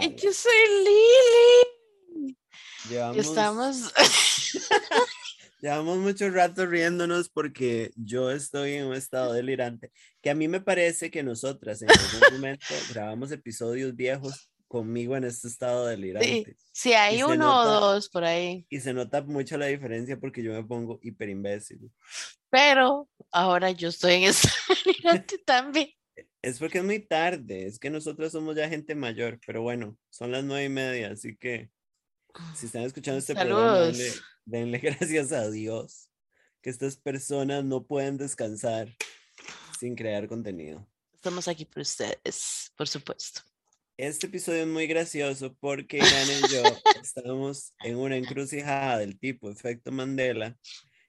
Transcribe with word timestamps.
Y 0.00 0.14
yo 0.16 0.32
soy 0.32 0.52
Lili. 0.84 2.36
Llevamos, 2.88 3.26
Estamos. 3.26 3.92
llevamos 5.60 5.98
mucho 5.98 6.30
rato 6.30 6.66
riéndonos 6.66 7.28
porque 7.28 7.90
yo 7.96 8.30
estoy 8.30 8.74
en 8.74 8.86
un 8.86 8.94
estado 8.94 9.32
delirante. 9.32 9.90
Que 10.22 10.30
a 10.30 10.34
mí 10.34 10.48
me 10.48 10.60
parece 10.60 11.10
que 11.10 11.22
nosotras 11.22 11.82
en 11.82 11.90
algún 11.90 12.20
momento 12.40 12.66
grabamos 12.90 13.30
episodios 13.32 13.94
viejos 13.94 14.50
conmigo 14.68 15.16
en 15.16 15.24
este 15.24 15.46
estado 15.48 15.84
Sí, 15.84 15.90
delirante. 15.90 16.56
sí, 16.72 16.92
hay 16.92 17.18
se 17.18 17.24
uno 17.24 17.34
o 17.34 17.64
nota- 17.64 17.70
dos 17.86 18.08
por 18.08 18.24
ahí. 18.24 18.66
Y 18.68 18.80
se 18.80 18.92
nota 18.92 19.22
mucho 19.22 19.56
la 19.58 19.66
diferencia 19.66 20.18
porque 20.18 20.42
yo 20.42 20.52
me 20.52 20.64
pongo 20.64 20.98
hiper 21.02 21.28
imbécil. 21.28 21.78
Pero 22.50 23.08
ahora 23.30 23.70
yo 23.70 23.88
estoy 23.88 24.14
en 24.14 24.22
esta 24.24 24.48
delirante 24.84 25.38
también. 25.38 25.90
Es 26.46 26.60
porque 26.60 26.78
es 26.78 26.84
muy 26.84 27.00
tarde, 27.00 27.66
es 27.66 27.80
que 27.80 27.90
nosotros 27.90 28.30
somos 28.30 28.54
ya 28.54 28.68
gente 28.68 28.94
mayor, 28.94 29.40
pero 29.44 29.62
bueno, 29.62 29.98
son 30.10 30.30
las 30.30 30.44
nueve 30.44 30.66
y 30.66 30.68
media, 30.68 31.10
así 31.10 31.36
que 31.36 31.70
si 32.54 32.66
están 32.66 32.82
escuchando 32.82 33.18
este 33.18 33.34
programa, 33.34 33.80
denle, 33.80 34.10
Saludos. 34.10 34.22
denle 34.44 34.78
gracias 35.00 35.32
a 35.32 35.50
Dios 35.50 36.08
que 36.62 36.70
estas 36.70 36.98
personas 36.98 37.64
no 37.64 37.84
pueden 37.84 38.16
descansar 38.16 38.96
sin 39.80 39.96
crear 39.96 40.28
contenido. 40.28 40.86
Estamos 41.16 41.48
aquí 41.48 41.64
por 41.64 41.80
ustedes, 41.80 42.70
por 42.76 42.86
supuesto. 42.86 43.40
Este 43.96 44.28
episodio 44.28 44.62
es 44.62 44.68
muy 44.68 44.86
gracioso 44.86 45.52
porque 45.58 45.96
Irán 45.96 46.28
y 46.30 46.54
yo 46.54 46.62
estamos 47.02 47.74
en 47.82 47.96
una 47.96 48.16
encrucijada 48.16 48.98
del 48.98 49.18
tipo 49.18 49.50
efecto 49.50 49.90
Mandela. 49.90 50.56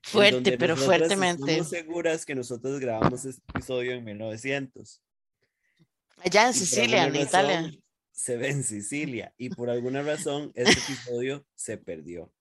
Fuerte, 0.01 0.57
pero 0.57 0.75
fuertemente. 0.75 1.51
Estamos 1.51 1.69
seguras 1.69 2.25
que 2.25 2.33
nosotros 2.33 2.79
grabamos 2.79 3.23
este 3.23 3.43
episodio 3.53 3.91
en 3.91 4.03
1900. 4.03 5.03
Allá 6.17 6.47
en 6.47 6.53
Sicilia, 6.53 7.05
en 7.05 7.15
Italia. 7.15 7.71
Se 8.11 8.35
ve 8.37 8.49
en 8.49 8.63
Sicilia 8.63 9.33
y 9.37 9.49
por 9.49 9.69
alguna 9.69 10.01
razón 10.01 10.51
este 10.55 10.79
episodio 10.79 11.45
se 11.55 11.77
perdió. 11.77 12.33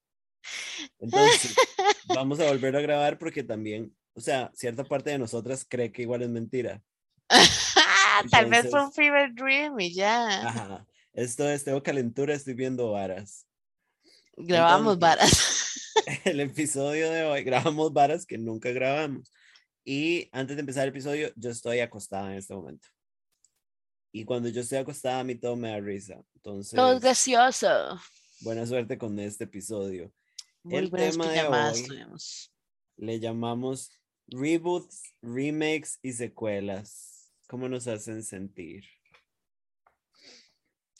Entonces, 0.99 1.55
vamos 2.09 2.41
a 2.41 2.47
volver 2.47 2.75
a 2.77 2.81
grabar 2.81 3.19
porque 3.19 3.43
también, 3.43 3.95
o 4.15 4.21
sea, 4.21 4.51
cierta 4.55 4.85
parte 4.85 5.11
de 5.11 5.19
nosotras 5.19 5.67
cree 5.69 5.93
que 5.93 6.03
igual 6.03 6.23
es 6.23 6.31
mentira. 6.31 6.83
Tal 8.31 8.47
vez 8.47 8.71
fue 8.71 8.81
un 8.81 8.87
Entonces- 8.87 8.95
fever 8.97 9.35
dream 9.35 9.79
y 9.81 9.93
ya. 9.95 10.49
Ajá. 10.49 10.87
Esto 11.13 11.49
es, 11.49 11.65
tengo 11.65 11.83
calentura, 11.83 12.35
estoy 12.35 12.55
viendo 12.55 12.93
varas. 12.93 13.47
Grabamos 14.37 14.95
entonces- 14.95 15.19
varas. 15.19 15.53
El 16.25 16.41
episodio 16.41 17.11
de 17.11 17.25
hoy 17.25 17.43
grabamos 17.43 17.93
varas 17.93 18.27
que 18.27 18.39
nunca 18.39 18.71
grabamos. 18.71 19.33
Y 19.85 20.29
antes 20.33 20.57
de 20.57 20.61
empezar 20.61 20.83
el 20.83 20.89
episodio, 20.91 21.31
yo 21.36 21.51
estoy 21.51 21.79
acostada 21.79 22.33
en 22.33 22.39
este 22.39 22.55
momento. 22.55 22.89
Y 24.12 24.24
cuando 24.24 24.48
yo 24.48 24.61
estoy 24.62 24.78
acostada, 24.78 25.20
a 25.20 25.24
mí 25.24 25.34
todo 25.34 25.56
me 25.56 25.70
da 25.70 25.80
risa. 25.80 26.22
Entonces, 26.36 26.74
Todo 26.74 26.92
es 26.94 27.00
gracioso. 27.00 28.00
buena 28.40 28.67
suerte 28.67 28.96
con 28.98 29.18
este 29.18 29.44
episodio. 29.44 30.12
Muy 30.62 30.77
el 30.78 30.90
tema 30.90 31.27
de 31.27 31.33
pijamadas 31.34 31.83
hoy-. 31.90 32.08
Le 32.96 33.20
llamamos 33.20 33.90
reboots, 34.28 35.02
remakes 35.22 35.98
y 36.02 36.12
secuelas. 36.12 37.30
¿Cómo 37.46 37.68
nos 37.68 37.86
hacen 37.86 38.22
sentir? 38.24 38.84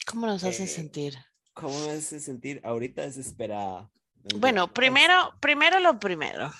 ¿Cómo 0.07 0.27
nos 0.27 0.45
hacen 0.45 0.67
Eh, 0.67 0.69
sentir? 0.69 1.15
¿Cómo 1.55 1.79
me 1.87 1.93
hace 1.93 2.21
sentir 2.21 2.61
ahorita 2.65 3.03
desesperada? 3.03 3.91
Bueno, 4.35 4.73
primero, 4.73 5.33
primero 5.41 5.79
lo 5.81 5.99
primero, 5.99 6.53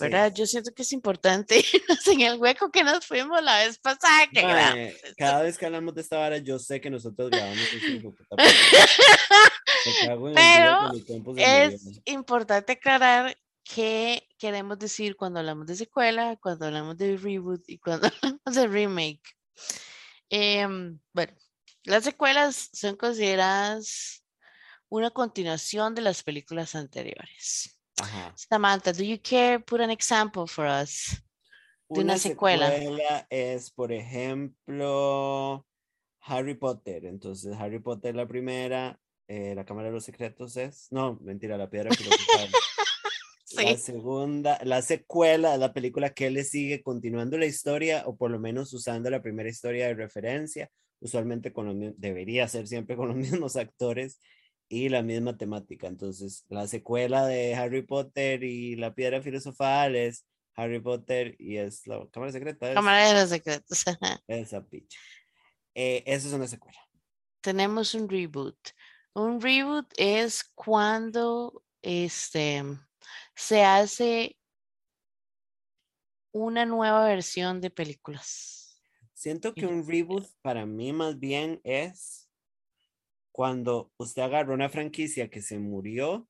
Sí. 0.00 0.04
¿verdad? 0.06 0.32
Yo 0.34 0.46
siento 0.46 0.72
que 0.72 0.80
es 0.82 0.92
importante 0.94 1.58
irnos 1.74 2.06
en 2.08 2.20
el 2.22 2.38
hueco 2.38 2.70
que 2.70 2.82
nos 2.82 3.04
fuimos 3.06 3.42
la 3.42 3.58
vez 3.58 3.78
pasada 3.78 4.26
que. 4.32 4.42
Mae, 4.42 4.96
cada 5.18 5.42
vez 5.42 5.58
que 5.58 5.66
hablamos 5.66 5.94
de 5.94 6.00
esta 6.00 6.16
vara, 6.16 6.38
yo 6.38 6.58
sé 6.58 6.80
que 6.80 6.88
nosotros 6.88 7.28
grabamos 7.30 7.58
este 7.58 8.00
Pero 10.34 10.92
Es 11.36 11.82
murió. 11.84 12.02
importante 12.06 12.72
aclarar 12.72 13.36
qué 13.62 14.26
queremos 14.38 14.78
decir 14.78 15.16
cuando 15.16 15.40
hablamos 15.40 15.66
de 15.66 15.76
secuela, 15.76 16.36
cuando 16.40 16.66
hablamos 16.66 16.96
de 16.96 17.16
reboot 17.16 17.62
y 17.68 17.78
cuando 17.78 18.06
hablamos 18.22 18.54
de 18.54 18.66
remake. 18.66 19.36
Em, 20.30 20.98
bueno, 21.12 21.32
las 21.84 22.04
secuelas 22.04 22.70
son 22.72 22.96
consideradas 22.96 24.19
una 24.90 25.10
continuación 25.10 25.94
de 25.94 26.02
las 26.02 26.22
películas 26.22 26.74
anteriores. 26.74 27.80
Ajá. 28.00 28.34
Samantha, 28.36 28.92
do 28.92 29.02
you 29.02 29.18
care 29.22 29.58
put 29.60 29.80
an 29.80 29.90
example 29.90 30.46
for 30.46 30.66
us? 30.66 31.22
de 31.88 32.00
una 32.02 32.18
secuela. 32.18 32.70
es, 33.30 33.70
por 33.72 33.90
ejemplo, 33.92 35.66
Harry 36.20 36.54
Potter. 36.54 37.04
Entonces, 37.06 37.54
Harry 37.58 37.80
Potter 37.80 38.14
la 38.14 38.28
primera, 38.28 39.00
eh, 39.26 39.54
la 39.56 39.64
Cámara 39.64 39.88
de 39.88 39.94
los 39.94 40.04
Secretos 40.04 40.56
es, 40.56 40.86
no, 40.90 41.18
mentira, 41.20 41.56
la 41.56 41.68
Piedra 41.70 41.90
Filosofal. 41.94 42.50
La 43.52 43.76
Sí. 43.76 43.76
segunda, 43.78 44.60
la 44.62 44.80
secuela 44.80 45.56
la 45.56 45.72
película 45.72 46.10
que 46.10 46.30
le 46.30 46.44
sigue 46.44 46.84
continuando 46.84 47.36
la 47.36 47.46
historia 47.46 48.04
o 48.06 48.16
por 48.16 48.30
lo 48.30 48.38
menos 48.38 48.72
usando 48.72 49.10
la 49.10 49.22
primera 49.22 49.48
historia 49.48 49.88
de 49.88 49.94
referencia, 49.94 50.70
usualmente 51.00 51.52
con 51.52 51.66
los 51.66 51.94
debería 51.98 52.46
ser 52.46 52.68
siempre 52.68 52.94
con 52.94 53.08
los 53.08 53.16
mismos 53.42 53.56
actores 53.56 54.20
y 54.70 54.88
la 54.88 55.02
misma 55.02 55.36
temática. 55.36 55.88
Entonces, 55.88 56.46
la 56.48 56.66
secuela 56.68 57.26
de 57.26 57.54
Harry 57.56 57.82
Potter 57.82 58.44
y 58.44 58.76
la 58.76 58.94
Piedra 58.94 59.20
Filosofal 59.20 59.96
es 59.96 60.24
Harry 60.54 60.80
Potter 60.80 61.34
y 61.40 61.56
es 61.56 61.86
la 61.88 62.08
Cámara 62.12 62.30
Secreta. 62.30 62.68
es 62.68 62.74
Cámara 62.74 63.08
de 63.08 63.20
los 63.20 63.28
secretos. 63.28 63.84
esa 64.28 64.64
picha. 64.64 64.98
Eh, 65.74 66.04
eso 66.06 66.28
es 66.28 66.34
una 66.34 66.46
secuela. 66.46 66.78
Tenemos 67.40 67.94
un 67.94 68.08
reboot. 68.08 68.56
Un 69.12 69.40
reboot 69.40 69.92
es 69.96 70.44
cuando 70.54 71.64
este, 71.82 72.62
se 73.34 73.64
hace 73.64 74.36
una 76.32 76.64
nueva 76.64 77.06
versión 77.06 77.60
de 77.60 77.70
películas. 77.70 78.80
Siento 79.14 79.52
que 79.52 79.66
un 79.66 79.84
reboot 79.84 80.28
para 80.42 80.64
mí 80.64 80.92
más 80.92 81.18
bien 81.18 81.60
es 81.64 82.19
cuando 83.32 83.92
usted 83.96 84.22
agarra 84.22 84.54
una 84.54 84.68
franquicia 84.68 85.30
que 85.30 85.42
se 85.42 85.58
murió 85.58 86.28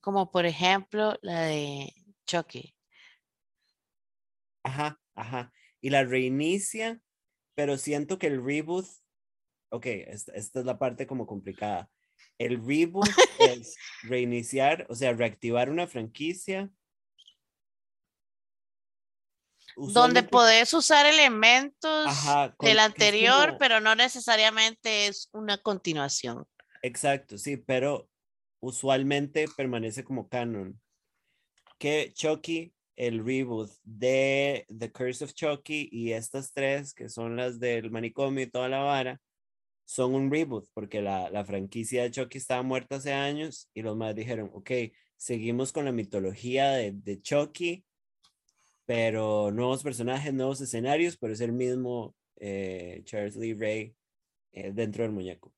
Como 0.00 0.30
por 0.30 0.46
ejemplo 0.46 1.16
la 1.22 1.42
de 1.42 1.92
Chucky. 2.26 2.74
Ajá, 4.62 5.00
ajá. 5.14 5.52
Y 5.80 5.90
la 5.90 6.04
reinicia, 6.04 7.00
pero 7.54 7.76
siento 7.76 8.18
que 8.18 8.28
el 8.28 8.44
reboot, 8.44 8.86
ok, 9.70 9.86
esta, 9.86 10.32
esta 10.32 10.60
es 10.60 10.66
la 10.66 10.78
parte 10.78 11.06
como 11.06 11.26
complicada. 11.26 11.90
El 12.38 12.64
reboot 12.64 13.06
es 13.40 13.76
reiniciar, 14.02 14.86
o 14.88 14.94
sea, 14.94 15.12
reactivar 15.12 15.70
una 15.70 15.86
franquicia. 15.86 16.70
Donde 19.76 20.22
podés 20.22 20.72
usar 20.74 21.06
elementos 21.06 22.06
Ajá, 22.06 22.54
del 22.60 22.78
anterior, 22.78 23.46
como- 23.46 23.58
pero 23.58 23.80
no 23.80 23.94
necesariamente 23.94 25.06
es 25.06 25.28
una 25.32 25.58
continuación. 25.58 26.46
Exacto, 26.82 27.38
sí, 27.38 27.56
pero 27.56 28.08
usualmente 28.60 29.46
permanece 29.56 30.04
como 30.04 30.28
canon. 30.28 30.80
Que 31.78 32.12
Chucky, 32.14 32.72
el 32.96 33.24
reboot 33.24 33.70
de 33.82 34.66
The 34.78 34.92
Curse 34.92 35.24
of 35.24 35.34
Chucky 35.34 35.88
y 35.90 36.12
estas 36.12 36.52
tres, 36.52 36.94
que 36.94 37.08
son 37.08 37.36
las 37.36 37.58
del 37.58 37.90
manicomio 37.90 38.44
y 38.44 38.50
toda 38.50 38.68
la 38.68 38.80
vara, 38.80 39.20
son 39.84 40.14
un 40.14 40.30
reboot, 40.30 40.68
porque 40.74 41.02
la, 41.02 41.28
la 41.30 41.44
franquicia 41.44 42.02
de 42.02 42.10
Chucky 42.10 42.38
estaba 42.38 42.62
muerta 42.62 42.96
hace 42.96 43.12
años 43.12 43.68
y 43.74 43.82
los 43.82 43.96
más 43.96 44.14
dijeron, 44.14 44.50
ok, 44.54 44.70
seguimos 45.16 45.72
con 45.72 45.84
la 45.84 45.92
mitología 45.92 46.70
de, 46.70 46.92
de 46.92 47.20
Chucky, 47.20 47.84
pero 48.86 49.50
nuevos 49.52 49.82
personajes, 49.82 50.32
nuevos 50.34 50.60
escenarios, 50.60 51.16
pero 51.16 51.32
es 51.32 51.40
el 51.40 51.52
mismo 51.52 52.14
eh, 52.36 53.02
Charles 53.04 53.36
Lee 53.36 53.54
Ray 53.54 53.94
eh, 54.52 54.72
dentro 54.72 55.04
del 55.04 55.12
muñeco. 55.12 55.52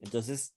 Entonces, 0.00 0.54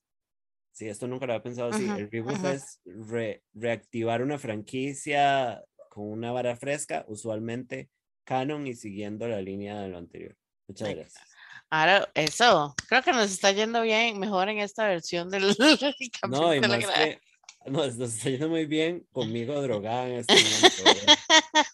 sí, 0.71 0.87
esto 0.87 1.07
nunca 1.07 1.25
lo 1.25 1.33
había 1.33 1.43
pensado 1.43 1.69
así. 1.71 1.85
El 1.85 2.09
reboot 2.11 2.43
es 2.45 2.81
re- 2.85 3.43
reactivar 3.53 4.21
una 4.21 4.37
franquicia 4.39 5.63
con 5.89 6.05
una 6.11 6.31
vara 6.31 6.55
fresca, 6.55 7.05
usualmente 7.07 7.89
canon 8.23 8.67
y 8.67 8.75
siguiendo 8.75 9.27
la 9.27 9.41
línea 9.41 9.79
de 9.81 9.89
lo 9.89 9.97
anterior. 9.97 10.35
Muchas 10.67 10.89
gracias. 10.93 11.23
Ahora, 11.69 12.09
eso, 12.13 12.75
creo 12.87 13.01
que 13.01 13.11
nos 13.11 13.31
está 13.31 13.51
yendo 13.51 13.81
bien, 13.81 14.19
mejor 14.19 14.49
en 14.49 14.59
esta 14.59 14.87
versión 14.87 15.29
del 15.29 15.43
No, 16.29 16.53
y 16.53 16.61
más 16.61 16.85
que 16.87 17.19
nos, 17.65 17.97
nos 17.97 18.13
está 18.15 18.29
yendo 18.29 18.49
muy 18.49 18.65
bien 18.65 19.05
conmigo 19.11 19.61
drogada 19.61 20.07
en 20.07 20.15
este 20.19 20.33
momento. 20.33 21.07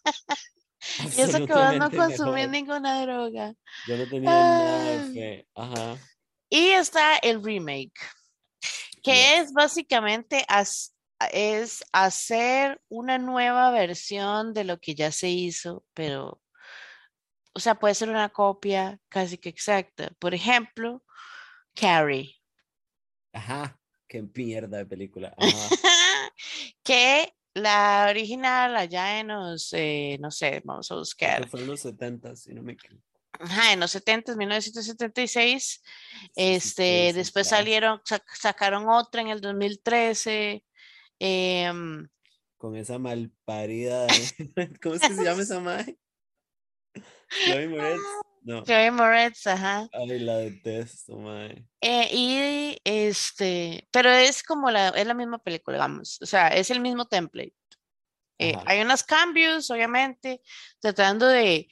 Y 1.18 1.22
eso 1.22 1.46
que 1.46 1.54
vos 1.54 1.76
no 1.78 1.92
consumís 1.92 2.50
ninguna 2.50 3.02
droga. 3.02 3.54
Yo 3.88 3.98
no 3.98 4.08
tenía 4.08 4.30
nada 4.30 4.84
de 4.84 4.92
Ay. 5.00 5.14
fe. 5.14 5.48
Ajá. 5.56 5.98
Y 6.50 6.68
está 6.70 7.18
el 7.18 7.44
remake, 7.44 7.94
que 9.02 9.38
es 9.38 9.52
básicamente 9.54 10.46
as- 10.48 10.96
es 11.32 11.84
hacer 11.92 12.82
una 12.90 13.18
nueva 13.18 13.72
versión 13.72 14.54
de 14.54 14.64
lo 14.66 14.78
que 14.80 14.94
ya 14.94 15.12
se 15.12 15.30
hizo, 15.30 15.86
pero, 15.94 16.42
o 17.54 17.60
sea, 17.60 17.76
puede 17.76 17.96
ser 17.96 18.10
una 18.10 18.30
copia 18.30 19.00
casi 19.10 19.38
que 19.38 19.50
exacta. 19.50 20.12
Por 20.20 20.34
ejemplo, 20.34 21.04
Carrie. 21.74 22.36
Ajá, 23.34 23.80
qué 24.08 24.22
mierda 24.22 24.78
de 24.78 24.86
película. 24.86 25.34
Ajá. 25.38 25.70
que 26.84 27.34
la 27.54 28.08
original 28.10 28.76
allá 28.76 29.20
en 29.20 29.28
los, 29.30 29.72
eh, 29.74 30.18
no 30.20 30.32
sé, 30.32 30.62
vamos 30.64 30.92
a 30.92 30.96
buscar. 30.96 31.48
Fue 31.50 31.62
en 31.62 31.68
los 31.68 31.82
70, 31.82 32.36
si 32.36 32.54
no 32.54 32.64
me 32.64 32.74
equivoco. 32.74 33.04
Ajá, 33.40 33.74
en 33.74 33.80
los 33.80 33.92
70, 33.92 34.36
1976. 34.36 35.82
Este, 36.36 37.08
sí, 37.12 37.14
después 37.18 37.48
salieron, 37.48 38.00
sac- 38.02 38.24
sacaron 38.40 38.88
otra 38.88 39.22
en 39.22 39.28
el 39.30 39.42
2013. 39.42 40.64
em, 41.20 42.08
Con 42.58 42.76
esa 42.76 42.98
malparida. 43.00 44.08
¿Cómo 44.82 44.96
es 44.96 45.02
que 45.02 45.14
se 45.14 45.24
llama 45.24 45.42
esa 45.42 45.60
madre? 45.62 45.98
Chloe 47.46 47.68
Moretz. 47.68 48.02
No. 48.44 48.64
Chloe 48.64 48.92
Moretz, 48.92 49.48
ajá. 49.48 49.88
Ay, 49.94 50.20
la 50.20 50.38
detesto, 50.38 51.18
madre. 51.18 51.66
Eh, 51.82 52.10
y 52.12 52.78
este, 52.84 53.88
pero 53.92 54.10
es 54.12 54.44
como 54.44 54.70
la, 54.72 54.90
es 54.90 55.08
la 55.08 55.14
misma 55.14 55.40
película, 55.40 55.78
digamos, 55.78 56.20
o 56.22 56.26
sea, 56.26 56.50
es 56.50 56.70
el 56.72 56.80
mismo 56.80 57.06
template. 57.06 57.54
Eh, 58.40 58.56
hay 58.66 58.82
unos 58.82 59.04
cambios, 59.04 59.70
obviamente, 59.72 60.42
tratando 60.80 61.28
de 61.28 61.68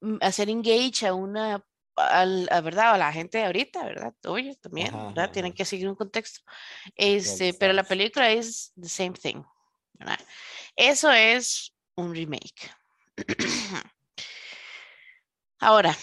mm, 0.00 0.16
hacer 0.20 0.48
engage 0.50 1.06
a 1.06 1.14
una, 1.14 1.64
al- 1.94 2.48
a, 2.50 2.60
¿verdad? 2.60 2.94
A 2.94 2.98
la 2.98 3.12
gente 3.12 3.38
de 3.38 3.44
ahorita, 3.44 3.84
¿verdad? 3.84 4.14
Oye, 4.26 4.56
también, 4.56 4.88
Ajá, 4.94 5.06
¿verdad? 5.08 5.24
ajá, 5.24 5.32
Tienen 5.32 5.52
que 5.52 5.64
seguir 5.64 5.88
un 5.88 5.94
contexto. 5.94 6.40
Este, 6.96 7.54
pero 7.54 7.72
la 7.72 7.84
película 7.84 8.30
es 8.30 8.72
the 8.80 8.88
same 8.88 9.12
thing, 9.12 9.42
¿verdad? 9.94 10.18
Eso 10.74 11.10
es 11.12 11.72
un 11.96 12.14
remake. 12.14 12.70
Ahora, 15.58 15.96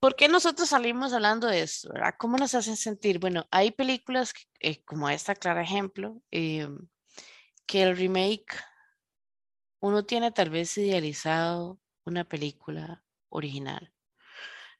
¿por 0.00 0.16
qué 0.16 0.28
nosotros 0.28 0.68
salimos 0.70 1.12
hablando 1.12 1.46
de 1.46 1.62
esto? 1.62 1.90
¿verdad? 1.92 2.14
¿Cómo 2.18 2.36
nos 2.36 2.54
hacen 2.54 2.76
sentir? 2.76 3.18
Bueno, 3.18 3.46
hay 3.50 3.70
películas 3.70 4.32
eh, 4.60 4.82
como 4.84 5.08
esta, 5.08 5.34
claro 5.34 5.60
ejemplo, 5.60 6.22
eh, 6.30 6.68
que 7.66 7.82
el 7.82 7.96
remake, 7.96 8.56
uno 9.80 10.04
tiene 10.04 10.30
tal 10.32 10.50
vez 10.50 10.76
idealizado 10.76 11.80
una 12.04 12.24
película 12.24 13.04
original. 13.28 13.92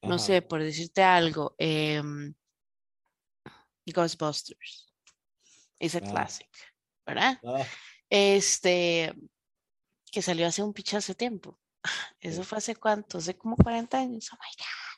No 0.02 0.14
Ajá. 0.16 0.24
sé, 0.24 0.42
por 0.42 0.62
decirte 0.62 1.02
algo, 1.02 1.54
em, 1.58 2.34
Ghostbusters. 3.86 4.92
Es 5.78 5.94
a 5.94 5.98
Ah. 5.98 6.10
classic, 6.10 6.48
¿verdad? 7.06 7.38
Ah, 7.44 7.64
Este, 8.10 9.14
que 10.12 10.22
salió 10.22 10.46
hace 10.46 10.62
un 10.62 10.72
pichazo 10.72 11.14
tiempo. 11.14 11.60
Eso 12.20 12.44
fue 12.44 12.58
hace 12.58 12.76
cuánto, 12.76 13.18
hace 13.18 13.36
como 13.36 13.56
40 13.56 13.98
años. 13.98 14.28
Oh 14.32 14.36
my 14.36 14.54
God. 14.58 14.89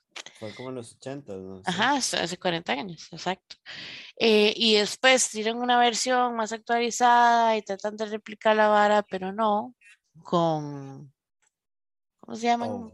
Fue 0.43 0.55
como 0.57 0.71
en 0.71 0.75
los 0.75 0.97
80, 0.97 1.37
¿no? 1.37 1.57
Sí. 1.59 1.63
Ajá, 1.67 1.93
hace 1.93 2.17
hace 2.17 2.37
40 2.37 2.73
años, 2.73 3.09
exacto. 3.13 3.57
Eh, 4.19 4.53
y 4.57 4.75
después 4.75 5.31
tiran 5.31 5.59
una 5.59 5.79
versión 5.79 6.35
más 6.35 6.53
actualizada 6.53 7.57
y 7.57 7.63
tratan 7.63 7.97
de 7.97 8.07
replicar 8.07 8.57
la 8.57 8.67
vara, 8.67 9.05
pero 9.05 9.33
no 9.33 9.73
con, 10.25 11.13
¿cómo 12.19 12.37
se 12.37 12.43
llaman? 12.43 12.71
Oh, 12.71 12.93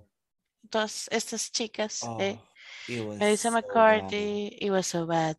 Todas 0.68 1.08
estas 1.10 1.50
chicas. 1.50 2.02
eh, 2.20 2.38
oh, 2.38 3.08
was 3.08 3.18
Melissa 3.18 3.48
so 3.48 3.54
bad. 3.54 3.62
McCarthy, 3.64 4.58
It 4.60 4.70
Was 4.70 4.86
So 4.86 5.06
Bad. 5.06 5.38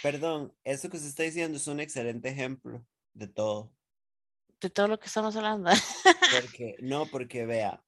Perdón, 0.00 0.54
eso 0.62 0.88
que 0.88 0.96
usted 0.96 1.08
está 1.08 1.22
diciendo 1.24 1.56
es 1.56 1.66
un 1.66 1.80
excelente 1.80 2.28
ejemplo 2.28 2.86
de 3.14 3.26
todo. 3.26 3.72
De 4.60 4.70
todo 4.70 4.86
lo 4.86 5.00
que 5.00 5.06
estamos 5.06 5.34
hablando. 5.34 5.70
Porque, 6.30 6.76
no, 6.80 7.06
porque 7.06 7.46
vea, 7.46 7.82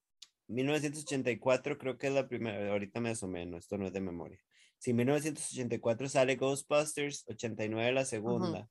1984 0.50 1.78
creo 1.78 1.96
que 1.96 2.08
es 2.08 2.12
la 2.12 2.28
primera, 2.28 2.70
ahorita 2.70 3.00
me 3.00 3.10
asomé, 3.10 3.46
no, 3.46 3.56
esto 3.56 3.78
no 3.78 3.86
es 3.86 3.92
de 3.92 4.00
memoria. 4.00 4.40
Si 4.78 4.92
1984 4.92 6.08
sale 6.08 6.36
Ghostbusters, 6.36 7.24
89 7.28 7.92
la 7.92 8.04
segunda. 8.04 8.68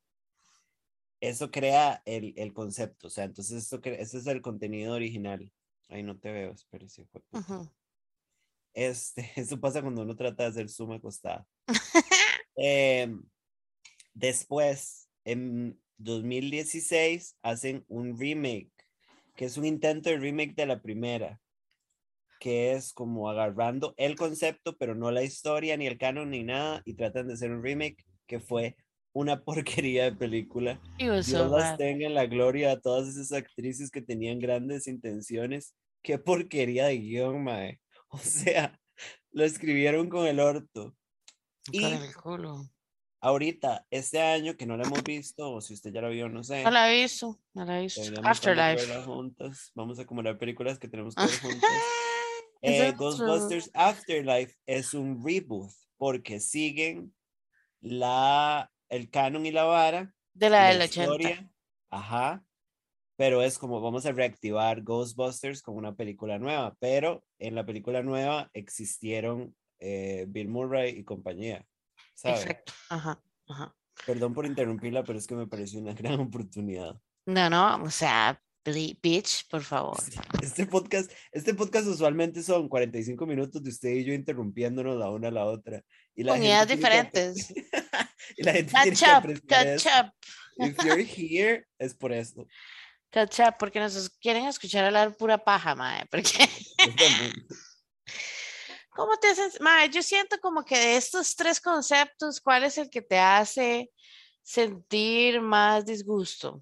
Eso 1.22 1.52
crea 1.52 2.02
el, 2.06 2.34
el 2.38 2.54
concepto, 2.54 3.08
o 3.08 3.10
sea, 3.10 3.26
entonces 3.26 3.64
esto 3.64 3.80
ese 3.84 4.18
es 4.18 4.28
el 4.28 4.42
contenido 4.42 4.94
original. 4.94 5.52
Ahí 5.90 6.04
no 6.04 6.18
te 6.18 6.32
veo, 6.32 6.52
espérese. 6.52 7.02
hijo 7.02 7.12
de 7.14 7.20
puta. 7.30 7.54
Ujú. 7.54 7.70
Este, 8.74 9.32
eso 9.36 9.60
pasa 9.60 9.82
cuando 9.82 10.04
uno 10.04 10.16
trata 10.16 10.44
de 10.44 10.50
hacer 10.50 10.70
suma 10.70 10.96
acostada. 10.96 11.48
Em, 12.62 13.24
después, 14.14 15.10
en 15.24 15.80
2016, 15.98 17.38
hacen 17.42 17.86
un 17.88 18.20
remake, 18.20 18.74
que 19.36 19.46
es 19.46 19.56
un 19.56 19.66
intento 19.66 20.10
de 20.10 20.18
remake 20.18 20.56
de 20.56 20.66
la 20.66 20.82
primera, 20.82 21.40
que 22.40 22.72
es 22.72 22.94
como 22.94 23.30
agarrando 23.30 23.94
el 23.98 24.16
concepto, 24.16 24.76
pero 24.78 24.96
no 24.96 25.12
la 25.12 25.24
historia, 25.24 25.78
ni 25.78 25.88
el 25.88 25.98
canon, 25.98 26.32
ni 26.32 26.44
nada, 26.44 26.82
y 26.86 26.96
tratan 26.96 27.28
de 27.28 27.34
hacer 27.34 27.52
un 27.52 27.62
remake 27.62 28.06
que 28.28 28.40
fue 28.40 28.78
una 29.14 29.44
porquería 29.44 30.06
de 30.06 30.14
película. 30.14 30.82
Dios 30.98 31.28
So 31.28 31.50
las 31.50 31.78
tenga 31.78 32.08
en 32.08 32.14
la 32.14 32.26
gloria 32.26 32.72
a 32.72 32.80
todas 32.80 33.08
esas 33.08 33.32
actrices 33.32 33.92
que 33.92 34.02
tenían 34.02 34.40
grandes 34.40 34.88
intenciones. 34.88 35.76
Qué 36.02 36.18
porquería 36.18 36.88
de 36.88 36.98
guion, 36.98 37.44
mae. 37.44 37.80
O 38.12 38.18
sea, 38.18 38.80
lo 39.32 39.44
escribieron 39.44 40.10
con 40.10 40.26
el 40.26 40.40
orto. 40.40 40.96
Y 41.72 41.84
el 41.84 42.16
culo. 42.16 42.68
ahorita, 43.22 43.86
este 43.92 44.20
año 44.20 44.58
que 44.58 44.66
no 44.66 44.78
la 44.78 44.86
hemos 44.86 45.04
visto, 45.04 45.52
o 45.52 45.62
si 45.62 45.76
usted 45.76 45.92
ya 45.94 46.02
la 46.02 46.10
vio, 46.10 46.28
no 46.28 46.44
sé. 46.44 46.64
No 46.64 46.72
la 46.72 46.92
he 46.92 47.04
visto, 47.04 47.40
no 47.54 47.66
la 47.66 47.78
he 47.78 47.84
visto. 47.84 48.02
Afterlife. 48.24 49.04
juntas. 49.04 49.72
Vamos 49.76 50.00
a 50.00 50.04
acumular 50.04 50.40
películas 50.40 50.80
que 50.80 50.88
tenemos 50.88 51.14
que 51.16 51.22
ver 51.22 51.40
juntas. 51.40 51.70
Eh, 52.62 52.92
Ghostbusters 52.92 53.72
Afterlife 53.74 54.56
es 54.66 54.94
un 54.94 55.24
reboot 55.26 55.72
porque 55.98 56.40
siguen 56.40 57.14
la, 57.82 58.72
el 58.90 59.10
canon 59.10 59.46
y 59.46 59.52
la 59.52 59.64
vara 59.64 60.14
De 60.34 60.50
la 60.50 60.64
la 60.64 60.68
del 60.70 60.82
80. 60.82 61.02
historia, 61.02 61.52
ajá, 61.90 62.44
pero 63.16 63.42
es 63.42 63.58
como 63.58 63.82
vamos 63.82 64.06
a 64.06 64.12
reactivar 64.12 64.82
Ghostbusters 64.82 65.62
con 65.62 65.76
una 65.76 65.96
película 65.96 66.40
nueva, 66.40 66.76
pero 66.80 67.24
en 67.38 67.56
la 67.56 67.66
película 67.66 68.02
nueva 68.04 68.50
existieron 68.54 69.56
eh, 69.80 70.26
Bill 70.28 70.50
Murray 70.50 70.98
y 70.98 71.04
compañía, 71.04 71.66
¿sabes? 72.14 72.42
Exacto. 72.42 72.74
Ajá, 72.90 73.22
ajá. 73.48 73.76
Perdón 74.06 74.34
por 74.34 74.46
interrumpirla, 74.46 75.04
pero 75.04 75.20
es 75.20 75.28
que 75.28 75.36
me 75.36 75.48
pareció 75.48 75.80
una 75.82 75.94
gran 75.94 76.20
oportunidad. 76.20 77.00
No, 77.26 77.50
no, 77.50 77.84
o 77.84 77.90
sea, 77.90 78.42
bitch, 78.64 79.48
por 79.50 79.64
favor. 79.64 79.98
Este 80.42 80.66
podcast, 80.66 81.12
este 81.32 81.54
podcast 81.54 81.88
usualmente 81.88 82.44
son 82.44 82.68
45 82.70 83.26
minutos 83.26 83.64
de 83.64 83.70
usted 83.70 83.90
y 83.90 84.04
yo 84.06 84.14
interrumpiéndonos 84.14 84.98
la 84.98 85.10
una 85.10 85.30
a 85.30 85.32
la 85.32 85.46
otra. 85.46 85.82
Y 86.16 86.24
la 86.24 86.40
que 86.40 86.52
apre- 86.52 86.68
diferentes. 86.68 87.54
y 88.38 88.44
la 88.44 88.54
gente 88.54 88.72
Catch 88.74 89.04
up, 89.04 89.48
catch 89.48 89.68
eso. 89.68 89.90
up, 89.90 90.14
If 90.58 90.76
you're 90.84 91.04
here, 91.04 91.66
es 91.80 91.94
por 91.94 92.12
esto. 92.12 92.46
catch 93.12 93.40
up, 93.40 93.56
porque 93.58 93.80
nos 93.80 94.10
quieren 94.20 94.46
escuchar 94.46 94.86
hablar 94.86 95.16
pura 95.16 95.38
paja, 95.38 95.74
mae. 95.76 96.06
Porque. 96.12 96.50
¿cómo 98.90 99.18
te 99.18 99.30
haces? 99.30 99.62
Mae, 99.62 99.90
yo 99.90 100.04
siento 100.04 100.38
como 100.42 100.64
que 100.66 100.78
de 100.78 100.98
estos 100.98 101.36
tres 101.36 101.62
conceptos, 101.62 102.42
¿cuál 102.42 102.66
es 102.66 102.78
el 102.78 102.90
que 102.90 103.02
te 103.02 103.18
hace 103.18 103.90
sentir 104.44 105.40
más 105.42 105.86
disgusto? 105.86 106.62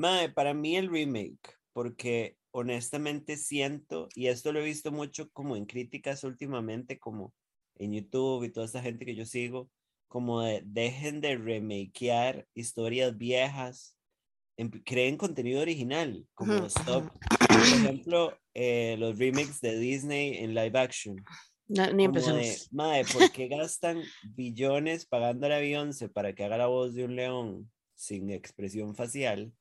Mae, 0.00 0.30
para 0.30 0.54
mí 0.54 0.76
el 0.76 0.88
remake, 0.88 1.58
porque 1.74 2.38
honestamente 2.52 3.36
siento, 3.36 4.08
y 4.14 4.28
esto 4.28 4.50
lo 4.50 4.60
he 4.60 4.64
visto 4.64 4.90
mucho 4.90 5.28
como 5.30 5.56
en 5.56 5.66
críticas 5.66 6.24
últimamente, 6.24 6.98
como 6.98 7.34
en 7.74 7.92
YouTube 7.92 8.44
y 8.44 8.50
toda 8.50 8.64
esta 8.64 8.80
gente 8.80 9.04
que 9.04 9.14
yo 9.14 9.26
sigo, 9.26 9.68
como 10.08 10.40
de 10.40 10.62
dejen 10.64 11.20
de 11.20 11.36
remakear 11.36 12.48
historias 12.54 13.18
viejas, 13.18 13.94
em- 14.56 14.70
creen 14.70 15.18
contenido 15.18 15.60
original, 15.60 16.26
como 16.32 16.64
stop, 16.64 17.04
ujú. 17.04 17.10
por 17.46 17.58
ejemplo, 17.58 18.38
eh, 18.54 18.96
los 18.98 19.18
remakes 19.18 19.60
de 19.60 19.78
Disney 19.78 20.38
en 20.38 20.54
live 20.54 20.78
action. 20.78 21.16
No, 21.68 21.92
ni 21.92 22.06
Como 22.06 22.32
de, 22.32 22.56
mae, 22.70 23.04
¿por 23.04 23.30
qué 23.32 23.48
gastan 23.48 24.02
billones 24.34 25.04
pagando 25.04 25.46
a 25.46 25.58
Beyoncé 25.58 26.08
para 26.08 26.34
que 26.34 26.44
haga 26.44 26.56
la 26.56 26.68
voz 26.68 26.94
de 26.94 27.04
un 27.04 27.16
león 27.16 27.70
sin 27.94 28.30
expresión 28.30 28.94
facial? 28.94 29.52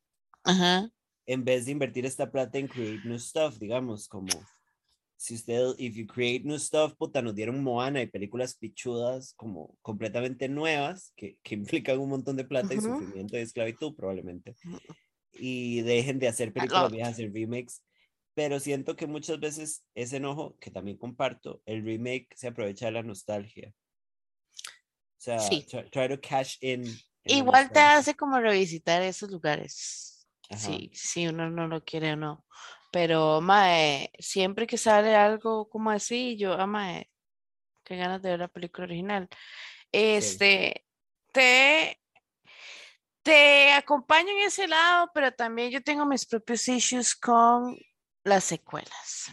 Ajá. 0.43 0.91
en 1.25 1.45
vez 1.45 1.65
de 1.65 1.71
invertir 1.71 2.05
esta 2.05 2.31
plata 2.31 2.57
en 2.57 2.67
create 2.67 3.01
new 3.07 3.19
stuff, 3.19 3.57
digamos, 3.59 4.07
como 4.07 4.45
si 5.17 5.35
usted, 5.35 5.75
if 5.77 5.95
you 5.95 6.07
create 6.07 6.45
new 6.45 6.57
stuff, 6.57 6.93
puta, 6.95 7.21
nos 7.21 7.35
dieron 7.35 7.63
Moana 7.63 8.01
y 8.01 8.07
películas 8.07 8.55
pichudas 8.55 9.33
como 9.35 9.77
completamente 9.81 10.49
nuevas, 10.49 11.13
que, 11.15 11.37
que 11.43 11.55
implican 11.83 11.99
un 11.99 12.09
montón 12.09 12.37
de 12.37 12.45
plata 12.45 12.73
y 12.73 12.79
Ujú. 12.79 12.81
sufrimiento 12.81 13.37
y 13.37 13.41
esclavitud 13.41 13.95
probablemente, 13.95 14.55
y 15.31 15.81
dejen 15.81 16.19
de 16.19 16.27
hacer 16.29 16.53
películas 16.53 16.91
viejas 16.91 17.19
en 17.19 17.33
remakes, 17.33 17.83
pero 18.33 18.59
siento 18.59 18.95
que 18.95 19.07
muchas 19.07 19.39
veces 19.39 19.85
ese 19.95 20.17
enojo, 20.17 20.57
que 20.59 20.71
también 20.71 20.97
comparto, 20.97 21.61
el 21.65 21.83
remake 21.85 22.29
se 22.35 22.47
aprovecha 22.47 22.85
de 22.87 22.93
la 22.93 23.03
nostalgia. 23.03 23.73
O 25.17 25.21
sea, 25.21 25.49
Sí. 25.49 25.65
try, 25.69 25.89
try 25.91 26.07
to 26.07 26.17
cash 26.17 26.57
in. 26.61 26.85
Igual 27.25 27.71
te 27.71 27.79
hace 27.79 28.15
como 28.15 28.39
revisitar 28.39 29.01
esos 29.01 29.29
lugares. 29.29 30.18
Ajá. 30.49 30.59
Sí, 30.59 30.91
si 30.93 31.27
uno 31.27 31.49
no 31.49 31.67
lo 31.67 31.83
quiere 31.83 32.13
o 32.13 32.15
no. 32.15 32.45
Pero, 32.91 33.39
mae, 33.41 34.11
siempre 34.17 34.65
que 34.65 34.77
sale 34.77 35.15
algo 35.15 35.69
como 35.69 35.91
así, 35.91 36.37
yo, 36.37 36.53
ah, 36.53 36.65
mae, 36.65 37.09
qué 37.83 37.95
ganas 37.95 38.21
de 38.21 38.31
ver 38.31 38.39
la 38.39 38.47
película 38.47 38.85
original. 38.85 39.29
Este, 39.91 40.85
te, 41.31 41.99
te 43.21 43.71
acompaño 43.73 44.29
en 44.29 44.47
ese 44.47 44.67
lado, 44.67 45.09
pero 45.13 45.31
también 45.31 45.71
yo 45.71 45.83
tengo 45.83 46.05
mis 46.05 46.25
propios 46.25 46.67
issues 46.67 47.15
con 47.15 47.77
las 48.23 48.43
secuelas. 48.43 49.31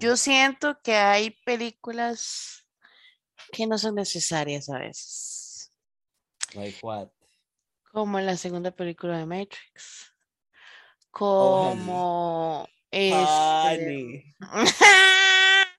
Yo 0.00 0.16
siento 0.16 0.78
que 0.82 0.94
hay 0.94 1.30
películas 1.44 2.66
que 3.52 3.66
no 3.66 3.78
son 3.78 3.96
necesarias 3.96 4.68
a 4.68 4.78
veces, 4.78 5.72
Like 6.54 6.78
what? 6.82 7.08
Como 7.92 8.20
la 8.20 8.36
segunda 8.36 8.70
película 8.70 9.18
de 9.18 9.26
Matrix, 9.26 10.10
Oh, 11.12 11.72
como 11.74 12.68
este, 12.90 13.14
Honey. 13.14 14.34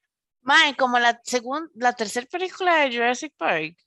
Mae, 0.41 0.75
como 0.75 1.00
la 1.00 1.20
segunda, 1.24 1.70
la 1.75 1.94
tercera 1.94 2.27
película 2.27 2.82
de 2.82 2.96
Jurassic 2.96 3.34
Park. 3.38 3.77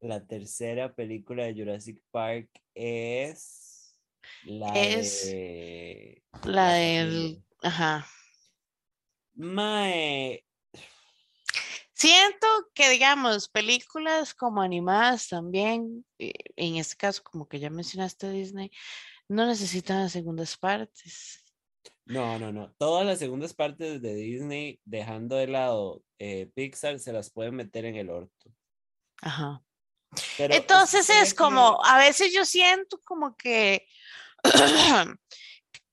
La 0.00 0.24
tercera 0.24 0.92
película 0.94 1.44
de 1.44 1.54
Jurassic 1.54 2.00
Park 2.10 2.48
es 2.74 3.96
la 4.44 4.72
Es 4.74 5.26
de 5.26 6.22
La 6.44 6.72
del, 6.72 7.44
ajá. 7.62 8.06
Mae, 9.34 10.45
Siento 11.96 12.46
que, 12.74 12.90
digamos, 12.90 13.48
películas 13.48 14.34
como 14.34 14.60
animadas 14.60 15.28
también, 15.28 16.04
eh, 16.18 16.34
en 16.54 16.76
este 16.76 16.94
caso, 16.94 17.22
como 17.22 17.48
que 17.48 17.58
ya 17.58 17.70
mencionaste 17.70 18.30
Disney, 18.30 18.70
no 19.28 19.46
necesitan 19.46 20.10
segundas 20.10 20.58
partes. 20.58 21.42
no, 22.04 22.38
no, 22.38 22.52
no. 22.52 22.70
Todas 22.76 23.06
las 23.06 23.18
segundas 23.18 23.54
partes 23.54 24.02
de 24.02 24.14
Disney, 24.14 24.78
dejando 24.84 25.36
de 25.36 25.46
lado 25.46 26.02
eh, 26.18 26.50
Pixar, 26.54 27.00
se 27.00 27.14
las 27.14 27.30
pueden 27.30 27.54
meter 27.54 27.86
en 27.86 27.96
el 27.96 28.10
orto. 28.10 28.52
Ajá. 29.22 29.64
Pero 30.36 30.52
Entonces 30.52 31.00
¿usted 31.00 31.22
es 31.22 31.32
como, 31.32 31.82
a 31.82 31.96
veces 31.96 32.30
yo 32.30 32.44
siento 32.44 33.00
como 33.04 33.34
que, 33.38 33.88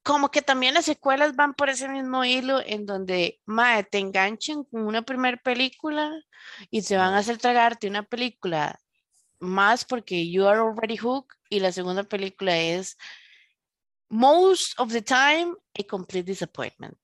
como 0.04 0.32
que 0.32 0.42
también 0.42 0.74
las 0.74 0.86
secuelas 0.86 1.36
van 1.36 1.54
por 1.54 1.70
ese 1.70 1.88
mismo 1.88 2.26
hilo 2.26 2.62
en 2.66 2.86
donde, 2.86 3.40
mae, 3.46 3.84
te 3.84 4.00
enganchan 4.00 4.66
con 4.66 4.86
una 4.86 5.02
primera 5.02 5.38
película 5.38 6.12
y 6.70 6.82
te 6.82 6.98
van 6.98 7.14
a 7.14 7.20
hacer 7.20 7.38
tragarte 7.38 7.88
una 7.88 8.04
película 8.04 8.80
más 9.40 9.86
porque 9.86 10.30
you 10.30 10.46
are 10.46 10.60
already 10.60 10.98
hooked 10.98 11.36
y 11.50 11.60
la 11.60 11.72
segunda 11.72 12.04
película 12.04 12.58
es 12.58 12.98
most 14.10 14.78
of 14.78 14.92
the 14.92 15.02
time 15.02 15.56
a 15.80 15.84
complete 15.88 16.30
disappointment. 16.30 17.00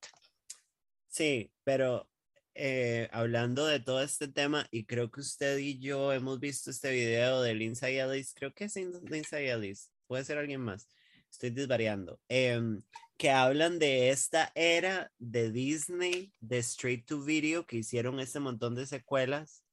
Sí, 1.07 1.51
pero 1.63 2.09
eh, 2.53 3.07
hablando 3.11 3.65
de 3.65 3.79
todo 3.79 4.01
este 4.03 4.27
tema, 4.27 4.67
y 4.71 4.85
creo 4.85 5.09
que 5.09 5.21
usted 5.21 5.57
y 5.57 5.79
yo 5.79 6.11
hemos 6.11 6.39
visto 6.39 6.69
este 6.69 6.91
video 6.91 7.41
de 7.41 7.55
Lindsay 7.55 7.97
Ellis, 7.97 8.33
creo 8.33 8.53
que 8.53 8.65
es 8.65 8.75
Lindsay 8.75 9.47
Ellis, 9.47 9.89
puede 10.07 10.25
ser 10.25 10.37
alguien 10.37 10.61
más, 10.61 10.87
estoy 11.31 11.49
desvariando, 11.51 12.19
em, 12.27 12.81
que 13.17 13.31
hablan 13.31 13.79
de 13.79 14.09
esta 14.09 14.51
era 14.55 15.11
de 15.17 15.51
Disney, 15.51 16.33
de 16.39 16.59
Straight 16.59 17.05
to 17.05 17.21
Video, 17.21 17.65
que 17.65 17.77
hicieron 17.77 18.19
este 18.19 18.39
montón 18.39 18.75
de 18.75 18.85
secuelas 18.85 19.63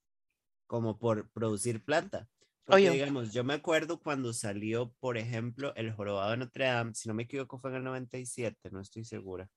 como 0.67 0.97
por 0.99 1.29
producir 1.31 1.83
plata. 1.83 2.27
Porque 2.65 2.89
Obvio. 2.89 2.91
digamos, 2.91 3.31
yo 3.31 3.45
me 3.45 3.53
acuerdo 3.53 4.01
cuando 4.01 4.33
salió, 4.33 4.91
por 4.99 5.17
ejemplo, 5.17 5.73
El 5.75 5.93
Jorobado 5.93 6.31
de 6.31 6.37
Notre 6.37 6.65
Dame, 6.65 6.93
si 6.93 7.07
no 7.07 7.13
me 7.13 7.23
equivoco 7.23 7.57
fue 7.57 7.69
en 7.69 7.77
el 7.77 7.83
97, 7.85 8.69
no 8.71 8.81
estoy 8.81 9.05
segura. 9.05 9.49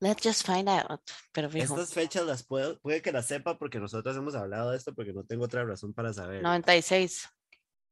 Let's 0.00 0.20
just 0.20 0.44
find 0.44 0.68
out. 0.68 1.00
Pero 1.32 1.48
fijo, 1.48 1.74
Estas 1.74 1.94
fechas 1.94 2.26
las 2.26 2.42
puedo, 2.42 2.80
puede 2.80 3.00
que 3.00 3.12
las 3.12 3.26
sepa 3.26 3.56
porque 3.56 3.78
nosotros 3.78 4.16
hemos 4.16 4.34
hablado 4.34 4.72
de 4.72 4.76
esto 4.76 4.92
porque 4.92 5.12
no 5.12 5.22
tengo 5.24 5.44
otra 5.44 5.64
razón 5.64 5.94
para 5.94 6.12
saber. 6.12 6.42
96. 6.42 7.28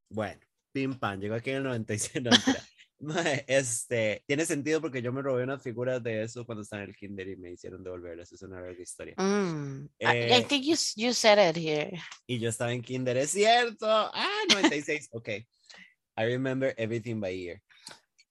Bueno, 0.09 0.41
pim 0.73 0.99
pam, 0.99 1.21
llegó 1.21 1.37
aquí 1.37 1.51
en 1.51 1.59
el 1.59 1.63
96. 1.63 2.25
no, 2.25 2.31
mentira. 2.33 2.59
Mae, 2.59 2.67
este, 3.47 4.23
tiene 4.27 4.45
sentido 4.45 4.81
porque 4.81 5.03
yo 5.03 5.13
me 5.13 5.23
robé 5.23 5.45
unas 5.45 5.63
figuras 5.63 6.03
de 6.03 6.23
eso 6.23 6.45
cuando 6.45 6.63
estaba 6.63 6.83
en 6.83 6.91
el 6.91 6.97
kinder 6.97 7.29
y 7.29 7.37
me 7.37 7.53
hicieron 7.53 7.83
devolverlas. 7.83 8.33
Es 8.33 8.43
una 8.43 8.61
larga 8.61 8.83
historia. 8.83 9.15
Mm, 9.17 9.85
I, 9.99 10.05
I 10.05 10.33
Eh, 10.33 10.47
think 10.49 10.65
you, 10.65 10.77
you 10.97 11.13
said 11.13 11.39
it 11.51 11.57
here. 11.57 11.99
Y 12.27 12.39
yo 12.39 12.51
estaba 12.51 12.73
en 12.73 12.83
kinder, 12.83 13.17
es 13.17 13.31
cierto. 13.31 13.87
Ah, 13.89 14.29
96. 14.53 15.09
ok. 15.13 15.29
I 15.29 16.25
remember 16.25 16.75
everything 16.77 17.21
by 17.21 17.35
year. 17.35 17.63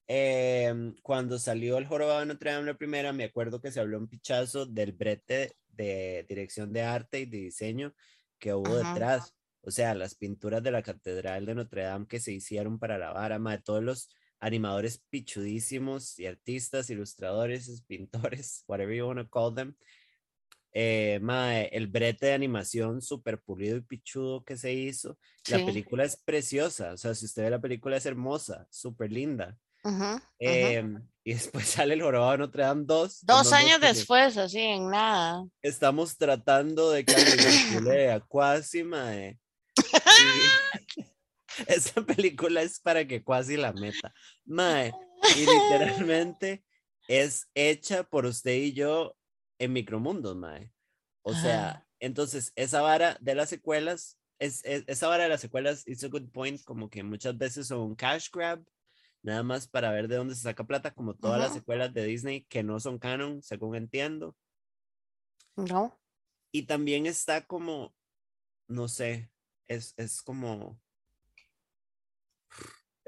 Em, 0.07 0.95
cuando 1.03 1.37
salió 1.37 1.77
el 1.77 1.85
jorobado 1.85 2.19
de 2.21 2.25
Notre 2.27 2.51
Dame 2.51 2.65
la 2.65 2.73
primera, 2.77 3.13
me 3.13 3.23
acuerdo 3.25 3.61
que 3.61 3.71
se 3.71 3.79
habló 3.79 3.97
un 3.99 4.07
pichazo 4.07 4.65
del 4.65 4.91
brete 4.93 5.53
de 5.67 6.25
dirección 6.27 6.73
de 6.73 6.81
arte 6.81 7.19
y 7.21 7.25
de 7.25 7.37
diseño 7.37 7.93
que 8.39 8.53
hubo 8.53 8.75
Ajá. 8.77 8.93
detrás. 8.93 9.35
O 9.61 9.71
sea, 9.71 9.93
las 9.93 10.15
pinturas 10.15 10.63
de 10.63 10.71
la 10.71 10.81
catedral 10.81 11.45
de 11.45 11.55
Notre 11.55 11.83
Dame 11.83 12.07
que 12.07 12.19
se 12.19 12.31
hicieron 12.31 12.79
para 12.79 12.97
la 12.97 13.11
vara, 13.11 13.37
de 13.37 13.57
todos 13.61 13.83
los 13.83 14.09
animadores 14.39 15.01
pichudísimos 15.09 16.17
y 16.19 16.25
artistas, 16.25 16.89
ilustradores, 16.89 17.81
pintores, 17.87 18.63
whatever 18.67 18.95
you 18.95 19.05
want 19.07 19.19
to 19.19 19.29
call 19.29 19.53
them. 19.53 19.75
Eh, 20.71 21.19
mae, 21.21 21.67
el 21.71 21.87
brete 21.87 22.27
de 22.27 22.33
animación 22.33 23.01
súper 23.01 23.41
pulido 23.41 23.75
y 23.77 23.81
pichudo 23.81 24.43
que 24.43 24.55
se 24.55 24.71
hizo. 24.71 25.17
La 25.47 25.57
Sí. 25.57 25.63
película 25.65 26.03
es 26.03 26.15
preciosa, 26.15 26.93
o 26.93 26.97
sea, 26.97 27.15
si 27.15 27.25
usted 27.25 27.43
ve 27.43 27.49
la 27.49 27.59
película 27.59 27.97
es 27.97 28.05
hermosa, 28.05 28.67
súper 28.69 29.11
linda. 29.11 29.57
Ujú, 29.83 29.95
ujú. 30.03 30.19
Em, 30.37 31.07
y 31.23 31.33
después 31.63 31.65
sale 31.67 31.95
el 31.95 32.01
jorobado 32.03 32.33
de 32.33 32.37
Notre 32.39 32.63
Dame 32.63 32.83
2. 32.85 33.21
en 33.23 33.27
Dos 33.27 33.51
años 33.53 33.81
después, 33.81 34.37
así 34.37 34.59
en 34.59 34.89
nada. 34.91 35.43
Estamos 35.63 36.17
tratando 36.17 36.91
de 36.91 37.03
que 37.03 37.15
alguien 37.15 37.39
a 38.11 38.19
Quasi, 38.19 38.83
mae. 38.83 39.39
Y 39.77 41.03
esa 41.67 42.01
película 42.05 42.61
es 42.61 42.79
para 42.79 43.07
que 43.07 43.23
Quasi 43.23 43.57
la 43.57 43.73
meta. 43.73 44.13
Mae, 44.45 44.93
y 45.35 45.45
literalmente 45.45 46.63
es 47.07 47.49
hecha 47.53 48.03
por 48.03 48.25
usted 48.25 48.53
y 48.55 48.73
yo 48.73 49.15
en 49.57 49.73
micromundos, 49.73 50.35
mae. 50.35 50.71
O 51.21 51.33
sea, 51.33 51.85
entonces 51.99 52.53
esa 52.55 52.81
vara 52.81 53.17
de 53.19 53.35
las 53.35 53.49
secuelas, 53.49 54.17
es, 54.39 54.63
es- 54.63 54.83
esa 54.87 55.07
vara 55.07 55.23
de 55.23 55.29
las 55.29 55.41
secuelas, 55.41 55.87
it's 55.87 56.03
a 56.03 56.07
good 56.07 56.29
point, 56.31 56.61
como 56.63 56.89
que 56.89 57.03
muchas 57.03 57.37
veces 57.37 57.67
son 57.67 57.95
cash 57.95 58.29
grab, 58.31 58.63
nada 59.21 59.43
más 59.43 59.67
para 59.67 59.91
ver 59.91 60.07
de 60.07 60.15
dónde 60.15 60.33
se 60.35 60.43
saca 60.43 60.63
plata, 60.65 60.91
como 60.91 61.13
todas 61.13 61.39
las 61.39 61.53
secuelas 61.53 61.93
de 61.93 62.05
Disney 62.05 62.45
que 62.45 62.63
no 62.63 62.79
son 62.79 62.97
canon, 62.99 63.43
según 63.43 63.75
entiendo. 63.75 64.35
No. 65.57 65.99
Y 66.51 66.63
también 66.63 67.05
está 67.05 67.45
como, 67.45 67.93
no 68.67 68.87
sé, 68.87 69.29
es, 69.67 69.93
es 69.97 70.21
como, 70.21 70.79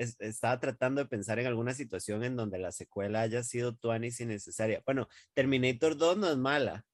es- 0.01 0.15
estaba 0.19 0.59
tratando 0.59 1.01
de 1.01 1.07
pensar 1.09 1.39
en 1.39 1.47
alguna 1.47 1.73
situación 1.73 2.23
en 2.23 2.35
donde 2.35 2.57
la 2.59 2.71
secuela 2.71 3.21
haya 3.21 3.43
sido 3.43 3.75
tuanis 3.75 4.19
innecesaria. 4.19 4.81
Bueno, 4.85 5.07
Terminator 5.33 5.95
2 5.97 6.17
no 6.17 6.29
es 6.29 6.37
mala. 6.37 6.85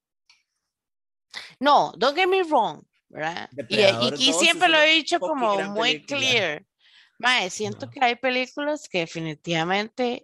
No, 1.60 1.94
don't 1.98 2.16
get 2.16 2.28
me 2.28 2.44
wrong, 2.44 2.84
¿verdad? 3.10 3.50
Y, 3.52 3.56
Depredador 3.58 4.14
aquí 4.14 4.32
2 4.32 4.40
siempre 4.40 4.70
lo 4.70 4.80
he 4.80 4.92
dicho 4.92 5.20
como 5.20 5.56
muy 5.70 6.00
película. 6.00 6.20
clear. 6.20 6.66
Mae, 7.20 7.50
siento 7.50 7.86
Ajá. 7.86 7.92
que 7.94 8.06
hay 8.06 8.16
películas 8.16 8.88
que 8.88 9.00
definitivamente, 9.00 10.24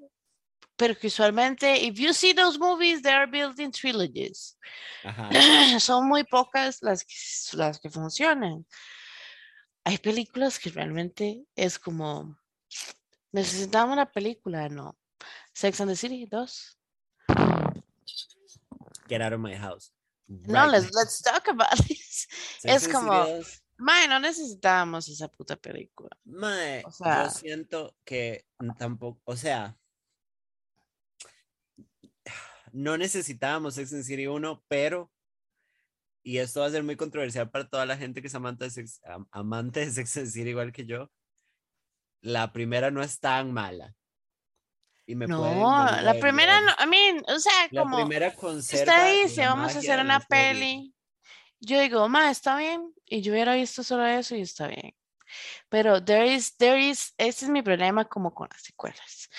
pero 0.76 0.96
que 0.98 1.08
usualmente, 1.08 1.84
if 1.84 1.96
you 2.00 2.14
see 2.14 2.34
those 2.34 2.58
movies, 2.60 3.02
they 3.02 3.12
are 3.12 3.30
built 3.30 3.60
in 3.60 3.72
trilogies. 3.72 4.58
Ajá. 5.04 5.30
Son 5.80 6.08
muy 6.08 6.24
pocas 6.24 6.82
las 6.82 7.04
que, 7.04 7.16
las 7.58 7.80
que 7.80 7.90
funcionan. 7.90 8.66
Hay 9.86 9.98
películas 9.98 10.60
que 10.60 10.70
realmente 10.70 11.44
es 11.56 11.78
como, 11.78 12.38
necesitamos 13.32 13.94
una 13.94 14.12
película, 14.12 14.70
no. 14.70 14.98
Sex 15.54 15.80
and 15.82 15.90
the 15.92 15.96
City 15.96 16.28
2. 16.28 16.78
Get 19.08 19.22
out 19.22 19.34
of 19.34 19.40
my 19.40 19.56
house. 19.56 19.92
No, 20.28 20.64
Right 20.64 20.72
let's, 20.72 20.86
now. 20.94 21.00
let's 21.02 21.22
talk 21.22 21.48
about 21.50 21.78
this. 21.88 22.28
Sex 22.60 22.84
es 22.84 22.88
como- 22.88 23.26
2, 23.26 23.60
Mae, 23.78 24.08
no 24.08 24.20
necesitábamos 24.20 25.10
esa 25.10 25.28
puta 25.28 25.56
película. 25.56 26.10
mae, 26.26 26.84
o 26.86 26.92
sea- 26.92 27.26
yo 27.26 27.30
siento 27.32 27.96
que 28.06 28.46
tampoco, 28.78 29.20
o 29.26 29.36
sea, 29.36 29.76
no 32.72 32.98
necesitábamos 32.98 33.76
Sex 33.76 33.92
and 33.94 34.02
the 34.02 34.08
City 34.08 34.28
1, 34.28 34.64
pero, 34.68 35.12
y 36.24 36.38
esto 36.38 36.62
va 36.62 36.68
a 36.68 36.72
ser 36.72 36.84
muy 36.84 36.96
controversial 36.96 37.50
para 37.50 37.68
toda 37.68 37.86
la 37.86 37.98
gente 37.98 38.22
que 38.22 38.28
es 38.28 38.36
amante 38.36 38.64
de 38.66 38.70
Sex, 38.72 39.02
am- 39.06 39.28
amante 39.32 39.82
de 39.82 39.92
Sex 39.92 40.18
and 40.18 40.26
the 40.28 40.32
City 40.32 40.50
igual 40.52 40.72
que 40.72 40.86
yo, 40.86 41.12
la 42.24 42.52
primera 42.52 42.90
no 42.90 43.04
es 43.04 43.20
tan 43.20 43.52
mala. 43.52 43.94
Y 45.06 45.16
me 45.16 45.28
No, 45.28 45.86
la 46.02 46.14
primera 46.14 46.62
no, 46.62 46.72
I 46.82 46.88
mean, 46.88 47.24
o 47.28 47.38
sea, 47.38 47.68
La 47.72 47.82
como 47.82 47.98
primera 47.98 48.34
usted 48.38 49.24
dice, 49.24 49.46
vamos 49.46 49.76
a 49.76 49.80
hacer 49.80 50.00
una 50.00 50.22
peli, 50.22 50.94
yo 51.60 51.80
digo, 51.80 52.08
ma, 52.08 52.32
está 52.32 52.58
bien, 52.58 52.94
y 53.06 53.22
yo 53.22 53.34
hubiera 53.34 53.54
visto 53.56 53.84
solo 53.84 54.06
eso 54.06 54.36
y 54.36 54.42
está 54.42 54.68
bien. 54.68 54.96
Pero 55.68 56.04
there 56.04 56.34
is, 56.34 56.56
there 56.56 56.80
is, 56.82 57.14
ese 57.18 57.46
es 57.46 57.52
mi 57.52 57.62
problema 57.62 58.06
como 58.06 58.34
con 58.34 58.48
las 58.50 58.62
secuelas. 58.62 59.30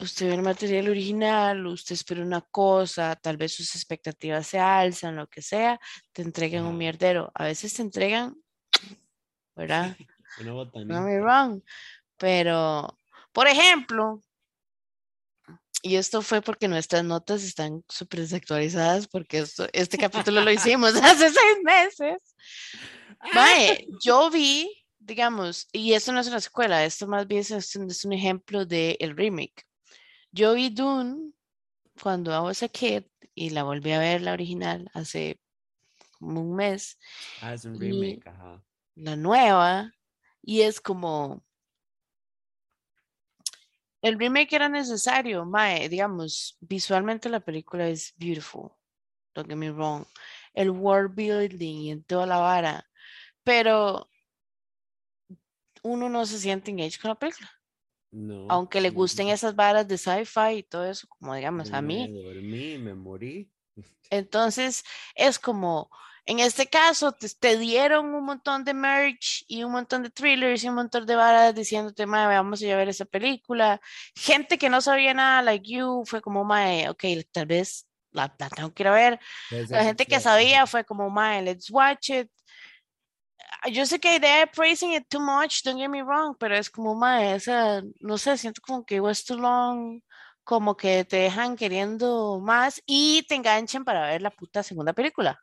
usted 0.00 0.28
ve 0.28 0.34
el 0.34 0.42
material 0.42 0.88
original, 0.88 1.66
usted 1.66 1.94
espera 1.94 2.22
una 2.22 2.40
cosa, 2.40 3.14
tal 3.16 3.36
vez 3.36 3.52
sus 3.52 3.74
expectativas 3.74 4.46
se 4.46 4.58
alzan, 4.58 5.16
lo 5.16 5.26
que 5.26 5.42
sea, 5.42 5.78
te 6.12 6.22
entregan 6.22 6.64
un 6.64 6.78
mierdero. 6.78 7.30
A 7.34 7.44
veces 7.44 7.74
te 7.74 7.82
entregan, 7.82 8.34
¿verdad? 9.54 9.96
Una 10.38 10.52
No 10.84 11.02
me 11.02 11.20
wrong. 11.20 11.62
Pero, 12.16 12.98
por 13.32 13.46
ejemplo, 13.46 14.20
y 15.82 15.96
esto 15.96 16.22
fue 16.22 16.40
porque 16.42 16.68
nuestras 16.68 17.04
notas 17.04 17.44
están 17.44 17.84
súper 17.88 18.20
desactualizadas 18.20 19.06
porque 19.06 19.38
esto, 19.38 19.68
este 19.72 19.98
capítulo 19.98 20.40
lo 20.40 20.50
hicimos 20.50 20.94
hace 21.02 21.30
seis 21.30 21.58
meses. 21.62 22.34
Mae, 23.34 23.86
yo 24.02 24.30
vi, 24.30 24.84
digamos, 24.98 25.68
y 25.72 25.92
esto 25.92 26.12
no 26.12 26.20
es 26.20 26.26
una 26.26 26.40
secuela, 26.40 26.84
esto 26.84 27.06
más 27.06 27.26
bien 27.26 27.40
es 27.40 27.76
un, 27.76 27.90
es 27.90 28.04
un 28.04 28.12
ejemplo 28.12 28.64
del 28.66 28.96
el 28.98 29.16
remake. 29.16 29.64
Yo 30.32 30.54
vi 30.54 30.70
Dune 30.70 31.32
cuando 32.02 32.32
I 32.32 32.40
was 32.40 32.62
a 32.62 32.68
kid 32.68 33.04
y 33.34 33.50
la 33.50 33.62
volví 33.62 33.92
a 33.92 33.98
ver 33.98 34.22
la 34.22 34.32
original 34.32 34.90
hace 34.92 35.40
como 36.18 36.40
un 36.40 36.56
mes, 36.56 36.98
Ah, 37.42 37.54
es 37.54 37.64
un 37.64 37.78
remake, 37.78 38.26
ajá. 38.26 38.62
la 38.96 39.16
nueva, 39.16 39.92
y 40.46 40.62
es 40.62 40.80
como... 40.80 41.44
El 44.00 44.18
remake 44.18 44.54
era 44.54 44.68
necesario, 44.68 45.44
mae, 45.44 45.88
digamos, 45.88 46.56
visualmente 46.60 47.28
la 47.28 47.40
película 47.40 47.88
es 47.88 48.14
beautiful, 48.16 48.70
don't 49.34 49.48
get 49.48 49.56
me 49.56 49.72
wrong. 49.72 50.06
El 50.54 50.70
world 50.70 51.14
building 51.14 51.76
y 51.78 51.90
en 51.90 52.04
toda 52.04 52.24
la 52.24 52.38
vara, 52.38 52.88
pero 53.42 54.08
uno 55.82 56.08
no 56.08 56.24
se 56.24 56.38
siente 56.38 56.70
engaged 56.70 57.00
con 57.00 57.08
la 57.08 57.18
película. 57.18 57.50
No. 58.12 58.46
Aunque 58.48 58.80
le 58.80 58.90
gusten 58.90 59.26
no. 59.26 59.32
esas 59.32 59.56
varas 59.56 59.88
de 59.88 59.98
sci-fi 59.98 60.58
y 60.58 60.62
todo 60.62 60.84
eso, 60.86 61.08
como 61.08 61.34
digamos 61.34 61.72
a 61.72 61.82
mí. 61.82 62.08
Me 62.08 62.22
dormí, 62.22 62.78
me 62.78 62.94
morí. 62.94 63.50
Entonces, 64.10 64.84
es 65.16 65.40
como, 65.40 65.90
en 66.26 66.40
este 66.40 66.66
caso, 66.66 67.12
te, 67.12 67.28
te 67.28 67.56
dieron 67.56 68.14
un 68.14 68.24
montón 68.24 68.64
de 68.64 68.74
merch 68.74 69.44
y 69.48 69.62
un 69.62 69.72
montón 69.72 70.02
de 70.02 70.10
thrillers 70.10 70.64
y 70.64 70.68
un 70.68 70.74
montón 70.74 71.06
de 71.06 71.14
varas 71.16 71.54
diciéndote, 71.54 72.04
mae, 72.06 72.26
vamos 72.26 72.60
a 72.60 72.66
ir 72.66 72.72
a 72.72 72.76
ver 72.76 72.88
esa 72.88 73.04
película. 73.04 73.80
Gente 74.16 74.58
que 74.58 74.68
no 74.68 74.80
sabía 74.80 75.14
nada, 75.14 75.42
like 75.42 75.70
you, 75.70 76.02
fue 76.04 76.20
como, 76.20 76.44
mae, 76.44 76.88
ok, 76.88 77.04
tal 77.32 77.46
vez 77.46 77.86
la, 78.10 78.34
la 78.38 78.48
tengo 78.50 78.72
que 78.74 78.82
ir 78.82 78.88
a 78.88 78.92
ver. 78.92 79.20
La 79.68 79.84
gente 79.84 80.06
que 80.06 80.20
sabía 80.20 80.66
fue 80.66 80.84
como, 80.84 81.10
mae, 81.10 81.42
let's 81.42 81.70
watch 81.70 82.10
it. 82.10 82.28
Ah, 83.62 83.68
Yo 83.68 83.86
sé 83.86 84.00
que 84.00 84.18
they're 84.20 84.46
praising 84.48 84.92
it 84.94 85.06
too 85.08 85.20
much, 85.20 85.62
don't 85.64 85.78
get 85.78 85.88
me 85.88 86.02
wrong, 86.02 86.36
pero 86.38 86.56
es 86.56 86.70
como, 86.70 86.94
mae, 86.94 87.34
o 87.34 87.40
sea, 87.40 87.82
no 88.00 88.18
sé, 88.18 88.36
siento 88.36 88.60
como 88.62 88.84
que 88.84 89.00
was 89.00 89.24
too 89.24 89.36
long, 89.36 90.00
como 90.44 90.76
que 90.76 91.04
te 91.04 91.16
dejan 91.18 91.56
queriendo 91.56 92.40
más 92.40 92.82
y 92.86 93.24
te 93.28 93.34
enganchan 93.36 93.84
para 93.84 94.06
ver 94.08 94.22
la 94.22 94.30
puta 94.30 94.62
segunda 94.62 94.92
película. 94.92 95.40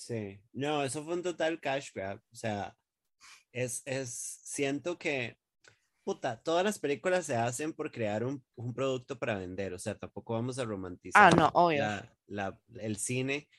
Sí, 0.00 0.40
no, 0.54 0.82
eso 0.82 1.04
fue 1.04 1.12
un 1.12 1.22
total 1.22 1.60
cash 1.60 1.90
grab. 1.94 2.22
O 2.32 2.34
sea, 2.34 2.74
es, 3.52 3.82
es, 3.84 4.10
siento 4.42 4.98
que, 4.98 5.36
puta, 6.04 6.42
todas 6.42 6.64
las 6.64 6.78
películas 6.78 7.26
se 7.26 7.36
hacen 7.36 7.74
por 7.74 7.92
crear 7.92 8.24
un, 8.24 8.42
un 8.54 8.72
producto 8.72 9.18
para 9.18 9.36
vender. 9.36 9.74
O 9.74 9.78
sea, 9.78 9.98
tampoco 9.98 10.32
vamos 10.32 10.58
a 10.58 10.64
romantizar 10.64 11.30
Ah, 11.30 11.36
no, 11.36 11.50
obvio. 11.52 11.80
la, 11.80 12.16
la- 12.28 12.60
el 12.80 12.96
cine 12.96 13.50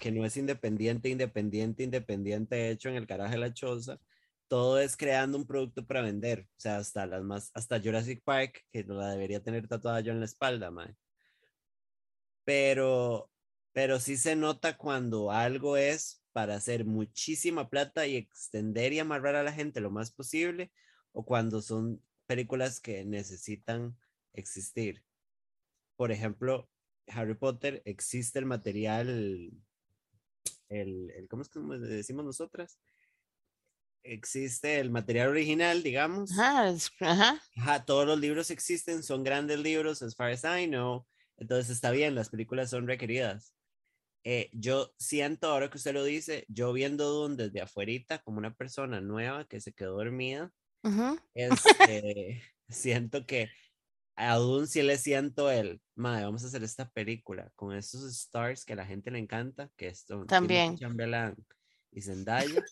que 0.00 0.10
no 0.10 0.24
es 0.24 0.36
independiente, 0.36 1.08
independiente, 1.08 1.84
independiente, 1.84 2.70
hecho 2.70 2.88
en 2.88 2.96
el 2.96 3.06
carajo 3.06 3.30
de 3.30 3.38
la 3.38 3.54
choza. 3.54 4.00
Todo 4.48 4.80
es 4.80 4.96
creando 4.96 5.38
un 5.38 5.46
producto 5.46 5.86
para 5.86 6.02
vender. 6.02 6.48
O 6.50 6.60
sea, 6.60 6.78
hasta 6.78 7.06
las 7.06 7.22
más, 7.22 7.52
hasta 7.54 7.80
Jurassic 7.80 8.24
Park, 8.24 8.64
que 8.72 8.82
no 8.82 8.94
la 8.94 9.10
debería 9.10 9.40
tener 9.40 9.68
tatuada 9.68 10.00
yo 10.00 10.10
en 10.10 10.18
la 10.18 10.26
espalda, 10.26 10.72
mae. 10.72 10.96
Pero, 12.44 13.30
pero 13.76 14.00
sí 14.00 14.16
se 14.16 14.36
nota 14.36 14.78
cuando 14.78 15.30
algo 15.30 15.76
es 15.76 16.24
para 16.32 16.54
hacer 16.54 16.86
muchísima 16.86 17.68
plata 17.68 18.06
y 18.06 18.16
extender 18.16 18.94
y 18.94 19.00
amarrar 19.00 19.34
a 19.36 19.42
la 19.42 19.52
gente 19.52 19.82
lo 19.82 19.90
más 19.90 20.10
posible, 20.10 20.72
o 21.12 21.26
cuando 21.26 21.60
son 21.60 22.02
películas 22.26 22.80
que 22.80 23.04
necesitan 23.04 23.94
existir. 24.32 25.04
Por 25.94 26.10
ejemplo, 26.10 26.70
Harry 27.08 27.34
Potter, 27.34 27.82
existe 27.84 28.38
el 28.38 28.46
material, 28.46 29.10
el, 30.70 31.10
el 31.10 31.28
¿cómo 31.28 31.42
es 31.42 31.50
que 31.50 31.60
decimos 31.60 32.24
nosotras? 32.24 32.78
Existe 34.04 34.80
el 34.80 34.88
material 34.90 35.28
original, 35.28 35.82
digamos. 35.82 36.32
Ajá, 36.32 36.74
ajá. 37.00 37.42
Ajá, 37.58 37.84
todos 37.84 38.06
los 38.06 38.18
libros 38.18 38.50
existen, 38.50 39.02
son 39.02 39.22
grandes 39.22 39.58
libros, 39.58 40.00
as 40.00 40.16
far 40.16 40.30
as 40.30 40.44
I 40.44 40.66
know. 40.66 41.06
Entonces 41.36 41.68
está 41.68 41.90
bien, 41.90 42.14
las 42.14 42.30
películas 42.30 42.70
son 42.70 42.86
requeridas. 42.86 43.52
Eh, 44.28 44.50
yo 44.52 44.92
siento, 44.98 45.46
ahora 45.46 45.70
que 45.70 45.78
usted 45.78 45.94
lo 45.94 46.02
dice, 46.02 46.46
yo 46.48 46.72
viendo 46.72 47.08
Dune 47.08 47.36
desde 47.36 47.60
afuerita, 47.60 48.18
como 48.24 48.38
una 48.38 48.52
persona 48.52 49.00
nueva 49.00 49.46
que 49.46 49.60
se 49.60 49.72
quedó 49.72 49.98
dormida, 49.98 50.52
ujú. 50.82 51.16
este, 51.32 52.42
siento 52.68 53.24
que 53.24 53.48
a 54.16 54.34
Dune 54.34 54.66
sí 54.66 54.82
le 54.82 54.98
siento 54.98 55.48
el, 55.48 55.80
madre, 55.94 56.24
vamos 56.24 56.42
a 56.42 56.48
hacer 56.48 56.64
esta 56.64 56.90
película 56.90 57.52
con 57.54 57.76
estos 57.76 58.02
stars 58.02 58.64
que 58.64 58.72
a 58.72 58.76
la 58.76 58.84
gente 58.84 59.12
le 59.12 59.20
encanta, 59.20 59.70
que 59.76 59.94
son 59.94 60.26
También. 60.26 60.76
Chalamet 60.76 61.38
y 61.92 62.02
Zendaya. 62.02 62.64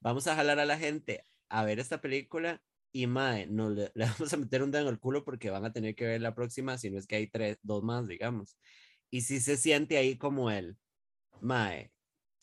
Vamos 0.00 0.26
a 0.26 0.34
jalar 0.34 0.58
a 0.58 0.66
la 0.66 0.76
gente 0.76 1.24
a 1.48 1.64
ver 1.64 1.78
esta 1.78 2.00
película 2.00 2.60
y 2.90 3.06
mae, 3.06 3.46
no 3.46 3.70
le, 3.70 3.92
le 3.94 4.06
vamos 4.06 4.32
a 4.32 4.38
meter 4.38 4.60
un 4.60 4.72
dedo 4.72 4.82
en 4.82 4.88
el 4.88 4.98
culo 4.98 5.24
porque 5.24 5.50
van 5.50 5.64
a 5.64 5.72
tener 5.72 5.94
que 5.94 6.04
ver 6.04 6.20
la 6.20 6.34
próxima, 6.34 6.76
si 6.78 6.90
no 6.90 6.98
es 6.98 7.06
que 7.06 7.14
hay 7.14 7.28
tres, 7.28 7.58
dos 7.62 7.84
más, 7.84 8.08
digamos. 8.08 8.58
Y 9.08 9.20
si 9.20 9.38
se 9.38 9.56
siente 9.56 9.98
ahí 9.98 10.18
como 10.18 10.50
él, 10.50 10.76
mae. 11.40 11.90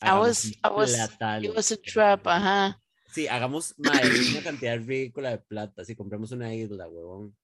I 0.01 0.19
was, 0.19 0.51
I 0.63 0.69
was, 0.69 0.93
it 1.41 1.55
was 1.55 1.71
a 1.71 1.77
trap, 1.77 2.27
ajá. 2.27 2.81
Sí, 3.13 3.27
hagamos 3.27 3.73
mae, 3.77 4.01
una 4.31 4.43
cantidad 4.43 4.77
ridícula 4.77 5.29
de 5.29 5.37
plata. 5.37 5.85
Si 5.85 5.95
compramos 5.95 6.31
una 6.31 6.53
isla, 6.53 6.87
huevón. 6.87 7.35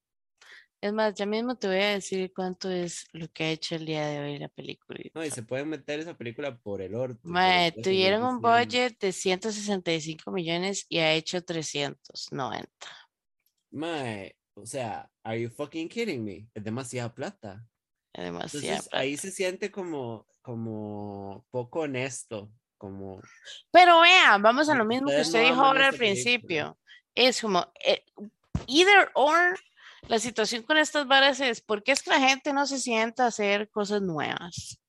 Es 0.82 0.94
más, 0.94 1.14
ya 1.14 1.26
mismo 1.26 1.58
te 1.58 1.68
voy 1.68 1.78
a 1.78 1.90
decir 1.90 2.32
cuánto 2.34 2.72
es 2.72 3.06
lo 3.12 3.28
que 3.28 3.44
ha 3.44 3.52
hecho 3.52 3.76
el 3.76 3.86
día 3.86 4.08
de 4.08 4.20
hoy 4.20 4.40
la 4.40 4.48
película. 4.48 5.00
No, 5.14 5.26
y 5.26 5.30
se 5.30 5.44
pueden 5.44 5.68
meter 5.68 6.00
esa 6.00 6.18
película 6.18 6.58
por 6.58 6.82
el 6.82 6.96
orto. 6.96 7.20
Mae, 7.24 7.74
tuvieron 7.74 8.24
un 8.24 8.40
budget 8.40 8.98
de 8.98 9.12
165 9.12 10.32
millones 10.32 10.86
y 10.88 11.00
ha 11.00 11.12
hecho 11.12 11.44
390. 11.44 12.70
Mae, 13.72 14.38
o 14.54 14.66
sea, 14.66 15.10
are 15.24 15.42
you 15.42 15.50
fucking 15.50 15.90
kidding 15.90 16.24
me? 16.24 16.48
Es 16.54 16.64
demasiada 16.64 17.14
plata. 17.14 17.68
Es 18.14 18.24
demasiado. 18.24 18.66
Entonces 18.66 18.90
ahí 18.94 19.18
se 19.18 19.32
siente 19.32 19.70
como, 19.70 20.26
como 20.50 21.46
poco 21.52 21.82
honesto, 21.82 22.50
como 22.80 23.22
Pero 23.70 24.00
vean, 24.02 24.42
vamos 24.42 24.68
a 24.68 24.74
lo 24.74 24.84
mismo 24.84 25.10
que 25.10 25.22
usted 25.22 25.44
no 25.44 25.50
dijo 25.50 25.62
ahora 25.62 25.90
al 25.90 25.96
principio. 25.96 26.76
Es 27.14 27.40
como, 27.40 27.72
eh, 27.86 28.04
either 28.66 29.12
or, 29.14 29.60
la 30.08 30.18
situación 30.18 30.64
con 30.64 30.78
estas 30.78 31.06
varas 31.06 31.40
es, 31.40 31.62
¿por 31.62 31.84
qué 31.84 31.92
es 31.92 32.02
que 32.02 32.10
la 32.10 32.20
gente 32.20 32.52
no 32.52 32.66
se 32.66 32.80
sienta 32.80 33.26
a 33.26 33.28
hacer 33.28 33.70
cosas 33.70 34.02
nuevas? 34.02 34.80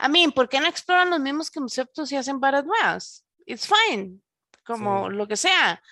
I 0.00 0.08
mean, 0.08 0.30
¿por 0.30 0.48
qué 0.48 0.60
no 0.60 0.68
exploran 0.68 1.10
los 1.10 1.18
mismos 1.18 1.50
conceptos 1.50 2.12
y 2.12 2.16
hacen 2.16 2.38
varas 2.38 2.64
nuevas? 2.64 3.26
It's 3.46 3.66
fine, 3.66 4.20
como 4.64 5.08
Sí. 5.08 5.16
lo 5.16 5.26
que 5.26 5.36
sea. 5.36 5.82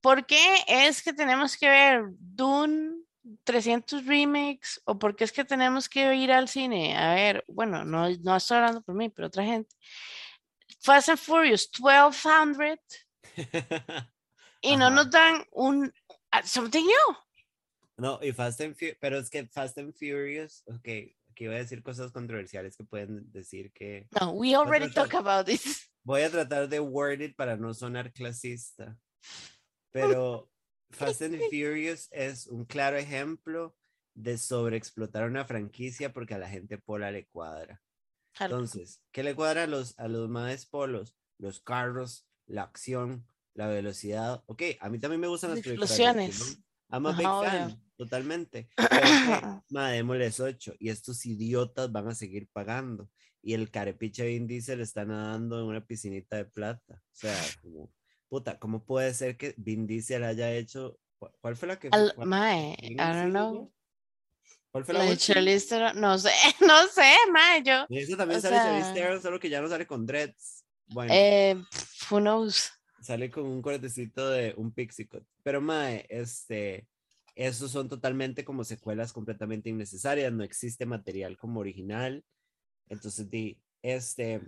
¿Por 0.00 0.24
qué 0.24 0.62
es 0.68 1.02
que 1.02 1.12
tenemos 1.12 1.56
que 1.56 1.68
ver 1.68 2.04
Dune 2.10 2.99
300 3.44 4.06
remakes? 4.06 4.80
¿O 4.84 4.98
por 4.98 5.14
qué 5.16 5.24
es 5.24 5.32
que 5.32 5.44
tenemos 5.44 5.88
que 5.88 6.14
ir 6.14 6.32
al 6.32 6.48
cine? 6.48 6.96
A 6.96 7.14
ver, 7.14 7.44
bueno, 7.48 7.84
no, 7.84 8.08
no 8.08 8.36
estoy 8.36 8.56
hablando 8.58 8.82
por 8.82 8.94
mí, 8.94 9.08
pero 9.08 9.28
otra 9.28 9.44
gente. 9.44 9.74
Fast 10.82 11.08
and 11.10 11.18
Furious 11.18 11.68
1200 11.78 12.78
y 14.62 14.76
no 14.76 14.86
Ajá. 14.86 14.94
nos 14.94 15.10
dan 15.10 15.44
un 15.52 15.84
uh, 15.86 16.38
something 16.44 16.84
new. 16.84 17.16
No, 17.96 18.18
y 18.22 18.32
Fast 18.32 18.60
and 18.62 18.74
Furious, 18.74 18.96
pero 19.00 19.18
es 19.18 19.28
que 19.28 19.46
Fast 19.46 19.76
and 19.78 19.92
Furious, 19.92 20.62
ok, 20.66 20.88
aquí 21.30 21.46
voy 21.46 21.56
a 21.56 21.58
decir 21.58 21.82
cosas 21.82 22.12
controversiales 22.12 22.76
que 22.76 22.84
pueden 22.84 23.30
decir 23.30 23.72
que 23.72 24.08
No, 24.18 24.30
we 24.32 24.54
already 24.54 24.86
tratar- 24.90 25.10
talk 25.10 25.26
about 25.26 25.46
this. 25.46 25.90
voy 26.02 26.22
a 26.22 26.30
tratar 26.30 26.68
de 26.68 26.80
word 26.80 27.20
it 27.20 27.36
para 27.36 27.56
no 27.56 27.74
sonar 27.74 28.10
clasista, 28.12 28.96
pero 29.92 30.49
Fast 30.90 31.22
and 31.22 31.40
Furious 31.50 32.08
es 32.10 32.46
un 32.46 32.64
claro 32.64 32.96
ejemplo 32.96 33.76
de 34.14 34.38
sobreexplotar 34.38 35.28
una 35.28 35.44
franquicia 35.44 36.12
porque 36.12 36.34
a 36.34 36.38
la 36.38 36.48
gente 36.48 36.78
pola 36.78 37.10
le 37.10 37.26
cuadra. 37.26 37.82
Entonces, 38.38 39.02
¿qué 39.12 39.22
le 39.22 39.34
cuadra 39.34 39.64
a 39.64 39.66
los, 39.66 39.98
a 39.98 40.08
los 40.08 40.28
más 40.28 40.66
polos? 40.66 41.16
Los 41.38 41.60
carros, 41.60 42.26
la 42.46 42.62
acción, 42.62 43.26
la 43.54 43.66
velocidad. 43.66 44.42
Ok, 44.46 44.62
a 44.80 44.88
mí 44.88 44.98
también 44.98 45.20
me 45.20 45.26
gustan 45.26 45.50
las 45.50 45.58
explosiones. 45.60 46.58
I'm 46.90 47.06
a 47.06 47.12
big 47.12 47.26
Ajá, 47.26 47.36
obvio. 47.36 47.50
fan, 47.50 47.82
totalmente. 47.96 48.68
Pero 48.76 49.06
ok, 49.06 49.62
ma, 49.70 49.90
démosles 49.90 50.40
ocho. 50.40 50.74
Y 50.78 50.88
estos 50.88 51.24
idiotas 51.26 51.90
van 51.92 52.08
a 52.08 52.14
seguir 52.14 52.48
pagando. 52.52 53.10
Y 53.42 53.54
el 53.54 53.70
carepicha 53.70 54.24
Vin 54.24 54.46
Diesel 54.46 54.80
está 54.80 55.04
nadando 55.04 55.60
en 55.60 55.66
una 55.66 55.84
piscinita 55.84 56.36
de 56.36 56.44
plata. 56.44 56.94
O 56.94 57.14
sea, 57.14 57.36
como, 57.62 57.92
puta, 58.30 58.58
¿cómo 58.58 58.82
puede 58.84 59.12
ser 59.12 59.36
que 59.36 59.54
Vin 59.58 59.86
Diesel 59.86 60.24
haya 60.24 60.50
hecho? 60.54 60.98
¿cu- 61.18 61.30
¿Cuál 61.42 61.56
fue 61.56 61.68
la 61.68 61.78
que 61.78 61.90
fue? 61.90 61.98
Al- 61.98 62.14
¿Cuál- 62.14 62.28
mae, 62.28 62.76
I 62.80 62.94
don't 62.96 63.30
know. 63.30 63.54
no? 63.54 63.72
¿Cuál 64.70 64.84
fue 64.84 64.94
la, 64.94 65.04
La 65.04 65.10
de? 65.10 65.16
Charlize 65.18 65.66
Theron, 65.68 66.00
no 66.00 66.16
sé, 66.16 66.30
no 66.66 66.86
sé, 66.86 67.12
mae, 67.32 67.62
yo. 67.62 67.84
Y 67.90 67.98
Eso 67.98 68.16
también 68.16 68.40
sale 68.40 68.56
Charlize 68.56 68.84
sea- 68.86 68.94
Theron, 68.94 69.20
solo 69.20 69.38
que 69.40 69.50
ya 69.50 69.60
no 69.60 69.68
sale 69.68 69.86
con 69.86 70.06
dreads. 70.06 70.64
Bueno, 70.86 71.12
Eh, 71.14 71.56
who 72.10 72.18
knows? 72.20 72.70
sale 73.02 73.30
con 73.30 73.44
un 73.46 73.62
cortecito 73.62 74.28
de 74.30 74.54
un 74.56 74.72
pixie 74.72 75.08
cut. 75.08 75.24
Pero, 75.42 75.60
mae, 75.60 76.06
este, 76.08 76.86
esos 77.34 77.70
son 77.70 77.88
totalmente 77.88 78.44
como 78.44 78.62
secuelas 78.62 79.12
completamente 79.12 79.70
innecesarias. 79.70 80.32
No 80.32 80.44
existe 80.44 80.84
material 80.86 81.36
como 81.38 81.60
original. 81.60 82.24
Entonces, 82.88 83.28
di, 83.30 83.58
este, 83.82 84.40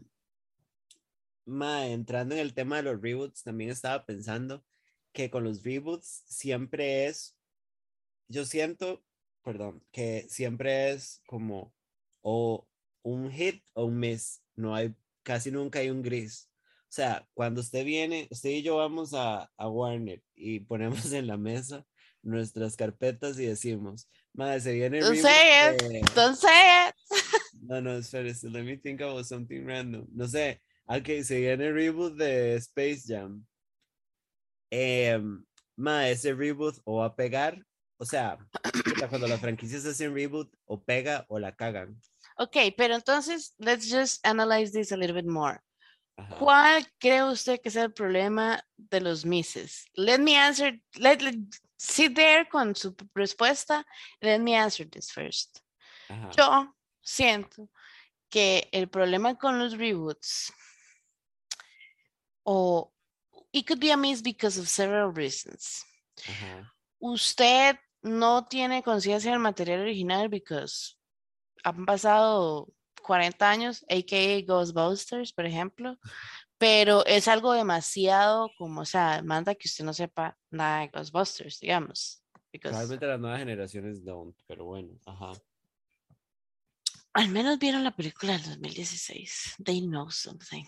mae, 1.44 1.92
entrando 1.92 2.35
en 2.35 2.40
el 2.40 2.55
tema 2.55 2.76
de 2.76 2.83
los 2.85 3.00
reboots, 3.00 3.42
también 3.42 3.70
estaba 3.70 4.05
pensando 4.05 4.64
que 5.12 5.31
con 5.31 5.44
los 5.44 5.62
reboots 5.62 6.24
siempre 6.26 7.07
es, 7.07 7.37
yo 8.28 8.44
siento, 8.44 9.05
perdón, 9.42 9.85
que 9.92 10.26
siempre 10.28 10.90
es 10.90 11.22
como 11.26 11.74
o 12.22 12.66
un 13.02 13.31
hit 13.31 13.62
o 13.74 13.85
un 13.85 13.98
miss. 13.98 14.42
No 14.55 14.74
hay, 14.74 14.94
casi 15.22 15.50
nunca 15.50 15.81
hay 15.81 15.90
un 15.90 16.02
gris. 16.02 16.48
O 16.83 16.94
sea, 16.94 17.26
cuando 17.35 17.61
usted 17.61 17.85
viene, 17.85 18.28
usted 18.31 18.50
y 18.50 18.62
yo 18.62 18.76
vamos 18.76 19.14
a, 19.14 19.50
a 19.57 19.68
Warner 19.68 20.22
y 20.35 20.61
ponemos 20.61 21.12
en 21.12 21.26
la 21.26 21.37
mesa 21.37 21.87
nuestras 22.22 22.76
carpetas 22.76 23.38
y 23.38 23.46
decimos, 23.46 24.09
madre, 24.33 24.61
se 24.61 24.72
viene 24.72 24.98
el 24.98 25.05
Don't 25.05 25.16
reboot 25.16 25.31
say 25.31 25.74
it. 25.74 25.83
de-" 25.83 26.00
Don't 26.14 26.37
say 26.37 26.88
it. 26.88 26.94
No, 27.62 27.81
no, 27.81 27.96
espérese, 27.96 28.48
let 28.50 28.62
me 28.62 28.76
think 28.76 29.00
about 29.00 29.24
something 29.24 29.64
random. 29.64 30.07
No 30.12 30.26
sé, 30.26 30.61
ok, 30.87 31.23
se 31.23 31.40
viene 31.40 31.68
el 31.68 31.75
reboot 31.75 32.14
de 32.16 32.57
Space 32.57 33.03
Jam. 33.07 33.47
Em, 34.71 35.45
ma, 35.77 36.09
ese 36.09 36.33
reboot 36.35 36.77
o 36.85 36.99
va 36.99 37.07
a 37.07 37.16
pegar, 37.16 37.59
o 37.99 38.05
sea, 38.05 38.38
cuando 39.09 39.27
las 39.29 39.40
franquicias 39.40 39.85
hacen 39.85 40.14
reboot, 40.14 40.51
o 40.64 40.83
pega 40.83 41.27
o 41.29 41.38
la 41.38 41.55
cagan. 41.55 42.01
Ok, 42.38 42.57
pero 42.77 42.95
entonces, 42.95 43.55
let's 43.59 43.90
just 43.90 44.27
analyze 44.27 44.73
this 44.73 44.92
a 44.92 44.97
little 44.97 45.14
bit 45.14 45.31
more. 45.31 45.61
Ajá. 46.16 46.37
¿Cuál 46.38 46.87
cree 46.99 47.23
usted 47.25 47.61
que 47.61 47.68
es 47.68 47.77
el 47.77 47.92
problema 47.92 48.62
de 48.77 49.01
los 49.01 49.25
Misses? 49.25 49.87
Let 49.95 50.18
me 50.18 50.37
answer, 50.37 50.81
let, 50.95 51.21
let- 51.21 51.38
sit 51.77 52.14
there 52.14 52.49
con 52.49 52.75
su 52.75 52.95
respuesta. 53.14 53.85
Let 54.21 54.38
me 54.40 54.55
answer 54.57 54.88
this 54.88 55.11
first. 55.11 55.59
Ajá. 56.09 56.31
Yo 56.37 56.75
siento 57.03 57.68
que 58.31 58.68
el 58.73 58.88
problema 58.88 59.37
con 59.37 59.59
los 59.59 59.77
reboots, 59.77 60.53
o 62.44 62.92
it 63.52 63.66
could 63.66 63.81
be 63.81 63.90
a 63.90 63.96
miss 63.96 64.22
because 64.22 64.59
of 64.59 64.68
several 64.68 65.12
reasons. 65.12 65.85
Usted 66.98 67.76
no 68.02 68.46
tiene 68.46 68.83
conciencia 68.83 69.31
del 69.31 69.40
material 69.40 69.81
original 69.81 70.28
because 70.28 70.96
han 71.64 71.85
pasado 71.87 72.68
40 73.02 73.50
años, 73.50 73.85
a.k.a. 73.88 74.42
Ghostbusters, 74.46 75.33
por 75.33 75.46
ejemplo, 75.46 75.98
pero 76.59 77.05
es 77.07 77.26
algo 77.28 77.52
demasiado 77.52 78.50
como, 78.57 78.83
o 78.83 78.85
sea, 78.85 79.22
manda 79.24 79.55
que 79.55 79.68
usted 79.68 79.85
no 79.85 79.92
sepa 79.92 80.37
nada 80.50 80.81
de 80.81 80.88
Ghostbusters, 80.88 81.59
digamos. 81.61 82.22
because 82.52 82.70
Probablemente 82.70 83.07
las 83.07 83.20
nuevas 83.20 83.38
generaciones 83.38 84.05
don't, 84.05 84.37
pero 84.46 84.66
bueno, 84.66 84.90
ajá. 85.07 85.33
al 87.14 87.28
menos 87.31 87.59
vieron 87.59 87.83
la 87.83 87.96
película 87.96 88.35
del 88.35 88.42
2016. 88.42 89.57
They 89.64 89.81
know 89.81 90.11
something. 90.11 90.64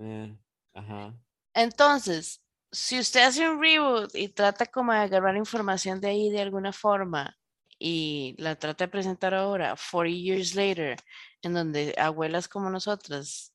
Eh, 0.00 0.36
ajá. 0.74 1.14
Entonces, 1.54 2.42
si 2.70 2.98
usted 2.98 3.20
hace 3.24 3.48
un 3.48 3.60
reboot 3.60 4.14
y 4.14 4.28
trata 4.28 4.66
como 4.66 4.92
de 4.92 4.98
agarrar 4.98 5.36
información 5.36 6.00
de 6.00 6.08
ahí 6.08 6.30
de 6.30 6.42
alguna 6.42 6.72
forma 6.72 7.36
y 7.78 8.34
la 8.38 8.56
trata 8.56 8.84
de 8.84 8.90
presentar 8.90 9.34
ahora, 9.34 9.74
40 9.90 10.10
years 10.10 10.54
later, 10.54 10.96
en 11.42 11.54
donde 11.54 11.94
abuelas 11.98 12.48
como 12.48 12.68
nosotras, 12.70 13.52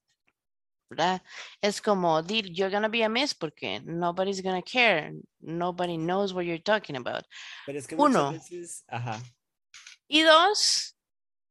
¿verdad? 0.89 1.21
Es 1.62 1.82
como, 1.82 2.21
"Dude, 2.21 2.51
you're 2.54 2.71
gonna 2.71 2.89
be 2.89 3.04
a 3.04 3.10
miss 3.10 3.34
porque 3.34 3.82
nobody's 3.86 4.41
gonna 4.41 4.62
care. 4.62 5.13
Nobody 5.39 5.97
knows 5.97 6.34
what 6.34 6.43
you're 6.43 6.62
talking 6.62 6.97
about. 6.97 7.25
Pero 7.65 7.80
es 7.80 7.88
que 7.88 7.95
Uno. 7.95 8.32
veces, 8.32 8.84
ajá. 8.88 9.21
Y 10.08 10.23
dos, 10.23 10.95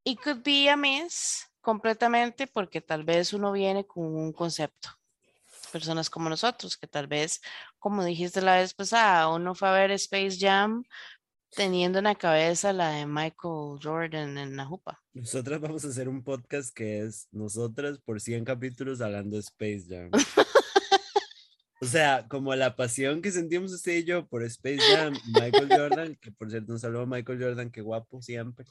it 0.04 0.20
could 0.22 0.42
be 0.42 0.68
a 0.68 0.76
miss 0.76 1.49
completamente 1.60 2.46
porque 2.46 2.80
tal 2.80 3.04
vez 3.04 3.32
uno 3.32 3.52
viene 3.52 3.86
con 3.86 4.04
un 4.04 4.32
concepto. 4.32 4.90
Personas 5.72 6.10
como 6.10 6.28
nosotros, 6.28 6.76
que 6.76 6.86
tal 6.86 7.06
vez, 7.06 7.40
como 7.78 8.04
dijiste 8.04 8.40
la 8.40 8.56
vez 8.56 8.74
pasada, 8.74 9.28
uno 9.28 9.54
fue 9.54 9.68
a 9.68 9.72
ver 9.72 9.90
Space 9.92 10.36
Jam 10.38 10.84
teniendo 11.54 11.98
en 11.98 12.04
la 12.04 12.14
cabeza 12.14 12.72
la 12.72 12.90
de 12.90 13.06
Michael 13.06 13.78
Jordan 13.82 14.38
en 14.38 14.56
la 14.56 14.66
jupa. 14.66 15.02
Nosotras 15.12 15.60
vamos 15.60 15.84
a 15.84 15.88
hacer 15.88 16.08
un 16.08 16.22
podcast 16.22 16.74
que 16.74 17.00
es 17.00 17.28
nosotras 17.32 17.98
por 17.98 18.20
100 18.20 18.44
capítulos 18.44 19.00
hablando 19.00 19.36
de 19.36 19.40
Space 19.42 19.84
Jam. 19.88 20.10
O 21.82 21.86
sea, 21.86 22.26
como 22.28 22.54
la 22.54 22.76
pasión 22.76 23.22
que 23.22 23.30
sentimos 23.30 23.72
usted 23.72 23.96
y 23.96 24.04
yo 24.04 24.26
por 24.26 24.44
Space 24.44 24.80
Jam, 24.80 25.14
Michael 25.32 25.68
Jordan, 25.70 26.16
que 26.16 26.30
por 26.30 26.50
cierto 26.50 26.74
un 26.74 26.78
saludo 26.78 27.02
a 27.02 27.06
Michael 27.06 27.42
Jordan, 27.42 27.70
que 27.70 27.80
guapo 27.80 28.20
siempre. 28.20 28.66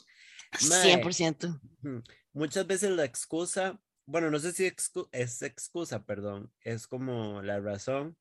Mae, 0.69 1.01
100%. 1.01 1.59
Ujú. 1.83 2.03
Muchas 2.33 2.65
veces 2.67 2.91
la 2.91 3.05
excusa, 3.05 3.79
bueno, 4.05 4.31
no 4.31 4.39
sé 4.39 4.51
si 4.51 4.65
excu- 4.65 5.09
es 5.11 5.41
excusa, 5.41 6.03
perdón, 6.03 6.51
es 6.61 6.87
como 6.87 7.41
la 7.41 7.59
razón, 7.59 8.17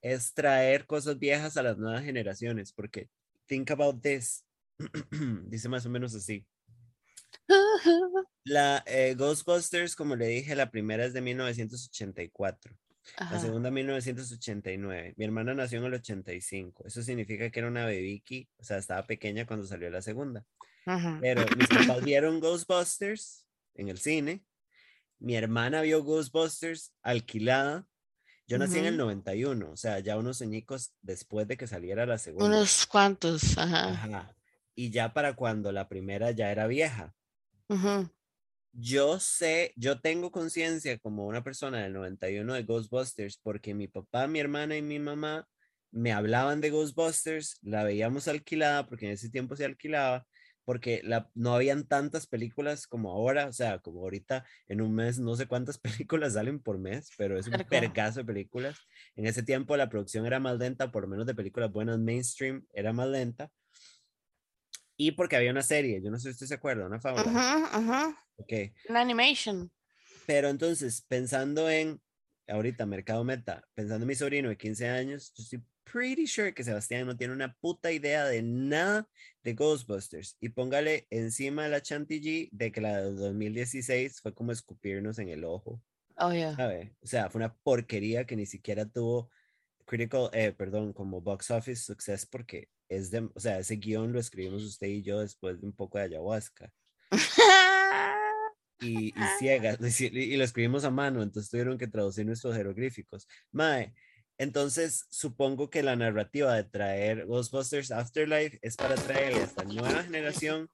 es 0.00 0.34
traer 0.34 0.86
cosas 0.86 1.18
viejas 1.18 1.56
a 1.56 1.62
las 1.62 1.78
nuevas 1.78 2.04
generaciones, 2.04 2.72
porque 2.72 3.08
think 3.46 3.70
about 3.70 4.02
this, 4.02 4.44
dice 5.46 5.68
más 5.68 5.86
o 5.86 5.90
menos 5.90 6.14
así. 6.14 6.46
La 8.44 8.82
eh, 8.86 9.14
Ghostbusters, 9.16 9.94
como 9.94 10.16
le 10.16 10.26
dije, 10.26 10.54
la 10.56 10.70
primera 10.70 11.04
es 11.04 11.12
de 11.12 11.20
1984, 11.20 12.76
la 13.18 13.26
Ajá. 13.26 13.38
segunda 13.38 13.70
1989. 13.70 15.14
Mi 15.16 15.24
hermana 15.24 15.54
nació 15.54 15.78
en 15.78 15.84
el 15.86 15.94
85. 15.94 16.86
Eso 16.86 17.02
significa 17.02 17.50
que 17.50 17.58
era 17.60 17.68
una 17.68 17.86
bebiki, 17.86 18.48
o 18.58 18.64
sea, 18.64 18.78
estaba 18.78 19.06
pequeña 19.06 19.46
cuando 19.46 19.66
salió 19.66 19.90
la 19.90 20.02
segunda. 20.02 20.44
Ujú. 20.86 21.20
Pero 21.20 21.46
mis 21.56 21.68
papás 21.68 22.04
vieron 22.04 22.40
Ghostbusters 22.40 23.46
en 23.74 23.88
el 23.88 23.98
cine. 23.98 24.44
Mi 25.18 25.36
hermana 25.36 25.82
vio 25.82 26.02
Ghostbusters 26.02 26.92
alquilada. 27.02 27.86
Yo 28.48 28.58
nací 28.58 28.78
en 28.78 28.86
el 28.86 28.94
Ujú. 28.94 29.04
91, 29.04 29.70
o 29.70 29.76
sea, 29.76 30.00
ya 30.00 30.18
unos 30.18 30.42
añicos 30.42 30.94
después 31.00 31.46
de 31.46 31.56
que 31.56 31.66
saliera 31.66 32.04
la 32.06 32.18
segunda. 32.18 32.46
Unos 32.46 32.86
cuantos, 32.86 33.56
ajá. 33.56 33.90
Ajá. 33.90 34.36
Y 34.74 34.90
ya 34.90 35.14
para 35.14 35.34
cuando 35.34 35.70
la 35.70 35.88
primera 35.88 36.32
ya 36.32 36.50
era 36.50 36.66
vieja. 36.66 37.14
Yo 38.72 39.20
sé, 39.20 39.72
yo 39.76 40.00
tengo 40.00 40.30
conciencia 40.30 40.98
como 40.98 41.26
una 41.26 41.44
persona 41.44 41.82
del 41.82 41.92
91 41.92 42.54
de 42.54 42.64
Ghostbusters 42.64 43.38
porque 43.38 43.74
mi 43.74 43.86
papá, 43.86 44.26
mi 44.26 44.40
hermana 44.40 44.76
y 44.76 44.82
mi 44.82 44.98
mamá 44.98 45.46
me 45.90 46.12
hablaban 46.12 46.60
de 46.60 46.70
Ghostbusters, 46.70 47.58
la 47.62 47.84
veíamos 47.84 48.28
alquilada 48.28 48.86
porque 48.86 49.06
en 49.06 49.12
ese 49.12 49.30
tiempo 49.30 49.56
se 49.56 49.66
alquilaba, 49.66 50.26
porque 50.64 51.00
la, 51.04 51.30
no 51.34 51.54
habían 51.54 51.86
tantas 51.86 52.26
películas 52.26 52.86
como 52.86 53.10
ahora, 53.10 53.46
o 53.46 53.52
sea, 53.52 53.80
como 53.80 54.00
ahorita 54.00 54.44
en 54.68 54.80
un 54.80 54.94
mes 54.94 55.18
no 55.18 55.34
sé 55.34 55.46
cuántas 55.46 55.78
películas 56.06 56.34
salen 56.34 56.60
por 56.60 56.78
mes, 56.78 57.10
pero 57.16 57.38
es 57.38 57.46
un 57.46 57.58
percazo 57.68 58.20
de 58.20 58.26
películas. 58.26 58.78
En 59.16 59.26
ese 59.26 59.42
tiempo 59.42 59.76
la 59.76 59.88
producción 59.88 60.26
era 60.26 60.40
más 60.40 60.58
lenta, 60.58 60.92
por 60.92 61.02
lo 61.02 61.08
menos 61.08 61.26
de 61.26 61.34
películas 61.34 61.72
buenas 61.72 61.98
mainstream 61.98 62.66
era 62.72 62.92
más 62.92 63.08
lenta. 63.08 63.50
Y 64.96 65.12
porque 65.12 65.36
había 65.36 65.50
una 65.50 65.62
serie, 65.62 66.00
yo 66.02 66.10
no 66.10 66.18
sé 66.18 66.24
si 66.24 66.30
usted 66.30 66.46
se 66.46 66.54
acuerda, 66.54 66.86
una 66.86 67.00
fábula. 67.00 67.24
Ujú, 67.24 67.78
ujú. 67.78 68.16
Ok. 68.36 68.52
Una 68.88 69.00
animation. 69.00 69.70
Pero 70.26 70.48
entonces, 70.48 71.02
pensando 71.08 71.68
en, 71.68 72.00
ahorita, 72.46 72.86
Mercado 72.86 73.24
Meta, 73.24 73.66
pensando 73.74 74.04
en 74.04 74.08
mi 74.08 74.14
sobrino 74.14 74.48
de 74.48 74.56
15 74.56 74.88
años, 74.88 75.32
yo 75.34 75.42
estoy 75.42 75.62
pretty 75.92 76.26
sure 76.26 76.54
que 76.54 76.64
Sebastián 76.64 77.06
no 77.06 77.16
tiene 77.16 77.34
una 77.34 77.54
puta 77.54 77.92
idea 77.92 78.24
de 78.24 78.42
nada 78.42 79.08
de 79.42 79.54
Ghostbusters. 79.54 80.36
Y 80.40 80.48
póngale 80.48 81.06
encima 81.10 81.68
la 81.68 81.82
chantilly 81.82 82.48
de 82.52 82.72
que 82.72 82.80
la 82.80 83.02
del 83.02 83.16
2016 83.16 84.20
fue 84.20 84.34
como 84.34 84.52
escupirnos 84.52 85.18
en 85.18 85.28
el 85.28 85.44
ojo, 85.44 85.82
Oh, 86.16 86.32
yeah. 86.32 86.54
¿sabe? 86.54 86.94
O 87.00 87.06
sea, 87.06 87.30
fue 87.30 87.40
una 87.40 87.54
porquería 87.54 88.26
que 88.26 88.36
ni 88.36 88.46
siquiera 88.46 88.86
tuvo 88.86 89.30
critical, 89.84 90.30
eh, 90.32 90.52
perdón, 90.52 90.92
como 90.92 91.20
box 91.20 91.50
office 91.50 91.82
success 91.82 92.26
porque 92.26 92.68
es 92.88 93.10
de, 93.10 93.28
o 93.34 93.40
sea, 93.40 93.58
ese 93.58 93.76
guion 93.76 94.12
lo 94.12 94.20
escribimos 94.20 94.62
usted 94.62 94.86
y 94.86 95.02
yo 95.02 95.20
después 95.20 95.60
de 95.60 95.66
un 95.66 95.72
poco 95.72 95.98
de 95.98 96.04
ayahuasca 96.04 96.70
y, 98.80 99.08
y 99.08 99.24
ciegas, 99.38 99.78
y 100.00 100.06
y 100.32 100.36
lo 100.36 100.44
escribimos 100.44 100.84
a 100.84 100.90
mano, 100.90 101.22
entonces 101.22 101.50
tuvieron 101.50 101.78
que 101.78 101.88
traducir 101.88 102.26
nuestros 102.26 102.54
jeroglíficos. 102.54 103.26
Mae, 103.50 103.94
entonces 104.38 105.06
supongo 105.10 105.70
que 105.70 105.82
la 105.82 105.96
narrativa 105.96 106.54
de 106.54 106.64
traer 106.64 107.26
Ghostbusters 107.26 107.90
Afterlife 107.90 108.58
es 108.62 108.76
para 108.76 108.94
traer 108.94 109.34
a 109.34 109.44
esta 109.44 109.64
nueva 109.64 110.02
generación 110.02 110.68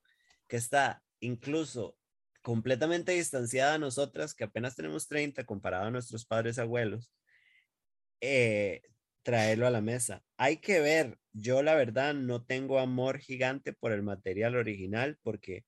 que 0.47 0.57
está 0.57 1.03
incluso 1.21 1.97
completamente 2.43 3.13
distanciada 3.13 3.75
a 3.75 3.79
nosotras, 3.79 4.35
que 4.35 4.45
apenas 4.45 4.77
tenemos 4.77 5.07
30 5.07 5.45
comparado 5.45 5.87
a 5.87 5.91
nuestros 5.91 6.25
padres 6.25 6.59
abuelos, 6.59 7.13
eh, 8.21 8.83
traerlo 9.23 9.67
a 9.67 9.71
la 9.71 9.83
mesa. 9.83 10.23
Hay 10.39 10.57
que 10.59 10.81
ver, 10.81 11.19
yo 11.33 11.63
la 11.63 11.75
verdad 11.75 12.15
no 12.15 12.45
tengo 12.45 12.79
amor 12.79 13.19
gigante 13.19 13.73
por 13.75 13.93
el 13.93 14.03
material 14.03 14.57
original 14.57 15.19
porque, 15.23 15.67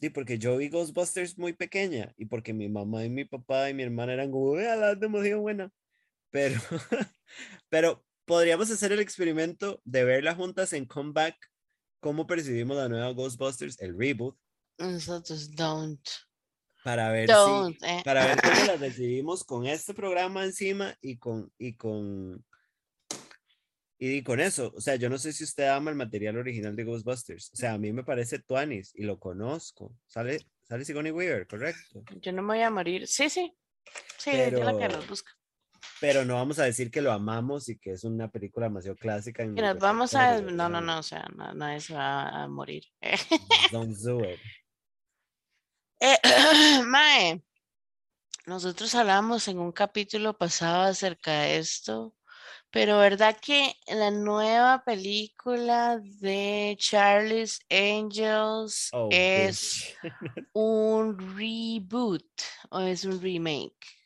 sí, 0.00 0.10
porque 0.10 0.38
yo 0.38 0.56
vi 0.56 0.68
Ghostbusters 0.68 1.38
muy 1.38 1.52
pequeña 1.52 2.12
y 2.16 2.26
porque 2.26 2.52
mi 2.52 2.68
mamá 2.68 3.04
y 3.04 3.10
mi 3.10 3.24
papá 3.24 3.68
y 3.68 3.74
mi 3.74 3.82
hermana 3.82 4.12
eran 4.12 4.30
como, 4.30 4.52
vea, 4.52 4.76
la 4.76 4.94
demasiado 4.94 5.40
buena. 5.40 5.72
Pero, 6.32 6.60
pero 7.68 8.04
podríamos 8.24 8.70
hacer 8.70 8.90
el 8.90 8.98
experimento 9.00 9.80
de 9.84 10.02
verla 10.02 10.34
juntas 10.34 10.72
en 10.72 10.86
Comeback, 10.86 11.36
cómo 12.00 12.26
percibimos 12.26 12.76
la 12.76 12.88
nueva 12.88 13.10
Ghostbusters, 13.12 13.78
el 13.80 13.96
reboot. 13.96 14.36
Nosotros 14.78 15.54
don't. 15.54 16.04
Para 16.82 17.12
ver, 17.12 17.28
Don't, 17.28 17.78
si, 17.78 17.86
eh. 17.86 18.02
para 18.04 18.26
ver 18.26 18.42
cómo 18.42 18.54
la 18.66 18.76
recibimos 18.76 19.44
con 19.44 19.66
este 19.66 19.94
programa 19.94 20.42
encima 20.44 20.96
y 21.00 21.16
con, 21.18 21.52
y 21.56 21.76
con, 21.76 22.44
y 23.98 24.22
con 24.24 24.40
eso. 24.40 24.72
O 24.74 24.80
sea, 24.80 24.96
yo 24.96 25.08
no 25.08 25.16
sé 25.18 25.32
si 25.32 25.44
usted 25.44 25.68
ama 25.68 25.90
el 25.92 25.96
material 25.96 26.38
original 26.38 26.74
de 26.74 26.82
Ghostbusters. 26.82 27.52
O 27.52 27.56
sea, 27.56 27.74
a 27.74 27.78
mí 27.78 27.92
me 27.92 28.02
parece 28.02 28.40
Tuanis 28.40 28.90
y 28.96 29.04
lo 29.04 29.20
conozco. 29.20 29.94
Sale, 30.06 30.40
sale 30.62 30.84
Sigourney 30.84 31.12
Weaver, 31.12 31.46
correcto. 31.46 32.02
Yo 32.20 32.32
no 32.32 32.42
me 32.42 32.54
voy 32.54 32.62
a 32.64 32.70
morir. 32.70 33.06
Sí, 33.06 33.30
sí. 33.30 33.54
Sí, 34.18 34.30
es 34.30 34.52
la 34.52 34.72
que 34.72 34.78
Pero- 34.78 34.96
nos 34.96 35.08
busca. 35.08 35.30
Pero 36.02 36.24
no 36.24 36.34
vamos 36.34 36.58
a 36.58 36.64
decir 36.64 36.90
que 36.90 37.00
lo 37.00 37.12
amamos 37.12 37.68
y 37.68 37.78
que 37.78 37.92
es 37.92 38.04
una 38.04 38.28
película 38.28 38.66
demasiado 38.66 38.96
clásica. 38.96 39.42
en 39.44 39.54
nos 39.54 39.78
vamos 39.78 40.14
a. 40.14 40.40
No, 40.42 40.50
no, 40.50 40.68
¿no? 40.68 40.80
no. 40.80 40.98
O 40.98 41.02
sea, 41.02 41.26
no- 41.34 41.54
nadie 41.54 41.80
se 41.80 41.94
va 41.94 42.28
a 42.42 42.48
morir. 42.48 42.84
Don't 43.72 43.96
do 43.98 44.20
it. 44.20 44.38
Eh, 46.00 46.18
Mae, 46.86 47.42
nosotros 48.46 48.94
hablamos 48.96 49.46
en 49.48 49.58
un 49.60 49.70
capítulo 49.72 50.36
pasado 50.36 50.82
acerca 50.82 51.42
de 51.42 51.58
esto, 51.58 52.16
pero 52.72 52.98
¿verdad 52.98 53.36
que 53.40 53.74
la 53.86 54.10
nueva 54.10 54.82
película 54.84 56.00
de 56.02 56.76
Charlie's 56.80 57.60
Angels 57.70 58.88
Oh, 58.92 59.08
es 59.12 59.94
bitch. 60.02 60.12
un 60.54 61.16
reboot 61.38 62.26
o 62.70 62.80
es 62.80 63.04
un 63.04 63.20
remake? 63.22 64.01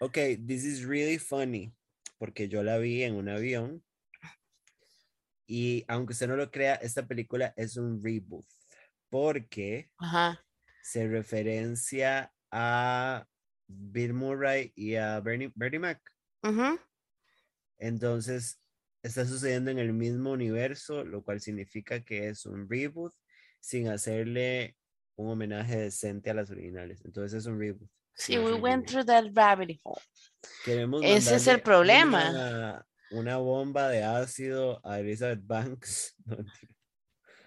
Ok, 0.00 0.18
this 0.46 0.64
is 0.64 0.84
really 0.84 1.18
funny 1.18 1.74
porque 2.18 2.48
yo 2.48 2.62
la 2.62 2.78
vi 2.78 3.02
en 3.02 3.14
un 3.14 3.28
avión 3.28 3.82
y 5.46 5.84
aunque 5.88 6.12
usted 6.12 6.28
no 6.28 6.36
lo 6.36 6.50
crea, 6.50 6.74
esta 6.76 7.06
película 7.06 7.52
es 7.56 7.76
un 7.76 8.02
reboot 8.02 8.46
porque 9.10 9.90
Ajá. 9.98 10.44
se 10.82 11.08
referencia 11.08 12.32
a 12.50 13.26
Bill 13.68 14.14
Murray 14.14 14.72
y 14.76 14.96
a 14.96 15.20
Bernie, 15.20 15.52
Bernie 15.54 15.80
Mac. 15.80 16.00
ujú, 16.42 16.78
Entonces, 17.78 18.60
está 19.02 19.24
sucediendo 19.26 19.70
en 19.70 19.78
el 19.78 19.92
mismo 19.92 20.32
universo, 20.32 21.04
lo 21.04 21.22
cual 21.22 21.40
significa 21.40 22.02
que 22.04 22.28
es 22.28 22.46
un 22.46 22.68
reboot 22.68 23.12
sin 23.60 23.88
hacerle 23.88 24.76
un 25.16 25.28
homenaje 25.30 25.76
decente 25.78 26.30
a 26.30 26.34
las 26.34 26.50
originales. 26.50 27.02
Entonces 27.04 27.38
es 27.40 27.46
un 27.46 27.58
reboot. 27.58 27.90
Sí, 28.16 28.34
es 28.34 28.40
we 28.40 28.54
went 28.54 28.88
through 28.88 29.04
that 29.04 29.24
rabbit 29.34 29.78
hole. 29.84 30.00
Queremos 30.64 31.02
Ese 31.04 31.36
es 31.36 31.46
el 31.46 31.60
problema. 31.60 32.30
Una, 32.30 32.86
una 33.10 33.36
bomba 33.36 33.88
de 33.88 34.02
ácido 34.02 34.80
a 34.84 34.98
Elizabeth 35.00 35.46
Banks. 35.46 36.16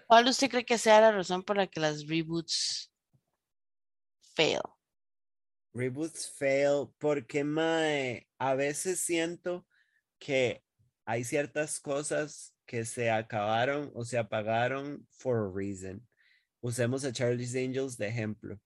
¿Cuál 0.06 0.28
usted 0.28 0.48
cree 0.48 0.64
que 0.64 0.78
sea 0.78 1.00
la 1.00 1.12
razón 1.12 1.42
por 1.42 1.56
la 1.56 1.66
que 1.66 1.80
las 1.80 2.06
reboots 2.06 2.92
fail? 4.34 4.62
Reboots 5.72 6.28
fail 6.36 6.88
porque 6.98 7.44
mae, 7.44 8.26
a 8.38 8.54
veces 8.54 9.00
siento 9.00 9.66
que 10.18 10.64
hay 11.04 11.24
ciertas 11.24 11.80
cosas 11.80 12.54
que 12.66 12.84
se 12.84 13.10
acabaron 13.10 13.90
o 13.94 14.04
se 14.04 14.18
apagaron 14.18 15.06
for 15.10 15.38
a 15.38 15.50
reason. 15.52 16.06
Usemos 16.60 17.04
a 17.04 17.12
Charlie's 17.12 17.54
Angels 17.54 17.96
de 17.96 18.08
ejemplo. 18.08 18.60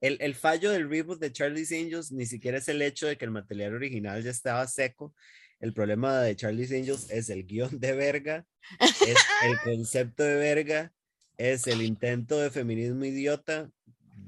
El, 0.00 0.16
el 0.20 0.34
fallo 0.34 0.70
del 0.70 0.88
reboot 0.88 1.18
de 1.18 1.32
Charlie's 1.32 1.72
Angels 1.72 2.12
ni 2.12 2.26
siquiera 2.26 2.58
es 2.58 2.68
el 2.68 2.80
hecho 2.82 3.06
de 3.06 3.16
que 3.16 3.24
el 3.24 3.30
material 3.30 3.74
original 3.74 4.22
ya 4.22 4.30
estaba 4.30 4.66
seco. 4.66 5.14
El 5.60 5.72
problema 5.72 6.20
de 6.20 6.36
Charlie's 6.36 6.70
Angels 6.70 7.10
es 7.10 7.30
el 7.30 7.44
guion 7.44 7.80
de 7.80 7.92
verga, 7.92 8.46
es 8.80 9.18
el 9.42 9.58
concepto 9.64 10.22
de 10.22 10.36
verga, 10.36 10.92
es 11.36 11.66
el 11.66 11.82
intento 11.82 12.38
de 12.38 12.50
feminismo 12.50 13.04
idiota 13.04 13.70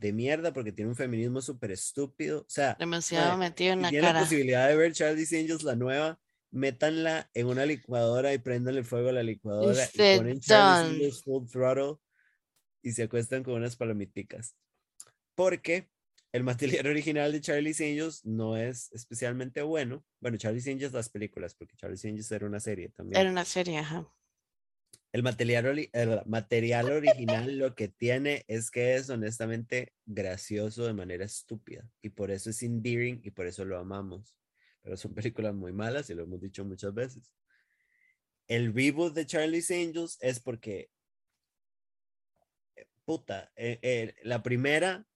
de 0.01 0.13
mierda 0.13 0.53
porque 0.53 0.73
tiene 0.73 0.91
un 0.91 0.97
feminismo 0.97 1.41
súper 1.41 1.71
estúpido. 1.73 2.41
O 2.41 2.49
sea, 2.49 2.77
Demasiado 2.79 3.37
mae, 3.37 3.51
metido 3.51 3.75
en 3.75 3.83
la 3.83 3.91
tienen 3.91 4.15
la 4.15 4.21
posibilidad 4.21 4.69
de 4.69 4.77
ver 4.77 4.93
Charlie's 4.93 5.33
Angels, 5.33 5.63
la 5.63 5.77
nueva, 5.77 6.19
métanla 6.51 7.31
en 7.35 7.47
una 7.47 7.65
licuadora 7.65 8.33
y 8.35 8.39
prendanle 8.39 8.83
fuego 8.83 9.11
a 9.11 9.13
la 9.13 9.23
licuadora 9.23 9.85
y 9.95 10.19
ponen 10.19 10.41
Charlie's. 10.41 10.95
Angels 10.95 11.23
full 11.23 11.47
throttle 11.49 11.97
y 12.83 12.93
se 12.93 13.05
acuestan 13.05 13.43
con 13.45 13.55
unas 13.55 13.77
palomiticas. 13.77 14.57
Porque 15.41 15.89
el 16.33 16.45
material 16.45 16.87
original 16.87 17.33
de 17.33 17.41
Charlie's 17.41 17.81
Angels 17.81 18.27
no 18.27 18.59
es 18.59 18.93
especialmente 18.93 19.63
bueno. 19.63 20.05
Bueno, 20.21 20.37
Charlie's 20.37 20.69
Angels 20.69 20.93
las 20.93 21.09
películas, 21.09 21.55
porque 21.55 21.77
Charlie's 21.77 22.05
Angels 22.05 22.31
era 22.31 22.47
una 22.47 22.61
serie 22.61 22.91
también. 22.91 23.19
Era 23.19 23.31
una 23.31 23.47
serie, 23.47 23.79
ajá. 23.79 24.07
El 25.13 25.23
material, 25.23 25.89
el 25.95 26.21
material 26.27 26.93
original 26.93 27.57
lo 27.57 27.75
que 27.75 27.89
tiene 27.89 28.45
es 28.49 28.71
que 28.71 28.97
es 28.97 29.09
honestamente 29.09 29.95
gracioso 30.05 30.85
de 30.85 30.93
manera 30.93 31.25
estúpida 31.25 31.91
y 32.03 32.11
por 32.11 32.31
eso 32.31 32.51
es 32.51 32.63
endearing 32.63 33.23
y 33.25 33.31
por 33.31 33.47
eso 33.47 33.65
lo 33.65 33.79
amamos. 33.79 34.37
Pero 34.83 34.99
son 34.99 35.15
películas 35.15 35.55
muy 35.55 35.73
malas 35.73 36.11
y 36.11 36.15
lo 36.15 36.25
hemos 36.25 36.43
dicho 36.43 36.67
muchas 36.67 36.93
veces. 36.93 37.33
El 38.47 38.75
reboot 38.75 39.15
de 39.15 39.25
Charlie's 39.25 39.71
Angels 39.71 40.19
es 40.21 40.39
porque, 40.39 40.91
eh, 42.77 42.87
puta, 43.07 43.51
eh, 43.57 43.79
eh, 43.81 44.15
la 44.23 44.43
primera 44.43 45.07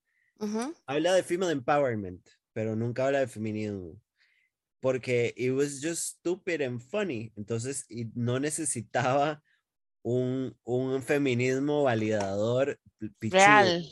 Ujú. 0.41 0.75
habla 0.87 1.15
de 1.15 1.23
female 1.23 1.53
empowerment, 1.53 2.29
pero 2.53 2.77
nunca 2.77 3.07
habla 3.07 3.21
de 3.21 3.29
feminismo. 3.29 4.01
Porque 4.81 5.33
it 5.37 5.53
was 5.53 5.81
just 5.83 6.19
stupid 6.19 6.63
and 6.63 6.81
funny. 6.81 7.33
Entonces, 7.37 7.87
y 7.89 8.07
no 8.15 8.39
necesitaba 8.41 9.43
un, 10.03 10.57
un 10.65 11.03
feminismo 11.03 11.85
validador 11.85 12.81
pi- 12.99 13.11
pichudo. 13.19 13.41
Real. 13.41 13.85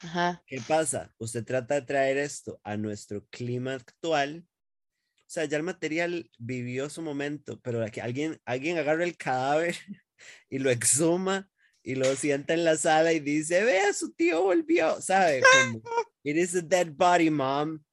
Ajá. 0.00 0.42
¿Qué 0.46 0.60
pasa? 0.60 1.14
Usted 1.18 1.44
trata 1.44 1.76
de 1.76 1.82
traer 1.82 2.18
esto 2.18 2.60
a 2.64 2.76
nuestro 2.76 3.26
clima 3.28 3.74
actual. 3.74 4.46
O 5.20 5.30
sea, 5.34 5.46
ya 5.46 5.56
el 5.56 5.62
material 5.64 6.30
vivió 6.38 6.90
su 6.90 7.02
momento, 7.02 7.60
pero 7.62 7.84
que 7.90 8.02
alguien, 8.02 8.40
alguien 8.44 8.78
agarra 8.78 9.04
el 9.04 9.16
cadáver 9.16 9.76
y 10.50 10.58
lo 10.58 10.70
exhuma 10.70 11.50
y 11.84 11.94
lo 11.96 12.16
sienta 12.16 12.54
en 12.54 12.64
la 12.64 12.76
sala 12.76 13.12
y 13.12 13.20
dice, 13.20 13.62
vea, 13.62 13.92
su 13.92 14.12
tío 14.12 14.42
volvió, 14.42 15.00
¿sabe? 15.02 15.42
Como, 15.42 15.82
It 16.24 16.36
is 16.36 16.54
a 16.54 16.62
dead 16.62 16.88
body, 16.96 17.28
mom. 17.28 17.84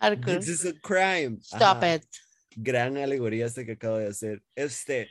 Hardcore. 0.00 0.38
This 0.38 0.48
is 0.48 0.64
a 0.64 0.72
crime. 0.80 1.38
Stop 1.42 1.82
Ajá, 1.82 1.96
it. 1.96 2.04
Gran 2.56 2.96
alegoría 2.96 3.46
este 3.46 3.66
que 3.66 3.72
acabo 3.72 3.96
de 3.96 4.06
hacer. 4.06 4.42
Este, 4.54 5.10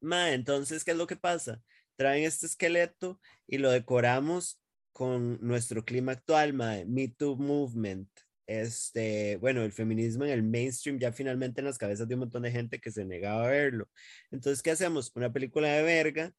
ma, 0.00 0.32
entonces, 0.32 0.84
¿qué 0.84 0.90
es 0.90 0.96
lo 0.96 1.06
que 1.06 1.16
pasa? 1.16 1.62
Traen 1.96 2.24
este 2.24 2.44
esqueleto 2.44 3.18
y 3.46 3.56
lo 3.56 3.70
decoramos 3.70 4.60
con 4.92 5.38
nuestro 5.40 5.84
clima 5.84 6.12
actual, 6.12 6.52
ma, 6.52 6.76
Me 6.86 7.08
Too 7.08 7.36
Movement. 7.36 8.10
Este, 8.46 9.36
bueno, 9.38 9.62
el 9.64 9.72
feminismo 9.72 10.24
en 10.24 10.30
el 10.30 10.42
mainstream 10.42 10.98
ya 10.98 11.10
finalmente 11.12 11.62
en 11.62 11.64
las 11.64 11.78
cabezas 11.78 12.06
de 12.06 12.14
un 12.14 12.20
montón 12.20 12.42
de 12.42 12.52
gente 12.52 12.78
que 12.78 12.92
se 12.92 13.06
negaba 13.06 13.46
a 13.46 13.50
verlo. 13.50 13.88
Entonces, 14.30 14.62
¿qué 14.62 14.72
hacemos? 14.72 15.10
Una 15.14 15.32
película 15.32 15.68
de 15.68 15.82
verga. 15.82 16.32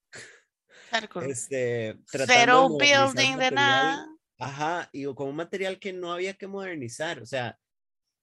Este, 1.28 1.98
Cero 2.06 2.70
building 2.78 3.38
de 3.38 3.52
nada. 3.52 4.08
Ajá, 4.40 4.90
y 4.92 5.06
con 5.16 5.30
un 5.30 5.36
material 5.36 5.80
que 5.80 5.94
no 5.94 6.14
había 6.14 6.34
que 6.36 6.48
modernizar, 6.48 7.20
o 7.22 7.26
sea, 7.26 7.58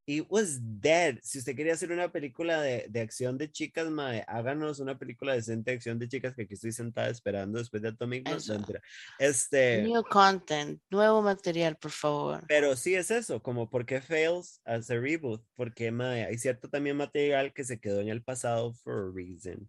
it 0.07 0.25
was 0.29 0.59
dead. 0.61 1.19
Si 1.23 1.39
usted 1.39 1.57
quería 1.57 1.73
hacer 1.73 1.91
una 1.91 2.13
película 2.13 2.61
de, 2.61 2.87
de 2.89 3.01
acción 3.01 3.39
de 3.39 3.51
chicas, 3.51 3.89
mae, 3.89 4.25
háganos 4.29 4.79
una 4.81 4.99
película 4.99 5.35
decente 5.35 5.71
de 5.71 5.77
acción 5.77 5.99
de 5.99 6.09
chicas 6.09 6.35
que 6.35 6.43
aquí 6.43 6.55
estoy 6.55 6.73
sentada 6.73 7.09
esperando 7.09 7.59
después 7.59 7.83
de 7.83 7.89
Atomic. 7.89 8.29
Mentira. 8.49 8.81
Este, 9.19 9.83
New 9.83 10.03
content, 10.05 10.81
nuevo 10.91 11.23
material, 11.23 11.77
por 11.77 11.91
favor. 11.91 12.45
pero 12.47 12.77
sí 12.77 12.95
es 12.95 13.11
eso, 13.11 13.43
como 13.43 13.71
por 13.71 13.87
qué 13.87 14.01
fails 14.01 14.61
as 14.65 14.91
a 14.91 14.95
reboot, 14.95 15.43
porque 15.55 15.91
mae, 15.91 16.25
hay 16.25 16.39
cierto 16.39 16.69
también 16.69 16.97
material 16.97 17.53
que 17.53 17.65
se 17.65 17.81
quedó 17.81 18.01
en 18.01 18.09
el 18.09 18.23
pasado 18.23 18.73
for 18.75 19.09
a 19.09 19.13
reason. 19.15 19.69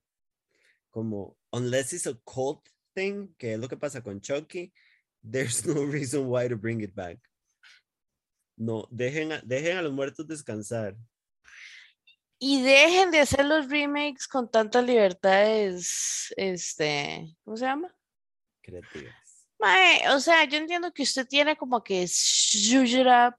Como, 0.95 1.35
unless 1.51 1.91
it's 1.91 2.07
a 2.07 2.17
cult 2.25 2.61
thing, 2.95 3.27
que 3.37 3.53
es 3.53 3.59
lo 3.59 3.67
que 3.67 3.75
pasa 3.75 4.01
con 4.01 4.21
Chucky, 4.21 4.71
there's 5.21 5.65
no 5.65 5.83
reason 5.83 6.29
why 6.29 6.47
to 6.47 6.55
bring 6.55 6.79
it 6.79 6.95
back. 6.95 7.17
No, 8.57 8.87
dejen 8.89 9.33
a, 9.33 9.41
dejen 9.41 9.77
a 9.77 9.81
los 9.81 9.91
muertos 9.91 10.25
descansar. 10.25 10.95
Y 12.39 12.61
dejen 12.61 13.11
de 13.11 13.19
hacer 13.19 13.45
los 13.45 13.69
remakes 13.69 14.25
con 14.25 14.49
tantas 14.49 14.85
libertades, 14.85 16.33
este, 16.37 17.35
¿cómo 17.43 17.57
se 17.57 17.65
llama? 17.65 17.93
Creativas. 18.61 19.13
Mae, 19.59 20.09
o 20.13 20.19
sea, 20.21 20.45
yo 20.45 20.57
entiendo 20.57 20.93
que 20.93 21.03
usted 21.03 21.27
tiene 21.27 21.57
como 21.57 21.83
que 21.83 22.07
switch 22.07 22.93
it 22.93 23.07
up, 23.07 23.35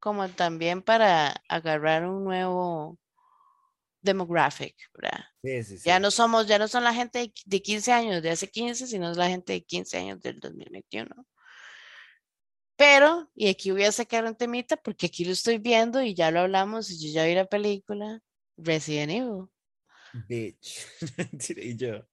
como 0.00 0.28
también 0.28 0.82
para 0.82 1.34
agarrar 1.48 2.04
un 2.04 2.24
nuevo, 2.24 2.98
demographic, 4.00 4.76
¿verdad? 4.94 5.20
Sí, 5.42 5.62
sí, 5.64 5.78
sí. 5.78 5.82
Ya 5.88 5.98
no 6.00 6.10
somos, 6.10 6.46
ya 6.46 6.58
no 6.58 6.68
son 6.68 6.84
la 6.84 6.94
gente 6.94 7.18
de- 7.20 7.32
de 7.44 7.62
15 7.62 7.92
años 7.92 8.22
de 8.22 8.30
hace 8.30 8.48
15, 8.48 8.86
sino 8.86 9.10
es 9.10 9.16
la 9.16 9.28
gente 9.28 9.52
de 9.54 9.64
15 9.64 9.98
años 9.98 10.20
del 10.20 10.40
2021. 10.40 11.26
Pero, 12.76 13.30
y 13.34 13.48
aquí 13.48 13.70
voy 13.70 13.84
a 13.84 13.92
sacar 13.92 14.24
un 14.24 14.34
temita 14.36 14.76
porque 14.76 15.06
aquí 15.06 15.24
lo 15.24 15.32
estoy 15.32 15.58
viendo 15.58 16.02
y 16.02 16.14
ya 16.14 16.30
lo 16.30 16.40
hablamos 16.40 16.90
y 16.90 17.06
yo 17.06 17.12
ya 17.14 17.24
vi 17.24 17.34
la 17.34 17.46
película 17.46 18.20
Resident 18.58 19.12
Evil, 19.12 19.46
Bitch. 20.28 20.86
y 21.56 21.76
yo. 21.76 22.06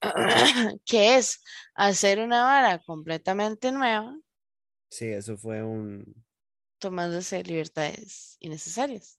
que 0.86 1.16
es 1.16 1.42
hacer 1.74 2.18
una 2.20 2.42
vara 2.44 2.78
completamente 2.80 3.70
nueva, 3.72 4.16
Sí, 4.90 5.06
eso 5.06 5.36
fue 5.38 5.62
un. 5.62 6.04
tomándose 6.78 7.42
libertades 7.44 8.36
innecesarias. 8.40 9.18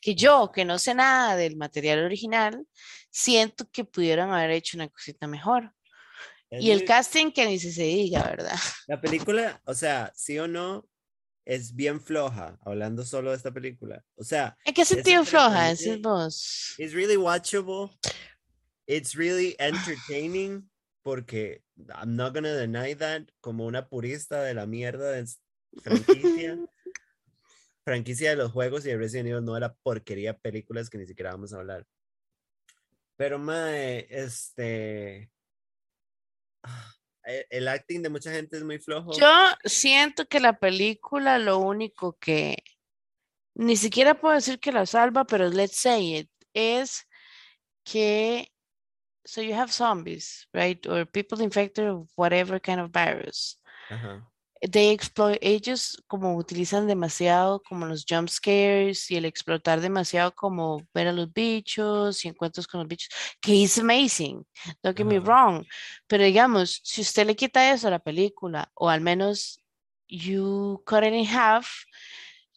Que 0.00 0.14
yo, 0.14 0.50
que 0.52 0.64
no 0.64 0.78
sé 0.78 0.94
nada 0.94 1.36
del 1.36 1.56
material 1.56 2.04
original, 2.04 2.66
siento 3.10 3.68
que 3.70 3.84
pudieron 3.84 4.32
haber 4.32 4.50
hecho 4.50 4.76
una 4.76 4.88
cosita 4.88 5.26
mejor. 5.26 5.72
es 6.50 6.62
Y 6.64 6.70
el 6.70 6.78
muy- 6.78 6.86
casting 6.86 7.30
que 7.32 7.46
ni 7.46 7.58
se 7.58 7.72
se 7.72 7.82
diga, 7.82 8.22
¿verdad? 8.22 8.56
La 8.86 9.00
película, 9.00 9.60
o 9.64 9.74
sea, 9.74 10.12
sí 10.14 10.38
o 10.38 10.46
no, 10.46 10.88
es 11.44 11.74
bien 11.74 12.00
floja, 12.00 12.58
hablando 12.64 13.04
solo 13.04 13.30
de 13.30 13.36
esta 13.36 13.52
película. 13.52 14.02
O 14.16 14.24
sea, 14.24 14.56
¿En 14.64 14.74
qué 14.74 14.84
sentido 14.84 15.24
floja? 15.24 15.70
es 15.70 16.00
vos. 16.00 16.74
it's 16.78 16.92
really 16.92 17.16
watchable. 17.16 17.90
It's 18.88 19.14
really 19.16 19.56
entertaining 19.58 20.70
porque 21.02 21.62
I'm 21.94 22.16
not 22.16 22.34
gonna 22.34 22.52
deny 22.54 22.94
that 22.94 23.22
como 23.40 23.66
una 23.66 23.88
purista 23.88 24.42
de 24.42 24.54
la 24.54 24.66
mierda 24.66 25.10
de 25.12 25.26
franquicia. 25.82 26.56
Franquicia 27.86 28.30
de 28.30 28.36
los 28.36 28.50
juegos 28.50 28.84
y 28.84 28.88
de 28.88 28.96
Resident 28.96 29.28
Evil 29.28 29.44
no 29.44 29.56
era 29.56 29.72
porquería 29.72 30.36
películas 30.36 30.90
que 30.90 30.98
ni 30.98 31.06
siquiera 31.06 31.30
vamos 31.30 31.52
a 31.52 31.58
hablar. 31.58 31.86
Pero 33.16 33.38
mae, 33.38 34.08
este 34.10 35.30
ah, 36.64 36.92
e- 37.24 37.46
el 37.48 37.68
acting 37.68 38.02
de 38.02 38.08
mucha 38.08 38.32
gente 38.32 38.56
es 38.56 38.64
muy 38.64 38.80
flojo. 38.80 39.12
Yo 39.16 39.28
siento 39.64 40.26
que 40.26 40.40
la 40.40 40.58
película 40.58 41.38
lo 41.38 41.58
único 41.58 42.18
que 42.18 42.56
ni 43.54 43.76
siquiera 43.76 44.20
puedo 44.20 44.34
decir 44.34 44.58
que 44.58 44.72
la 44.72 44.84
salva, 44.84 45.24
pero 45.24 45.48
let's 45.48 45.76
say 45.76 46.16
it, 46.18 46.30
es 46.52 47.06
que 47.84 48.52
so 49.24 49.40
you 49.40 49.54
have 49.54 49.70
zombies, 49.70 50.48
right? 50.52 50.84
Or 50.88 51.06
people 51.06 51.40
infected 51.40 51.86
of 51.86 52.10
whatever 52.16 52.60
kind 52.60 52.80
of 52.80 52.90
virus. 52.90 53.60
Ajá. 53.88 54.28
They 54.60 54.90
exploit, 54.90 55.38
ellos 55.42 56.02
como 56.06 56.34
utilizan 56.36 56.86
demasiado 56.86 57.60
como 57.62 57.84
los 57.84 58.06
jump 58.08 58.28
scares 58.28 59.10
y 59.10 59.16
el 59.16 59.26
explotar 59.26 59.80
demasiado 59.82 60.34
como 60.34 60.82
ver 60.94 61.08
a 61.08 61.12
los 61.12 61.30
bichos 61.32 62.24
y 62.24 62.28
encuentros 62.28 62.66
con 62.66 62.80
los 62.80 62.88
bichos, 62.88 63.10
que 63.40 63.52
is 63.52 63.78
amazing, 63.78 64.46
don't 64.82 64.96
get 64.96 65.04
me 65.06 65.18
wrong, 65.18 65.64
pero 66.06 66.24
digamos, 66.24 66.80
si 66.82 67.02
usted 67.02 67.26
le 67.26 67.36
quita 67.36 67.70
eso 67.70 67.88
a 67.88 67.90
la 67.90 67.98
película, 67.98 68.70
o 68.74 68.88
al 68.88 69.02
menos 69.02 69.62
you 70.08 70.82
cut 70.86 71.04
it 71.04 71.12
in 71.12 71.26
half, 71.26 71.68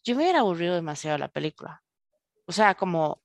yo 0.02 0.14
me 0.16 0.22
hubiera 0.22 0.40
aburrido 0.40 0.74
demasiado 0.74 1.18
la 1.18 1.28
película. 1.28 1.82
O 2.46 2.52
sea, 2.52 2.74
como, 2.74 3.22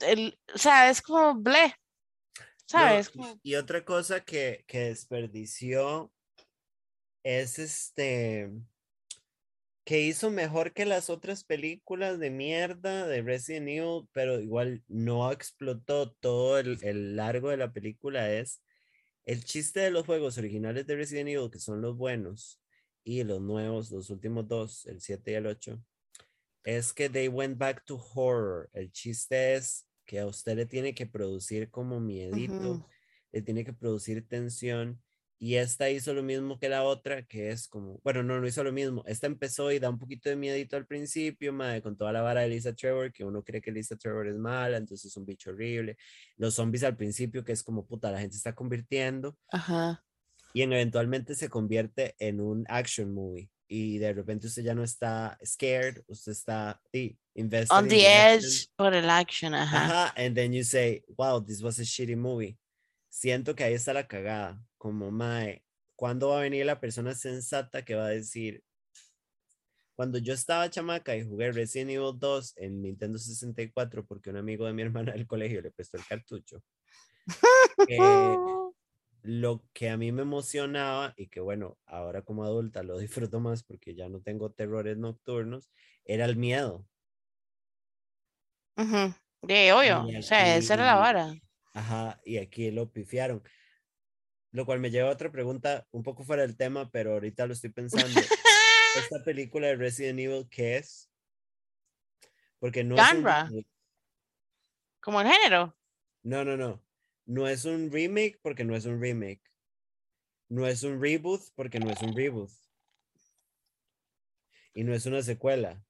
el- 0.00 0.36
o 0.54 0.58
sea, 0.58 0.90
es 0.90 1.00
como 1.00 1.34
bleh, 1.34 1.68
No, 1.68 2.44
¿sabes? 2.66 3.08
y- 3.08 3.18
Como- 3.18 3.40
y 3.42 3.54
otra 3.54 3.84
cosa 3.84 4.20
que, 4.22 4.64
que 4.66 4.80
desperdició 4.88 6.12
es 7.26 7.58
este 7.58 8.52
que 9.84 10.00
hizo 10.02 10.30
mejor 10.30 10.72
que 10.72 10.84
las 10.84 11.10
otras 11.10 11.42
películas 11.42 12.20
de 12.20 12.30
mierda 12.30 13.06
de 13.06 13.22
Resident 13.22 13.68
Evil, 13.68 14.08
pero 14.12 14.40
igual 14.40 14.84
no 14.86 15.30
explotó 15.32 16.12
todo 16.12 16.58
el, 16.58 16.78
el 16.82 17.16
largo 17.16 17.50
de 17.50 17.56
la 17.56 17.72
película. 17.72 18.32
Es 18.32 18.62
el 19.24 19.44
chiste 19.44 19.80
de 19.80 19.90
los 19.90 20.06
juegos 20.06 20.38
originales 20.38 20.86
de 20.86 20.96
Resident 20.96 21.28
Evil, 21.28 21.50
que 21.50 21.58
son 21.58 21.80
los 21.80 21.96
buenos, 21.96 22.60
y 23.04 23.22
los 23.24 23.40
nuevos, 23.40 23.90
los 23.90 24.10
últimos 24.10 24.46
dos, 24.46 24.86
el 24.86 25.00
7 25.00 25.32
y 25.32 25.34
el 25.34 25.46
8, 25.46 25.80
es 26.64 26.92
que 26.92 27.08
they 27.08 27.28
went 27.28 27.58
back 27.58 27.84
to 27.84 27.96
horror. 28.14 28.68
El 28.72 28.90
chiste 28.90 29.54
es 29.54 29.88
que 30.04 30.18
a 30.18 30.26
usted 30.26 30.56
le 30.56 30.66
tiene 30.66 30.94
que 30.94 31.06
producir 31.06 31.70
como 31.70 32.00
miedito 32.00 32.86
le 33.32 33.42
tiene 33.42 33.64
que 33.64 33.72
producir 33.74 34.26
tensión. 34.26 35.02
Y 35.38 35.56
esta 35.56 35.90
hizo 35.90 36.14
lo 36.14 36.22
mismo 36.22 36.58
que 36.58 36.70
la 36.70 36.82
otra, 36.82 37.22
que 37.22 37.50
es 37.50 37.68
como, 37.68 38.00
bueno, 38.02 38.22
no, 38.22 38.40
no 38.40 38.46
hizo 38.46 38.64
lo 38.64 38.72
mismo. 38.72 39.02
Esta 39.06 39.26
empezó 39.26 39.70
y 39.70 39.78
da 39.78 39.90
un 39.90 39.98
poquito 39.98 40.30
de 40.30 40.36
miedito 40.36 40.76
al 40.76 40.86
principio, 40.86 41.52
madre, 41.52 41.82
con 41.82 41.94
toda 41.96 42.10
la 42.12 42.22
vara 42.22 42.40
de 42.40 42.48
Lisa 42.48 42.72
Trevor, 42.74 43.12
que 43.12 43.24
uno 43.24 43.42
cree 43.42 43.60
que 43.60 43.70
Lisa 43.70 43.96
Trevor 43.96 44.28
es 44.28 44.36
mala, 44.36 44.78
entonces 44.78 45.10
es 45.10 45.16
un 45.16 45.26
bicho 45.26 45.50
horrible. 45.50 45.98
Los 46.36 46.54
zombies 46.54 46.84
al 46.84 46.96
principio, 46.96 47.44
que 47.44 47.52
es 47.52 47.62
como, 47.62 47.86
puta, 47.86 48.10
la 48.10 48.18
gente 48.20 48.32
se 48.32 48.38
está 48.38 48.54
convirtiendo. 48.54 49.36
Ajá. 49.50 50.02
Y 50.54 50.62
en, 50.62 50.72
eventualmente 50.72 51.34
se 51.34 51.50
convierte 51.50 52.14
en 52.18 52.40
un 52.40 52.64
action 52.68 53.12
movie. 53.12 53.50
Y 53.68 53.98
de 53.98 54.14
repente 54.14 54.46
usted 54.46 54.62
ya 54.62 54.74
no 54.74 54.84
está 54.84 55.36
scared, 55.44 56.02
usted 56.06 56.32
está 56.32 56.80
sí, 56.92 57.18
invested 57.34 57.76
On 57.76 57.88
the 57.88 58.06
action. 58.06 58.48
edge 58.48 58.68
por 58.76 58.94
el 58.94 59.10
action, 59.10 59.54
ajá. 59.54 59.84
Ajá, 59.84 60.14
and 60.16 60.34
then 60.34 60.52
you 60.52 60.62
say, 60.62 61.02
wow, 61.18 61.44
this 61.44 61.60
was 61.62 61.78
a 61.78 61.82
shitty 61.82 62.16
movie. 62.16 62.56
Siento 63.16 63.54
que 63.54 63.64
ahí 63.64 63.72
está 63.72 63.94
la 63.94 64.06
cagada, 64.06 64.62
como 64.76 65.10
mae, 65.10 65.64
¿cuándo 65.94 66.28
va 66.28 66.40
a 66.40 66.42
venir 66.42 66.66
la 66.66 66.80
persona 66.80 67.14
sensata 67.14 67.82
que 67.82 67.94
va 67.94 68.04
a 68.04 68.10
decir, 68.10 68.62
cuando 69.94 70.18
yo 70.18 70.34
estaba 70.34 70.68
chamaca 70.68 71.16
y 71.16 71.24
jugué 71.24 71.50
Resident 71.50 71.92
Evil 71.92 72.12
2 72.18 72.52
en 72.58 72.82
Nintendo 72.82 73.18
64 73.18 74.04
porque 74.04 74.28
un 74.28 74.36
amigo 74.36 74.66
de 74.66 74.74
mi 74.74 74.82
hermana 74.82 75.12
del 75.12 75.26
colegio 75.26 75.62
le 75.62 75.70
prestó 75.70 75.96
el 75.96 76.04
cartucho, 76.04 76.62
eh, 77.88 78.36
lo 79.22 79.64
que 79.72 79.88
a 79.88 79.96
mí 79.96 80.12
me 80.12 80.20
emocionaba 80.20 81.14
y 81.16 81.28
que 81.28 81.40
bueno, 81.40 81.78
ahora 81.86 82.20
como 82.20 82.44
adulta 82.44 82.82
lo 82.82 82.98
disfruto 82.98 83.40
más 83.40 83.62
porque 83.62 83.94
ya 83.94 84.10
no 84.10 84.20
tengo 84.20 84.50
terrores 84.50 84.98
nocturnos, 84.98 85.70
era 86.04 86.26
el 86.26 86.36
miedo. 86.36 86.86
Ujú. 88.76 89.14
De 89.40 89.72
obvio, 89.72 90.02
o 90.18 90.22
sea, 90.22 90.54
esa 90.58 90.74
era 90.74 90.84
la 90.84 90.96
vara. 90.96 91.34
Ajá, 91.76 92.18
y 92.24 92.38
aquí 92.38 92.70
lo 92.70 92.90
pifiaron. 92.90 93.42
Lo 94.50 94.64
cual 94.64 94.80
me 94.80 94.90
lleva 94.90 95.10
a 95.10 95.12
otra 95.12 95.30
pregunta 95.30 95.86
un 95.90 96.02
poco 96.02 96.24
fuera 96.24 96.40
del 96.40 96.56
tema, 96.56 96.90
pero 96.90 97.12
ahorita 97.12 97.46
lo 97.46 97.52
estoy 97.52 97.68
pensando. 97.68 98.08
¿Esta 98.96 99.22
película 99.22 99.66
de 99.66 99.76
Resident 99.76 100.18
Evil 100.18 100.48
qué 100.50 100.78
es? 100.78 101.10
Porque 102.58 102.82
no 102.82 102.96
es 102.96 103.12
un. 103.12 103.66
Como 105.00 105.20
el 105.20 105.28
género. 105.28 105.76
No, 106.22 106.46
no, 106.46 106.56
no. 106.56 106.82
No 107.26 107.46
es 107.46 107.66
un 107.66 107.92
remake 107.92 108.38
porque 108.40 108.64
no 108.64 108.74
es 108.74 108.86
un 108.86 108.98
remake. 108.98 109.42
No 110.48 110.66
es 110.66 110.82
un 110.82 110.98
reboot 110.98 111.42
porque 111.54 111.78
no 111.78 111.90
es 111.90 112.00
un 112.00 112.16
reboot. 112.16 112.50
Y 114.72 114.82
no 114.82 114.94
es 114.94 115.04
una 115.04 115.22
secuela. 115.22 115.84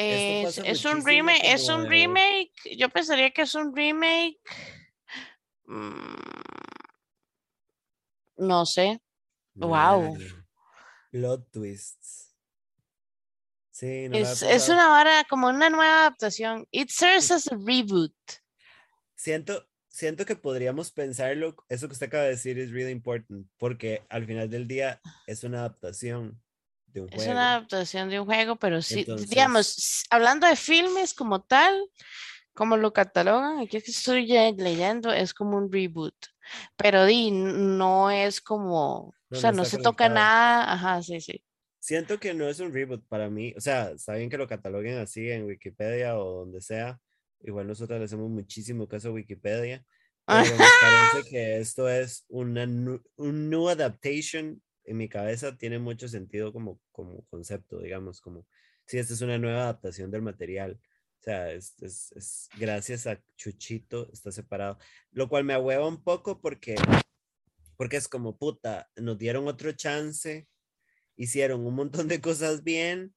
Es, 0.00 0.56
pasa 0.56 0.68
es 0.68 0.84
un 0.84 1.04
remake, 1.04 1.40
es 1.44 1.68
un 1.68 1.86
remake. 1.88 2.52
Yo 2.76 2.88
pensaría 2.88 3.30
que 3.30 3.42
es 3.42 3.54
un 3.54 3.74
remake. 3.74 4.38
mm, 5.66 6.16
No 8.38 8.64
sé. 8.64 9.00
Wow. 9.54 10.16
Plot 11.10 11.50
twists. 11.50 12.34
Sí, 13.70 14.08
no 14.08 14.16
Es, 14.16 14.42
es 14.42 14.68
una 14.68 14.88
vara 14.88 15.24
como 15.28 15.48
una 15.48 15.70
nueva 15.70 16.00
adaptación. 16.00 16.66
It 16.70 16.90
serves 16.90 17.30
as 17.30 17.50
a 17.50 17.56
reboot. 17.56 18.14
siento, 19.14 19.66
siento 19.88 20.24
que 20.24 20.36
podríamos 20.36 20.92
pensarlo, 20.92 21.56
eso 21.68 21.88
que 21.88 21.92
usted 21.92 22.06
acaba 22.06 22.24
de 22.24 22.30
decir 22.30 22.58
es 22.58 22.70
really 22.70 22.90
important, 22.90 23.46
porque 23.58 24.02
al 24.08 24.24
final 24.26 24.48
del 24.48 24.66
día 24.66 25.00
es 25.26 25.44
una 25.44 25.58
adaptación 25.60 26.40
de 26.92 27.00
un 27.02 27.08
Es 27.08 27.14
juego. 27.16 27.32
una 27.32 27.50
adaptación 27.56 28.08
de 28.08 28.20
un 28.20 28.26
juego, 28.26 28.56
pero 28.56 28.82
sí, 28.82 29.00
Entonces- 29.00 29.28
digamos, 29.30 30.04
hablando 30.10 30.46
de 30.46 30.56
filmes 30.56 31.14
como 31.14 31.42
tal, 31.42 31.78
como 32.54 32.76
lo 32.76 32.92
catalogan, 32.92 33.58
aquí 33.60 33.76
es 33.76 33.88
estoy 33.88 34.26
leyendo, 34.26 35.12
es 35.12 35.32
como 35.34 35.56
un 35.56 35.72
reboot. 35.72 36.14
Pero 36.76 37.04
di, 37.06 37.30
no 37.30 38.10
es 38.10 38.40
como, 38.40 39.08
o 39.08 39.14
No, 39.30 39.38
sea, 39.38 39.52
no 39.52 39.58
no 39.58 39.64
se 39.64 39.76
toca 39.78 40.06
conectado. 40.08 40.14
nada. 40.14 40.72
Ajá, 40.72 41.02
sí, 41.02 41.20
sí. 41.20 41.42
Siento 41.78 42.18
que 42.20 42.34
no 42.34 42.48
es 42.48 42.60
un 42.60 42.74
reboot 42.74 43.06
para 43.08 43.30
mí, 43.30 43.54
o 43.56 43.60
sea, 43.60 43.90
está 43.92 44.14
bien 44.14 44.28
que 44.28 44.36
lo 44.36 44.46
cataloguen 44.48 44.98
así 44.98 45.30
en 45.30 45.44
Wikipedia 45.46 46.18
o 46.18 46.40
donde 46.40 46.60
sea, 46.60 47.00
igual 47.42 47.66
nosotros 47.68 47.98
le 47.98 48.04
hacemos 48.04 48.28
muchísimo 48.28 48.86
caso 48.86 49.08
a 49.08 49.12
Wikipedia, 49.12 49.82
pero 50.26 50.58
me 50.58 50.64
parece 50.82 51.30
que 51.30 51.58
esto 51.58 51.88
es 51.88 52.24
una 52.28 52.64
un 52.64 53.48
new 53.50 53.68
adaptation, 53.70 54.60
en 54.84 54.96
mi 54.96 55.08
cabeza 55.08 55.56
tiene 55.56 55.78
mucho 55.78 56.08
sentido 56.08 56.52
como, 56.52 56.80
como 56.92 57.24
concepto, 57.26 57.80
digamos, 57.80 58.20
como 58.20 58.46
si 58.86 58.98
esta 58.98 59.14
es 59.14 59.20
una 59.22 59.38
nueva 59.38 59.62
adaptación 59.62 60.10
del 60.10 60.22
material. 60.22 60.80
O 61.20 61.22
sea, 61.22 61.52
es, 61.52 61.74
es- 61.82 62.48
gracias 62.58 63.06
a 63.06 63.22
Chuchito 63.36 64.10
está 64.12 64.32
separado. 64.32 64.78
Lo 65.12 65.28
cual 65.28 65.44
me 65.44 65.52
ahueva 65.54 65.86
un 65.86 66.02
poco 66.02 66.40
porque, 66.40 66.76
porque 67.76 67.96
es 67.96 68.08
como 68.08 68.38
puta, 68.38 68.90
nos 68.96 69.18
dieron 69.18 69.46
otro 69.48 69.72
chance, 69.72 70.48
hicieron 71.16 71.64
un 71.66 71.74
montón 71.74 72.08
de 72.08 72.20
cosas 72.20 72.64
bien 72.64 73.14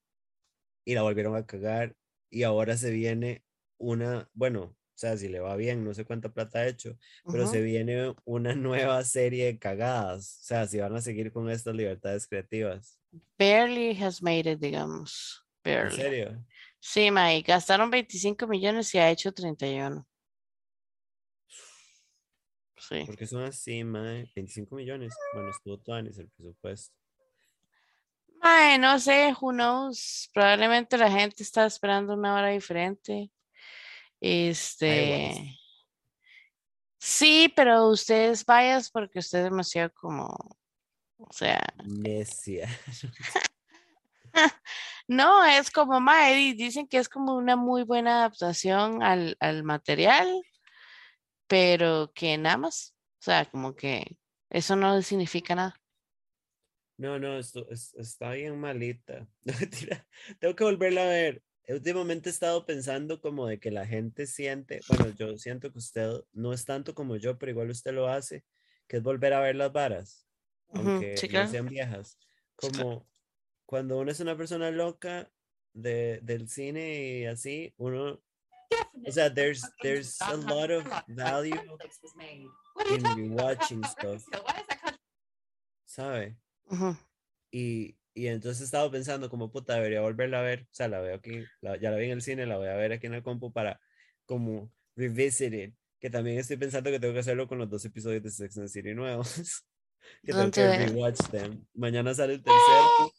y 0.85 0.95
la 0.95 1.01
volvieron 1.01 1.35
a 1.35 1.45
cagar 1.45 1.95
y 2.29 2.43
ahora 2.43 2.77
se 2.77 2.91
viene 2.91 3.45
una, 3.77 4.29
bueno, 4.33 4.75
o 4.93 4.97
sea, 4.97 5.17
si 5.17 5.27
le 5.27 5.39
va 5.39 5.55
bien, 5.55 5.83
no 5.83 5.93
sé 5.93 6.05
cuánta 6.05 6.29
plata 6.29 6.59
ha 6.59 6.67
hecho, 6.67 6.97
pero 7.25 7.47
se 7.47 7.61
viene 7.61 8.13
una 8.25 8.53
nueva 8.53 9.03
serie 9.03 9.45
de 9.45 9.59
cagadas, 9.59 10.39
o 10.41 10.43
sea, 10.45 10.67
si 10.67 10.79
van 10.79 10.95
a 10.95 11.01
seguir 11.01 11.31
con 11.31 11.49
estas 11.49 11.75
libertades 11.75 12.27
creativas. 12.27 12.99
Barely 13.37 13.97
has 14.01 14.21
made 14.21 14.51
it, 14.51 14.59
digamos. 14.59 15.43
Barely. 15.63 15.95
¿En 15.95 16.01
serio? 16.01 16.45
Sí, 16.79 17.09
Mike, 17.09 17.51
gastaron 17.51 17.89
25 17.89 18.45
millones 18.45 18.93
y 18.93 18.99
ha 18.99 19.09
hecho 19.09 19.31
31. 19.31 20.05
Sí. 22.77 23.03
Porque 23.05 23.25
son 23.25 23.43
así, 23.43 23.83
mae, 23.83 24.29
25 24.35 24.75
millones. 24.75 25.13
Bueno, 25.33 25.49
estuvo 25.49 25.79
todo 25.79 25.97
el 25.97 26.11
presupuesto. 26.11 26.93
Mae, 28.41 28.77
no 28.77 28.99
sé, 28.99 29.33
who 29.39 29.53
knows. 29.53 30.29
Probablemente 30.33 30.97
la 30.97 31.09
gente 31.09 31.43
está 31.43 31.65
esperando 31.65 32.13
una 32.13 32.35
hora 32.35 32.49
diferente. 32.49 33.31
Este. 34.25 35.59
Sí, 36.97 37.51
pero 37.53 37.89
ustedes 37.89 38.45
vayas 38.45 38.89
porque 38.89 39.19
usted 39.19 39.39
es 39.39 39.43
demasiado 39.43 39.91
como. 39.93 40.27
O 41.17 41.33
sea. 41.33 41.61
Necia. 41.83 42.69
no, 45.09 45.43
es 45.43 45.69
como 45.69 45.99
Mae, 45.99 46.53
dicen 46.53 46.87
que 46.87 46.99
es 46.99 47.09
como 47.09 47.35
una 47.35 47.57
muy 47.57 47.83
buena 47.83 48.19
adaptación 48.19 49.03
al, 49.03 49.35
al 49.41 49.65
material, 49.65 50.41
pero 51.47 52.13
que 52.15 52.37
nada 52.37 52.55
más. 52.55 52.95
O 53.19 53.23
sea, 53.23 53.43
como 53.43 53.75
que 53.75 54.17
eso 54.49 54.77
no 54.77 55.01
significa 55.01 55.53
nada. 55.53 55.81
No, 56.97 57.19
no, 57.19 57.39
esto 57.39 57.67
está 57.69 58.31
bien 58.31 58.57
malita. 58.57 59.27
Tengo 60.39 60.55
que 60.55 60.63
volverla 60.63 61.03
a 61.03 61.07
ver. 61.07 61.43
Últimamente 61.67 62.29
he 62.29 62.31
estado 62.31 62.65
pensando 62.65 63.21
como 63.21 63.47
de 63.47 63.59
que 63.59 63.71
la 63.71 63.85
gente 63.85 64.27
siente, 64.27 64.81
bueno, 64.89 65.09
yo 65.17 65.37
siento 65.37 65.71
que 65.71 65.77
usted 65.77 66.11
no 66.33 66.51
es 66.51 66.65
tanto 66.65 66.93
como 66.93 67.15
yo, 67.15 67.37
pero 67.37 67.51
igual 67.51 67.69
usted 67.69 67.93
lo 67.93 68.07
hace, 68.09 68.43
que 68.87 68.97
es 68.97 69.03
volver 69.03 69.33
a 69.33 69.39
ver 69.39 69.55
las 69.55 69.71
varas, 69.71 70.27
aunque 70.73 71.15
no 71.31 71.47
sean 71.47 71.67
viejas. 71.67 72.17
Como 72.55 73.07
cuando 73.65 73.97
uno 73.97 74.11
es 74.11 74.19
una 74.19 74.35
persona 74.35 74.71
loca 74.71 75.31
de, 75.73 76.19
del 76.21 76.49
cine 76.49 77.19
y 77.19 77.25
así, 77.25 77.73
uno, 77.77 78.21
o 79.05 79.11
sea, 79.11 79.33
there's, 79.33 79.63
there's 79.81 80.21
a 80.21 80.35
lot 80.35 80.69
of 80.69 80.85
value 81.07 81.55
in 82.91 83.03
rewatching 83.03 83.85
stuff. 83.85 84.25
¿Sabe? 85.85 86.35
y, 87.51 87.95
y, 88.13 88.27
entonces 88.27 88.61
he 88.61 88.65
estado 88.65 88.91
pensando 88.91 89.29
como 89.29 89.51
puta, 89.51 89.75
debería 89.75 90.01
volverla 90.01 90.39
a 90.39 90.43
ver. 90.43 90.61
O 90.63 90.73
sea, 90.73 90.87
la 90.87 90.99
veo 90.99 91.15
aquí, 91.15 91.43
ya 91.61 91.91
la 91.91 91.97
vi 91.97 92.05
en 92.05 92.11
el 92.11 92.21
cine, 92.21 92.45
la 92.45 92.57
voy 92.57 92.67
a 92.67 92.75
ver 92.75 92.93
aquí 92.93 93.07
en 93.07 93.15
el 93.15 93.23
compu 93.23 93.51
para 93.51 93.79
como 94.25 94.71
revisit 94.95 95.73
Que 95.99 96.09
también 96.09 96.37
estoy 96.37 96.57
pensando 96.57 96.91
que 96.91 96.99
tengo 96.99 97.13
que 97.13 97.19
hacerlo 97.19 97.47
con 97.47 97.57
los 97.57 97.69
dos 97.69 97.83
episodios 97.85 98.23
de 98.23 98.31
Sex 98.31 98.57
and 98.57 98.67
the 98.67 98.71
City 98.71 98.93
nuevos. 98.93 99.65
que 100.23 100.33
tengo 100.33 100.51
que 100.51 100.87
rewatch 100.87 101.29
them. 101.31 101.65
Mañana 101.73 102.13
sale 102.13 102.33
el 102.33 102.43
tercero. 102.43 103.13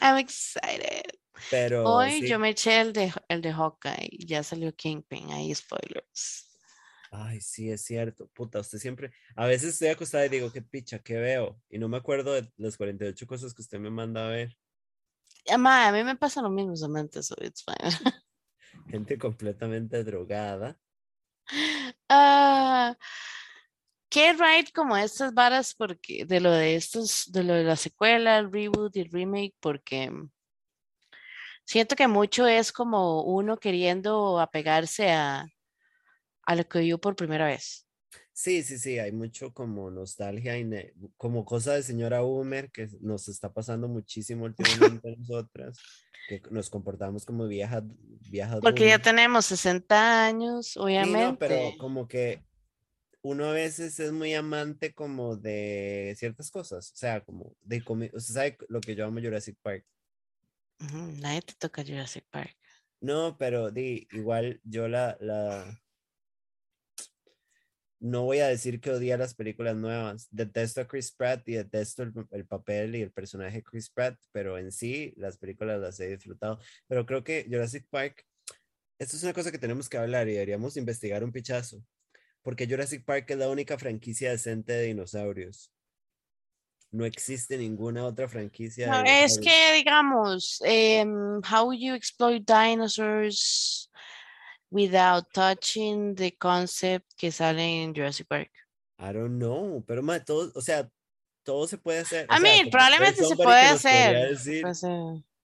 I'm 0.00 0.18
excited. 0.18 1.04
Pero 1.50 1.84
hoy 1.84 2.28
yo 2.28 2.38
me 2.38 2.50
eché 2.50 2.80
el 2.80 2.92
de, 2.92 3.12
el 3.28 3.40
de 3.40 3.52
Hawkeye. 3.52 4.18
Ya 4.18 4.42
salió 4.42 4.74
Kingpin. 4.74 5.30
Ahí 5.30 5.54
spoilers. 5.54 6.49
Ay, 7.10 7.40
sí, 7.40 7.70
es 7.70 7.82
cierto. 7.82 8.28
Puta, 8.28 8.60
usted 8.60 8.78
siempre. 8.78 9.10
A 9.34 9.46
veces 9.46 9.74
estoy 9.74 9.88
acostada 9.88 10.26
y 10.26 10.28
digo, 10.28 10.52
qué 10.52 10.62
picha, 10.62 11.00
qué 11.00 11.16
veo. 11.16 11.60
Y 11.68 11.78
no 11.78 11.88
me 11.88 11.96
acuerdo 11.96 12.32
de 12.34 12.50
las 12.56 12.76
48 12.76 13.26
cosas 13.26 13.52
que 13.52 13.62
usted 13.62 13.80
me 13.80 13.90
manda 13.90 14.26
a 14.26 14.30
ver. 14.30 14.56
A 15.48 15.92
mí 15.92 16.04
me 16.04 16.16
pasa 16.16 16.42
lo 16.42 16.50
mismo, 16.50 16.76
Samantha, 16.76 17.22
so 17.22 17.34
it's 17.40 17.64
fine. 17.64 17.90
Gente 18.88 19.18
completamente 19.18 20.04
drogada. 20.04 20.78
Ah, 22.12 22.96
qué 24.08 24.32
right 24.32 24.72
como 24.72 24.96
estas 24.96 25.32
varas, 25.32 25.74
porque 25.74 26.24
de 26.24 26.40
lo 26.40 26.50
de 26.50 26.74
estos, 26.74 27.30
de 27.30 27.44
lo 27.44 27.54
de 27.54 27.62
la 27.62 27.76
secuela, 27.76 28.38
el 28.38 28.52
reboot 28.52 28.96
y 28.96 29.00
el 29.00 29.10
remake, 29.10 29.54
porque 29.60 30.10
siento 31.64 31.94
que 31.94 32.08
mucho 32.08 32.48
es 32.48 32.72
como 32.72 33.22
uno 33.22 33.58
queriendo 33.58 34.40
apegarse 34.40 35.10
a 35.10 35.46
a 36.42 36.56
lo 36.56 36.68
que 36.68 36.80
vio 36.80 36.98
por 36.98 37.16
primera 37.16 37.46
vez. 37.46 37.86
Sí, 38.32 38.62
sí, 38.62 38.78
sí, 38.78 38.98
hay 38.98 39.12
mucho 39.12 39.52
como 39.52 39.90
nostalgia 39.90 40.58
y 40.58 40.66
como 41.16 41.44
cosa 41.44 41.74
de 41.74 41.82
señora 41.82 42.20
Boomer 42.20 42.70
que 42.70 42.88
nos 43.00 43.28
está 43.28 43.52
pasando 43.52 43.86
muchísimo 43.86 44.46
últimamente 44.46 45.12
a 45.12 45.16
nosotras, 45.16 45.78
que 46.28 46.40
nos 46.50 46.70
comportamos 46.70 47.26
como 47.26 47.46
viejas. 47.46 47.84
viejas 48.30 48.60
Porque 48.60 48.86
ya 48.86 48.98
tenemos 48.98 49.46
60 49.46 50.24
años, 50.24 50.76
obviamente. 50.76 51.36
pero 51.38 51.76
como 51.78 52.08
que 52.08 52.42
uno 53.22 53.46
a 53.46 53.52
veces 53.52 54.00
es 54.00 54.12
muy 54.12 54.32
amante 54.34 54.94
como 54.94 55.36
de 55.36 56.14
ciertas 56.16 56.50
cosas, 56.50 56.92
o 56.92 56.96
sea, 56.96 57.20
como 57.22 57.54
de 57.60 57.82
usted 58.14 58.34
sabe 58.34 58.58
lo 58.68 58.80
que 58.80 58.94
yo 58.94 59.04
amo 59.04 59.20
Jurassic 59.20 59.58
Park. 59.60 59.84
nadie 61.20 61.42
te 61.42 61.54
toca 61.58 61.84
Jurassic 61.84 62.24
Park. 62.30 62.56
No, 63.00 63.36
pero 63.38 63.70
di, 63.70 64.06
igual 64.12 64.60
yo 64.64 64.88
la, 64.88 65.16
la, 65.20 65.79
no 68.00 68.22
voy 68.22 68.38
a 68.38 68.48
decir 68.48 68.80
que 68.80 68.90
odia 68.90 69.18
las 69.18 69.34
películas 69.34 69.76
nuevas. 69.76 70.26
Detesto 70.30 70.80
a 70.80 70.88
Chris 70.88 71.12
Pratt 71.12 71.46
y 71.48 71.52
detesto 71.52 72.02
el, 72.02 72.46
papel 72.46 72.96
y 72.96 73.02
el 73.02 73.12
personaje 73.12 73.58
de 73.58 73.62
Chris 73.62 73.90
Pratt, 73.90 74.18
pero 74.32 74.58
en 74.58 74.72
sí 74.72 75.12
las 75.16 75.36
películas 75.36 75.80
las 75.80 76.00
he 76.00 76.08
disfrutado. 76.08 76.58
Pero 76.88 77.04
creo 77.04 77.22
que 77.22 77.46
Jurassic 77.48 77.86
Park, 77.90 78.24
esto 78.98 79.16
es 79.16 79.22
una 79.22 79.34
cosa 79.34 79.52
que 79.52 79.58
tenemos 79.58 79.88
que 79.88 79.98
hablar 79.98 80.28
y 80.28 80.32
deberíamos 80.32 80.78
investigar 80.78 81.22
un 81.22 81.30
pichazo, 81.30 81.84
porque 82.42 82.66
Jurassic 82.66 83.04
Park 83.04 83.30
es 83.30 83.38
la 83.38 83.50
única 83.50 83.78
franquicia 83.78 84.30
decente 84.30 84.72
de 84.72 84.86
dinosaurios. 84.86 85.70
No 86.92 87.04
existe 87.04 87.56
ninguna 87.56 88.04
otra 88.04 88.28
franquicia. 88.28 89.02
es 89.02 89.38
que, 89.38 89.74
digamos, 89.74 90.60
um, 90.62 91.40
How 91.40 91.72
You 91.72 91.94
Exploit 91.94 92.44
Dinosaurs 92.44 93.90
without 94.70 95.32
touching 95.32 96.14
the 96.14 96.30
concept 96.32 97.14
que 97.16 97.30
sale 97.30 97.82
en 97.82 97.94
Jurassic 97.94 98.26
Park? 98.28 98.50
I 98.98 99.12
don't 99.12 99.38
know, 99.38 99.82
pero 99.86 100.02
más 100.02 100.24
todo, 100.24 100.52
o 100.54 100.60
sea, 100.60 100.88
todo 101.44 101.66
se 101.66 101.78
puede 101.78 102.00
hacer. 102.00 102.26
I 102.30 102.40
mean, 102.40 102.70
probablemente 102.70 103.24
se 103.24 103.36
puede 103.36 103.66
hacer. 103.66 104.36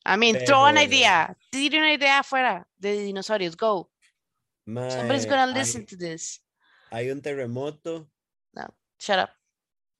I 0.05 0.17
mean, 0.17 0.37
throw 0.45 0.65
an 0.65 0.79
idea. 0.79 1.37
Tire 1.51 1.79
una 1.79 1.93
idea 1.93 2.21
afuera 2.21 2.67
de 2.79 2.99
dinosaurios. 3.03 3.57
Go. 3.57 3.91
Somebody's 4.67 5.27
gonna 5.27 5.47
listen 5.47 5.85
to 5.87 5.97
this. 5.97 6.43
Hay 6.91 7.11
un 7.11 7.21
terremoto. 7.21 8.09
No, 8.55 8.67
shut 8.99 9.19
up 9.19 9.36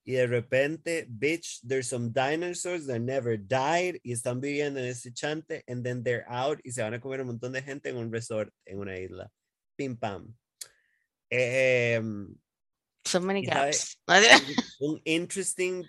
y 0.07 0.13
de 0.13 0.25
repente, 0.25 1.05
bitch, 1.09 1.59
there's 1.67 1.89
some 1.89 2.13
dinosaurs 2.13 2.87
that 2.87 3.01
never 3.01 3.35
died 3.35 3.99
y 4.05 4.13
están 4.13 4.39
viviendo 4.39 4.79
en 4.79 4.85
ese 4.85 5.11
chante 5.13 5.65
and 5.67 5.83
then 5.83 6.01
they're 6.01 6.23
out 6.29 6.61
y 6.63 6.71
se 6.71 6.81
van 6.81 6.93
a 6.93 7.01
comer 7.01 7.19
un 7.19 7.27
montón 7.27 7.51
de 7.51 7.61
gente 7.61 7.89
en 7.89 7.97
un 7.97 8.09
resort 8.09 8.49
en 8.65 8.79
una 8.79 8.97
isla. 8.97 9.29
Pim 9.75 9.97
pam. 9.97 10.33
Eh, 11.29 11.99
so 13.05 13.19
many 13.19 13.41
gaps. 13.41 13.99
un 14.79 15.01
interesting 15.03 15.85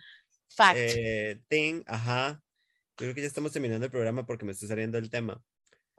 fact 0.49 0.81
eh, 0.81 1.39
thing, 1.49 1.85
ajá. 1.87 2.43
Creo 2.97 3.14
que 3.14 3.21
ya 3.21 3.29
estamos 3.29 3.53
terminando 3.53 3.85
el 3.85 3.93
programa 3.93 4.27
porque 4.27 4.45
me 4.45 4.51
estoy 4.51 4.66
saliendo 4.66 5.01
del 5.01 5.11
tema. 5.11 5.41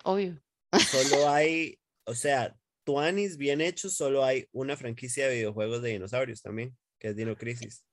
Obvio. 0.04 0.44
Solo 0.74 1.30
hay, 1.30 1.80
o 2.04 2.14
sea, 2.14 2.54
Tuanis 2.84 3.38
bien 3.38 3.62
hechos, 3.62 3.96
solo 3.96 4.26
hay 4.26 4.46
una 4.52 4.76
franquicia 4.76 5.30
de 5.30 5.36
videojuegos 5.36 5.82
de 5.82 5.92
dinosaurios 5.92 6.42
también, 6.42 6.78
que 7.00 7.08
es 7.08 7.16
Dino 7.16 7.38
Crisis. 7.38 7.86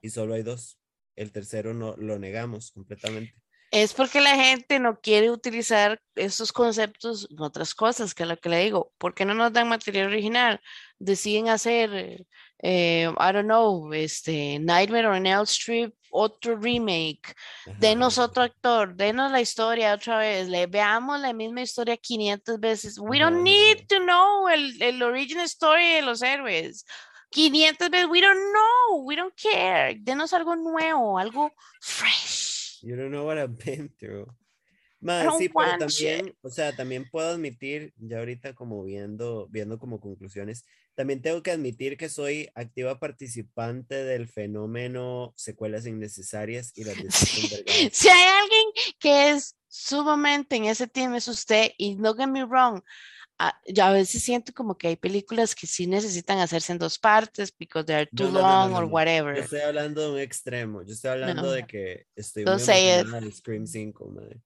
Y 0.00 0.10
solo 0.10 0.34
hay 0.34 0.42
dos. 0.42 0.78
El 1.16 1.32
tercero 1.32 1.74
no 1.74 1.94
lo 1.96 2.18
negamos 2.18 2.72
completamente. 2.72 3.34
Es 3.72 3.94
porque 3.94 4.20
la 4.20 4.36
gente 4.36 4.78
no 4.78 5.00
quiere 5.00 5.30
utilizar 5.30 5.98
esos 6.14 6.52
conceptos 6.52 7.26
en 7.30 7.40
otras 7.40 7.74
cosas, 7.74 8.14
que 8.14 8.24
es 8.24 8.28
lo 8.28 8.36
que 8.36 8.50
le 8.50 8.64
digo. 8.64 8.92
¿Por 8.98 9.14
qué 9.14 9.24
no 9.24 9.32
nos 9.32 9.50
dan 9.50 9.68
material 9.70 10.08
original? 10.08 10.60
Deciden 10.98 11.48
hacer, 11.48 12.26
eh, 12.62 13.08
I 13.18 13.32
don't 13.32 13.46
know, 13.46 13.90
este, 13.94 14.58
Nightmare 14.58 15.08
on 15.08 15.26
Elm 15.26 15.44
Street, 15.44 15.90
otro 16.10 16.56
remake. 16.58 17.34
Denos 17.78 18.18
otro 18.18 18.42
actor, 18.42 18.94
denos 18.94 19.32
la 19.32 19.40
historia 19.40 19.94
otra 19.94 20.18
vez. 20.18 20.50
Le 20.50 20.66
veamos 20.66 21.18
la 21.20 21.32
misma 21.32 21.62
historia 21.62 21.96
500 21.96 22.60
veces. 22.60 22.98
We 22.98 23.18
don't 23.18 23.42
need 23.42 23.86
to 23.88 24.00
know 24.00 24.50
el, 24.50 24.82
el 24.82 25.02
original 25.02 25.46
story 25.46 25.94
de 25.94 26.02
los 26.02 26.20
héroes. 26.20 26.84
500 27.32 27.90
veces, 27.90 28.08
we 28.10 28.20
don't 28.20 28.52
know, 28.52 29.04
we 29.04 29.16
don't 29.16 29.34
care. 29.34 29.94
Denos 29.98 30.32
algo 30.32 30.54
nuevo, 30.56 31.18
algo 31.18 31.52
fresh. 31.80 32.80
You 32.82 32.96
don't 32.96 33.10
know 33.10 33.24
what 33.24 33.38
I've 33.38 33.56
been 33.56 33.88
through. 33.98 34.26
sí, 35.38 35.48
pero 35.48 35.78
también, 35.78 36.36
o 36.42 36.50
sea, 36.50 36.74
también 36.74 37.08
puedo 37.10 37.28
admitir, 37.28 37.92
ya 37.96 38.18
ahorita 38.18 38.54
como 38.54 38.84
viendo, 38.84 39.48
viendo 39.50 39.78
como 39.78 40.00
conclusiones, 40.00 40.64
también 40.94 41.22
tengo 41.22 41.42
que 41.42 41.50
admitir 41.50 41.96
que 41.96 42.08
soy 42.08 42.50
activa 42.54 42.98
participante 42.98 44.04
del 44.04 44.28
fenómeno 44.28 45.32
secuelas 45.36 45.86
innecesarias 45.86 46.72
y 46.76 46.84
las 46.84 46.96
Si 47.92 48.08
hay 48.08 48.42
alguien 48.42 48.66
que 48.98 49.30
es 49.30 49.56
sumamente 49.68 50.56
en 50.56 50.66
ese 50.66 50.86
team 50.86 51.14
es 51.14 51.28
usted 51.28 51.72
y 51.78 51.96
no 51.96 52.14
get 52.14 52.28
me 52.28 52.44
wrong. 52.44 52.82
Ah, 53.48 53.60
yo 53.66 53.84
a 53.84 53.92
veces 53.92 54.22
siento 54.22 54.52
como 54.52 54.76
que 54.76 54.88
hay 54.88 54.96
películas 54.96 55.54
que 55.54 55.66
sí 55.66 55.86
necesitan 55.86 56.38
hacerse 56.38 56.72
en 56.72 56.78
dos 56.78 56.98
partes 56.98 57.52
because 57.56 57.84
they 57.86 57.94
are 57.96 58.06
too 58.06 58.24
No, 58.24 58.30
no, 58.32 58.40
long 58.40 58.70
no, 58.70 58.76
or 58.78 58.82
no. 58.84 58.88
Yo 58.88 58.94
whatever. 58.94 59.38
estoy 59.38 59.60
hablando 59.60 60.00
de 60.02 60.10
un 60.12 60.18
extremo. 60.20 60.82
Yo 60.82 60.92
estoy 60.94 61.10
hablando 61.10 61.50
de 61.50 61.66
que 61.66 62.06
estoy 62.16 62.44
muy 62.44 62.52
emocionada 62.54 63.20
de 63.20 63.32
Scream 63.32 63.66
5, 63.66 64.08
madre. 64.08 64.40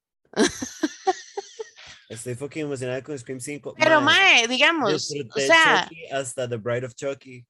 Estoy 2.08 2.34
fucking 2.36 2.62
emocionada 2.62 3.02
con 3.02 3.18
Scream 3.18 3.40
5. 3.40 3.74
Pero, 3.78 4.00
mae, 4.00 4.42
mae, 4.42 4.48
digamos, 4.48 4.92
o 4.94 5.40
sea, 5.40 5.84
Chucky 5.88 6.06
hasta 6.12 6.48
The 6.48 6.56
Bride 6.56 6.86
of 6.86 6.94
Chucky. 6.94 7.44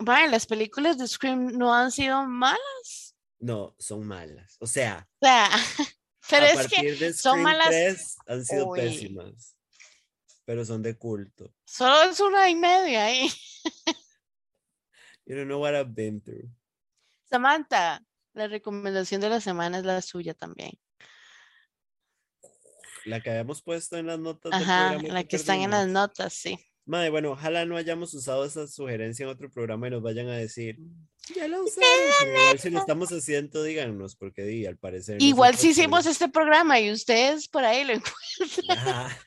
mae, 0.00 0.28
las 0.28 0.46
películas 0.46 0.98
de 0.98 1.06
Scream 1.06 1.56
no 1.56 1.72
han 1.72 1.92
sido 1.92 2.24
malas. 2.26 3.14
No, 3.38 3.74
son 3.78 4.04
malas. 4.06 4.56
O 4.58 4.66
sea, 4.66 5.06
O 5.20 5.26
sea, 5.26 5.48
pero 6.30 6.46
a 6.46 6.48
es 6.50 6.56
que 6.68 6.74
partir 6.76 6.98
de 6.98 7.12
son 7.12 7.38
Scream 7.38 7.42
malas- 7.42 7.68
3 7.68 8.16
han 8.26 8.44
sido 8.44 8.66
Uy. 8.68 8.80
pésimas. 8.80 9.54
Pero 10.44 10.64
son 10.64 10.82
de 10.82 10.96
culto. 10.96 11.54
solo 11.64 12.10
es 12.10 12.20
una 12.20 12.50
y 12.50 12.54
media 12.54 13.06
ahí. 13.06 13.30
You 15.26 15.36
don't 15.36 15.46
know 15.46 15.60
what 15.60 15.74
I've 15.74 15.94
been 15.94 16.20
through. 16.20 16.50
Samantha, 17.30 18.04
la 18.34 18.46
recomendación 18.46 19.20
de 19.20 19.30
la 19.30 19.40
semana 19.40 19.78
es 19.78 19.84
la 19.84 20.02
suya 20.02 20.34
también. 20.34 20.72
La 23.06 23.20
que 23.20 23.30
habíamos 23.30 23.62
puesto 23.62 23.96
en 23.96 24.06
las 24.06 24.18
notas 24.18 24.52
del 24.52 24.62
Ajá, 24.62 24.90
programa 24.92 25.14
la 25.14 25.24
que 25.24 25.36
están 25.36 25.60
en 25.60 25.70
las 25.70 25.88
notas, 25.88 26.32
sí. 26.34 26.58
Madre, 26.86 27.08
bueno, 27.08 27.32
ojalá 27.32 27.64
no 27.64 27.76
hayamos 27.78 28.12
usado 28.12 28.44
esa 28.44 28.66
sugerencia 28.66 29.24
en 29.24 29.30
otro 29.30 29.50
programa 29.50 29.86
y 29.86 29.90
nos 29.90 30.02
vayan 30.02 30.28
a 30.28 30.36
decir, 30.36 30.76
ya 31.34 31.46
usaron. 31.46 31.66
pero 32.20 32.30
igual 32.30 32.58
si 32.58 32.70
lo 32.70 32.78
estamos 32.78 33.08
haciendo, 33.10 33.62
díganos, 33.62 34.16
porque 34.16 34.42
di, 34.42 34.66
al 34.66 34.76
parecer. 34.76 35.16
Igual 35.22 35.56
si 35.56 35.70
hicimos 35.70 36.04
este 36.04 36.28
programa 36.28 36.78
y 36.80 36.92
ustedes 36.92 37.48
por 37.48 37.64
ahí 37.64 37.84
lo 37.84 37.92
encuentran. 38.68 38.78
Ajá. 38.78 39.18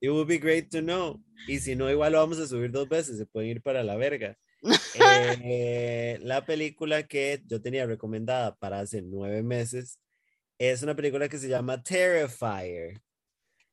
It 0.00 0.10
would 0.10 0.28
be 0.28 0.38
great 0.38 0.70
to 0.70 0.80
know. 0.80 1.20
Y 1.46 1.58
si 1.58 1.74
no, 1.76 1.90
igual 1.90 2.12
lo 2.12 2.18
vamos 2.18 2.38
a 2.38 2.46
subir 2.46 2.70
dos 2.70 2.88
veces, 2.88 3.18
se 3.18 3.26
pueden 3.26 3.50
ir 3.50 3.62
para 3.62 3.82
la 3.82 3.96
verga. 3.96 4.36
Eh, 4.98 6.18
la 6.22 6.44
película 6.44 7.06
que 7.06 7.42
yo 7.46 7.60
tenía 7.60 7.86
recomendada 7.86 8.56
para 8.56 8.80
hace 8.80 9.02
nueve 9.02 9.42
meses 9.42 10.00
es 10.58 10.82
una 10.82 10.96
película 10.96 11.28
que 11.28 11.38
se 11.38 11.48
llama 11.48 11.82
Terrifier, 11.82 13.00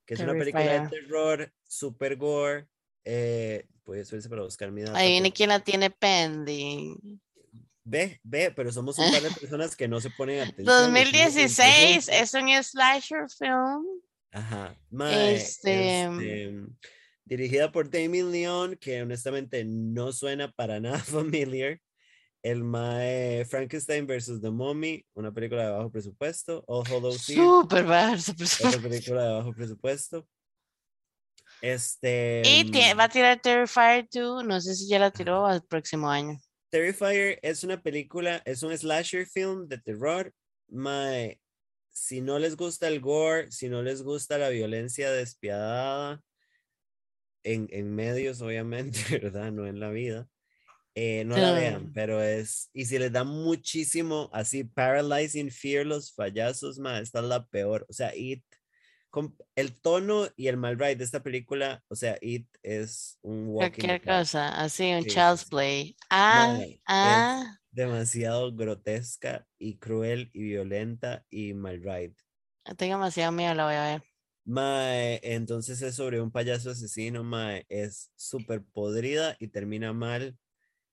que 0.06 0.14
es 0.14 0.20
una 0.20 0.34
película 0.34 0.64
de 0.64 0.70
Terrifier. 0.70 1.02
terror, 1.04 1.54
super 1.64 2.18
gore. 2.18 2.68
Eh, 3.06 3.66
puede 3.84 4.06
subirse 4.06 4.30
para 4.30 4.44
buscar 4.44 4.72
mi 4.72 4.82
data, 4.82 4.98
Ahí 4.98 5.12
viene 5.12 5.32
quien 5.32 5.50
la 5.50 5.62
tiene 5.62 5.90
pending. 5.90 7.22
Ve, 7.86 8.20
ve, 8.24 8.52
pero 8.56 8.72
somos 8.72 8.98
un 9.00 9.12
par 9.12 9.22
de 9.22 9.32
personas 9.32 9.76
que 9.76 9.88
no 9.88 10.00
se 10.00 10.10
ponen 10.10 10.42
atención. 10.42 10.64
y 10.64 10.68
somos 10.68 10.94
2016 10.94 11.60
inteligentes. 11.60 12.10
es 12.10 12.34
un 12.34 12.64
slasher 12.64 13.30
film. 13.30 13.93
Ajá. 14.34 14.76
Mae, 14.90 15.36
Este, 15.36 16.02
este, 16.04 16.54
dirigida 17.24 17.72
por 17.72 17.90
Damien 17.90 18.32
Leon, 18.32 18.76
que 18.78 19.02
honestamente 19.02 19.64
no 19.64 20.12
suena 20.12 20.52
para 20.52 20.80
nada 20.82 21.00
familiar. 21.00 21.80
El 22.42 22.64
Mae 22.66 23.46
Frankenstein 23.46 24.06
versus 24.06 24.42
The 24.42 24.50
Mummy, 24.50 25.06
una 25.14 25.32
película 25.32 25.66
de 25.66 25.72
bajo 25.72 25.90
presupuesto. 25.90 26.62
All 26.68 26.84
Hallows 26.86 27.30
Eve, 27.30 27.40
Súper 27.42 27.86
bajo. 27.86 28.18
súper- 28.18 28.68
otra 28.68 28.82
película 28.82 29.24
de 29.24 29.34
bajo 29.34 29.54
presupuesto. 29.54 30.28
Este. 31.62 32.42
Y 32.46 32.66
mm, 32.66 33.00
va 33.00 33.06
a 33.06 33.10
tirar 33.10 33.40
Terrifier 33.42 34.08
2. 34.12 34.44
No 34.46 34.60
sé 34.60 34.76
si 34.76 34.88
ya 34.90 35.00
la 35.00 35.12
tiró 35.12 35.46
al 35.46 35.64
próximo 35.64 36.10
año. 36.10 36.38
Terrifier 36.70 37.40
es 37.42 37.64
una 37.64 37.82
película, 37.82 38.42
es 38.46 38.64
un 38.64 38.78
slasher 38.78 39.26
film 39.26 39.68
de 39.70 39.78
terror. 39.78 40.34
Mae, 40.70 41.40
si 41.94 42.22
no 42.22 42.40
les 42.40 42.58
gusta 42.58 42.88
el 42.90 43.00
gore, 43.02 43.52
si 43.52 43.70
no 43.70 43.84
les 43.84 44.04
gusta 44.04 44.38
la 44.38 44.50
violencia 44.50 45.12
despiadada, 45.12 46.22
en, 47.44 47.68
en 47.72 47.94
medios, 47.96 48.42
obviamente, 48.42 49.00
¿verdad? 49.22 49.52
No 49.52 49.68
en 49.68 49.80
la 49.80 49.90
vida. 49.92 50.28
eh, 50.96 51.26
no 51.26 51.38
la 51.38 51.54
vean, 51.54 51.92
pero 51.94 52.22
es. 52.24 52.70
Y 52.74 52.86
si 52.86 53.00
les 53.00 53.12
da 53.12 53.24
muchísimo 53.24 54.30
así, 54.34 54.64
paralyzing 54.66 55.52
fear, 55.52 55.86
los 55.86 56.14
payasos, 56.14 56.80
mae, 56.80 57.02
esta 57.04 57.20
es 57.20 57.26
la 57.26 57.46
peor. 57.48 57.86
O 57.90 57.94
sea, 57.94 58.16
It. 58.16 58.44
El 59.56 59.80
tono 59.82 60.28
y 60.36 60.48
el 60.48 60.58
mal 60.58 60.78
ride 60.80 60.96
de 60.98 61.04
esta 61.04 61.22
película, 61.24 61.84
o 61.88 61.96
sea, 61.96 62.18
It 62.22 62.48
es 62.64 63.20
un 63.22 63.54
Cualquier 63.54 64.02
cosa. 64.02 64.62
Así, 64.62 64.92
un 64.94 65.04
Sí, 65.04 65.10
child's 65.10 65.46
play. 65.46 65.96
Ah, 66.10 66.58
es- 66.60 66.78
ah. 66.88 67.58
demasiado 67.72 68.56
grotesca 68.56 69.48
y 69.58 69.78
cruel 69.78 70.30
y 70.34 70.44
violenta 70.44 71.26
y 71.30 71.54
mal 71.54 71.82
ride. 71.82 72.16
Tengo 72.78 72.94
demasiado 72.96 73.32
miedo, 73.32 73.54
la 73.56 73.66
voy 73.66 73.76
a 73.76 73.84
ver. 73.84 74.04
Mae, 74.46 75.20
entonces 75.24 75.82
es 75.82 75.96
sobre 75.96 76.22
un 76.22 76.32
payaso 76.32 76.72
asesino, 76.72 77.24
mae, 77.24 77.66
es 77.70 78.12
súper 78.16 78.64
podrida 78.74 79.38
y 79.40 79.48
termina 79.48 79.94
mal. 79.94 80.38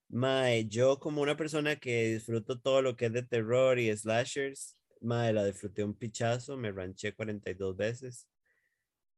Mae, 0.08 0.66
yo 0.68 0.98
como 1.00 1.22
una 1.22 1.36
persona 1.36 1.76
que 1.76 2.14
disfruto 2.14 2.60
todo 2.60 2.82
lo 2.82 2.96
que 2.96 3.06
es 3.06 3.12
de 3.12 3.22
terror 3.24 3.78
y 3.78 3.96
slashers, 3.96 4.76
mae, 5.00 5.32
la 5.32 5.44
disfruté 5.44 5.84
un 5.84 5.94
pichazo, 5.94 6.56
me 6.56 6.72
ranché 6.72 7.14
42 7.14 7.76
veces. 7.76 8.26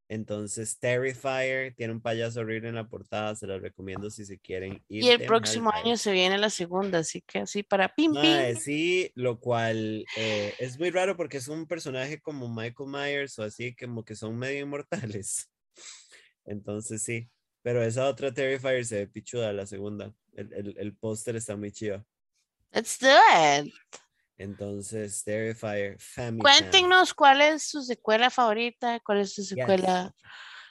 Entonces, 0.09 0.78
Terrifier 0.78 1.74
tiene 1.74 1.95
un 1.95 2.03
payaso 2.03 2.41
horrible 2.41 2.68
en 2.68 2.74
la 2.74 2.87
portada, 2.87 3.35
se 3.35 3.47
la 3.47 3.59
recomiendo 3.59 4.11
si 4.11 4.26
se 4.26 4.39
quieren 4.39 4.85
ir. 4.89 5.05
Y 5.05 5.09
el 5.09 5.20
mal 5.20 5.26
próximo 5.26 5.72
año 5.72 5.97
se 5.97 6.12
viene 6.12 6.37
la 6.37 6.51
segunda, 6.51 6.99
así 6.99 7.22
que 7.22 7.39
así 7.39 7.62
para 7.62 7.89
pim 7.95 8.12
pim. 8.12 8.57
sí, 8.57 9.11
lo 9.14 9.41
cual 9.41 10.05
eh, 10.18 10.55
es 10.59 10.78
muy 10.78 10.91
raro 10.91 11.16
porque 11.16 11.39
es 11.39 11.49
un 11.49 11.66
personaje 11.66 12.20
como 12.20 12.53
Michael 12.55 12.91
Myers 12.91 13.39
o 13.39 13.43
así, 13.43 13.74
como 13.74 14.05
que 14.05 14.14
son 14.14 14.37
medio 14.37 14.61
inmortales. 14.61 15.51
Entonces 16.45 17.03
sí, 17.03 17.30
pero 17.62 17.83
esa 17.83 18.07
otra 18.07 18.35
Terrifier 18.35 18.85
se 18.85 18.97
ve 18.97 19.07
pichuda, 19.07 19.53
la 19.55 19.64
segunda. 19.64 20.12
El, 20.35 20.53
el, 20.53 20.74
el 20.76 20.95
póster 20.95 21.37
está 21.37 21.57
muy 21.57 21.72
chido. 21.72 22.05
Let's 22.72 22.99
do 22.99 23.09
it. 23.09 23.72
Entonces, 24.43 25.22
Terrifier, 25.22 25.97
Family 26.01 26.40
Cuéntenos 26.40 27.14
cuál 27.14 27.40
es 27.40 27.62
su 27.62 27.80
secuela 27.82 28.28
favorita, 28.28 28.99
cuál 29.01 29.20
es 29.20 29.34
su 29.34 29.45
secuela 29.45 30.12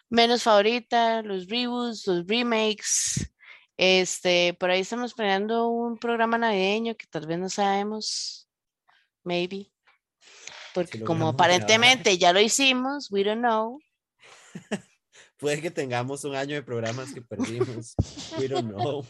menos 0.09 0.43
favorita, 0.43 1.22
los 1.22 1.47
reboots, 1.47 2.05
los 2.05 2.28
remakes. 2.28 3.32
Este, 3.78 4.53
por 4.59 4.69
ahí 4.69 4.82
estamos 4.82 5.13
planeando 5.13 5.69
un 5.69 5.97
programa 5.97 6.38
navideño 6.38 6.95
que 6.95 7.07
tal 7.09 7.26
vez 7.26 7.39
no 7.39 7.49
sabemos, 7.49 8.49
maybe. 9.24 9.72
Porque 10.74 11.01
como 11.01 11.30
aparentemente 11.30 12.17
ya 12.17 12.34
lo 12.34 12.41
hicimos, 12.41 13.09
we 13.09 13.24
don't 13.24 13.39
know. 13.39 13.80
Puede 15.38 15.61
que 15.61 15.72
tengamos 15.72 16.26
un 16.26 16.36
año 16.36 16.55
de 16.55 16.61
programas 16.61 17.13
que 17.13 17.22
perdimos. 17.22 17.95
We 18.38 18.49
don't 18.49 18.69
know. 18.69 19.05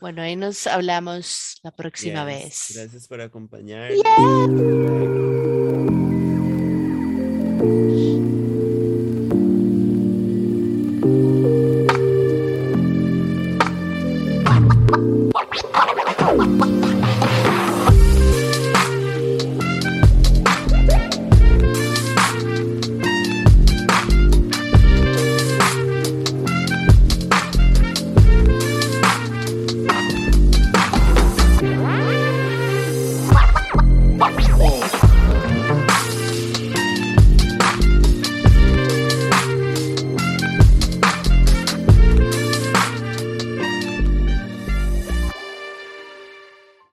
Bueno, 0.00 0.22
ahí 0.22 0.36
nos 0.36 0.66
hablamos 0.66 1.58
la 1.62 1.70
próxima 1.70 2.24
vez. 2.24 2.72
Gracias 2.74 3.08
por 3.08 3.20
acompañarnos. 3.20 4.02
Yeah. 4.02 6.05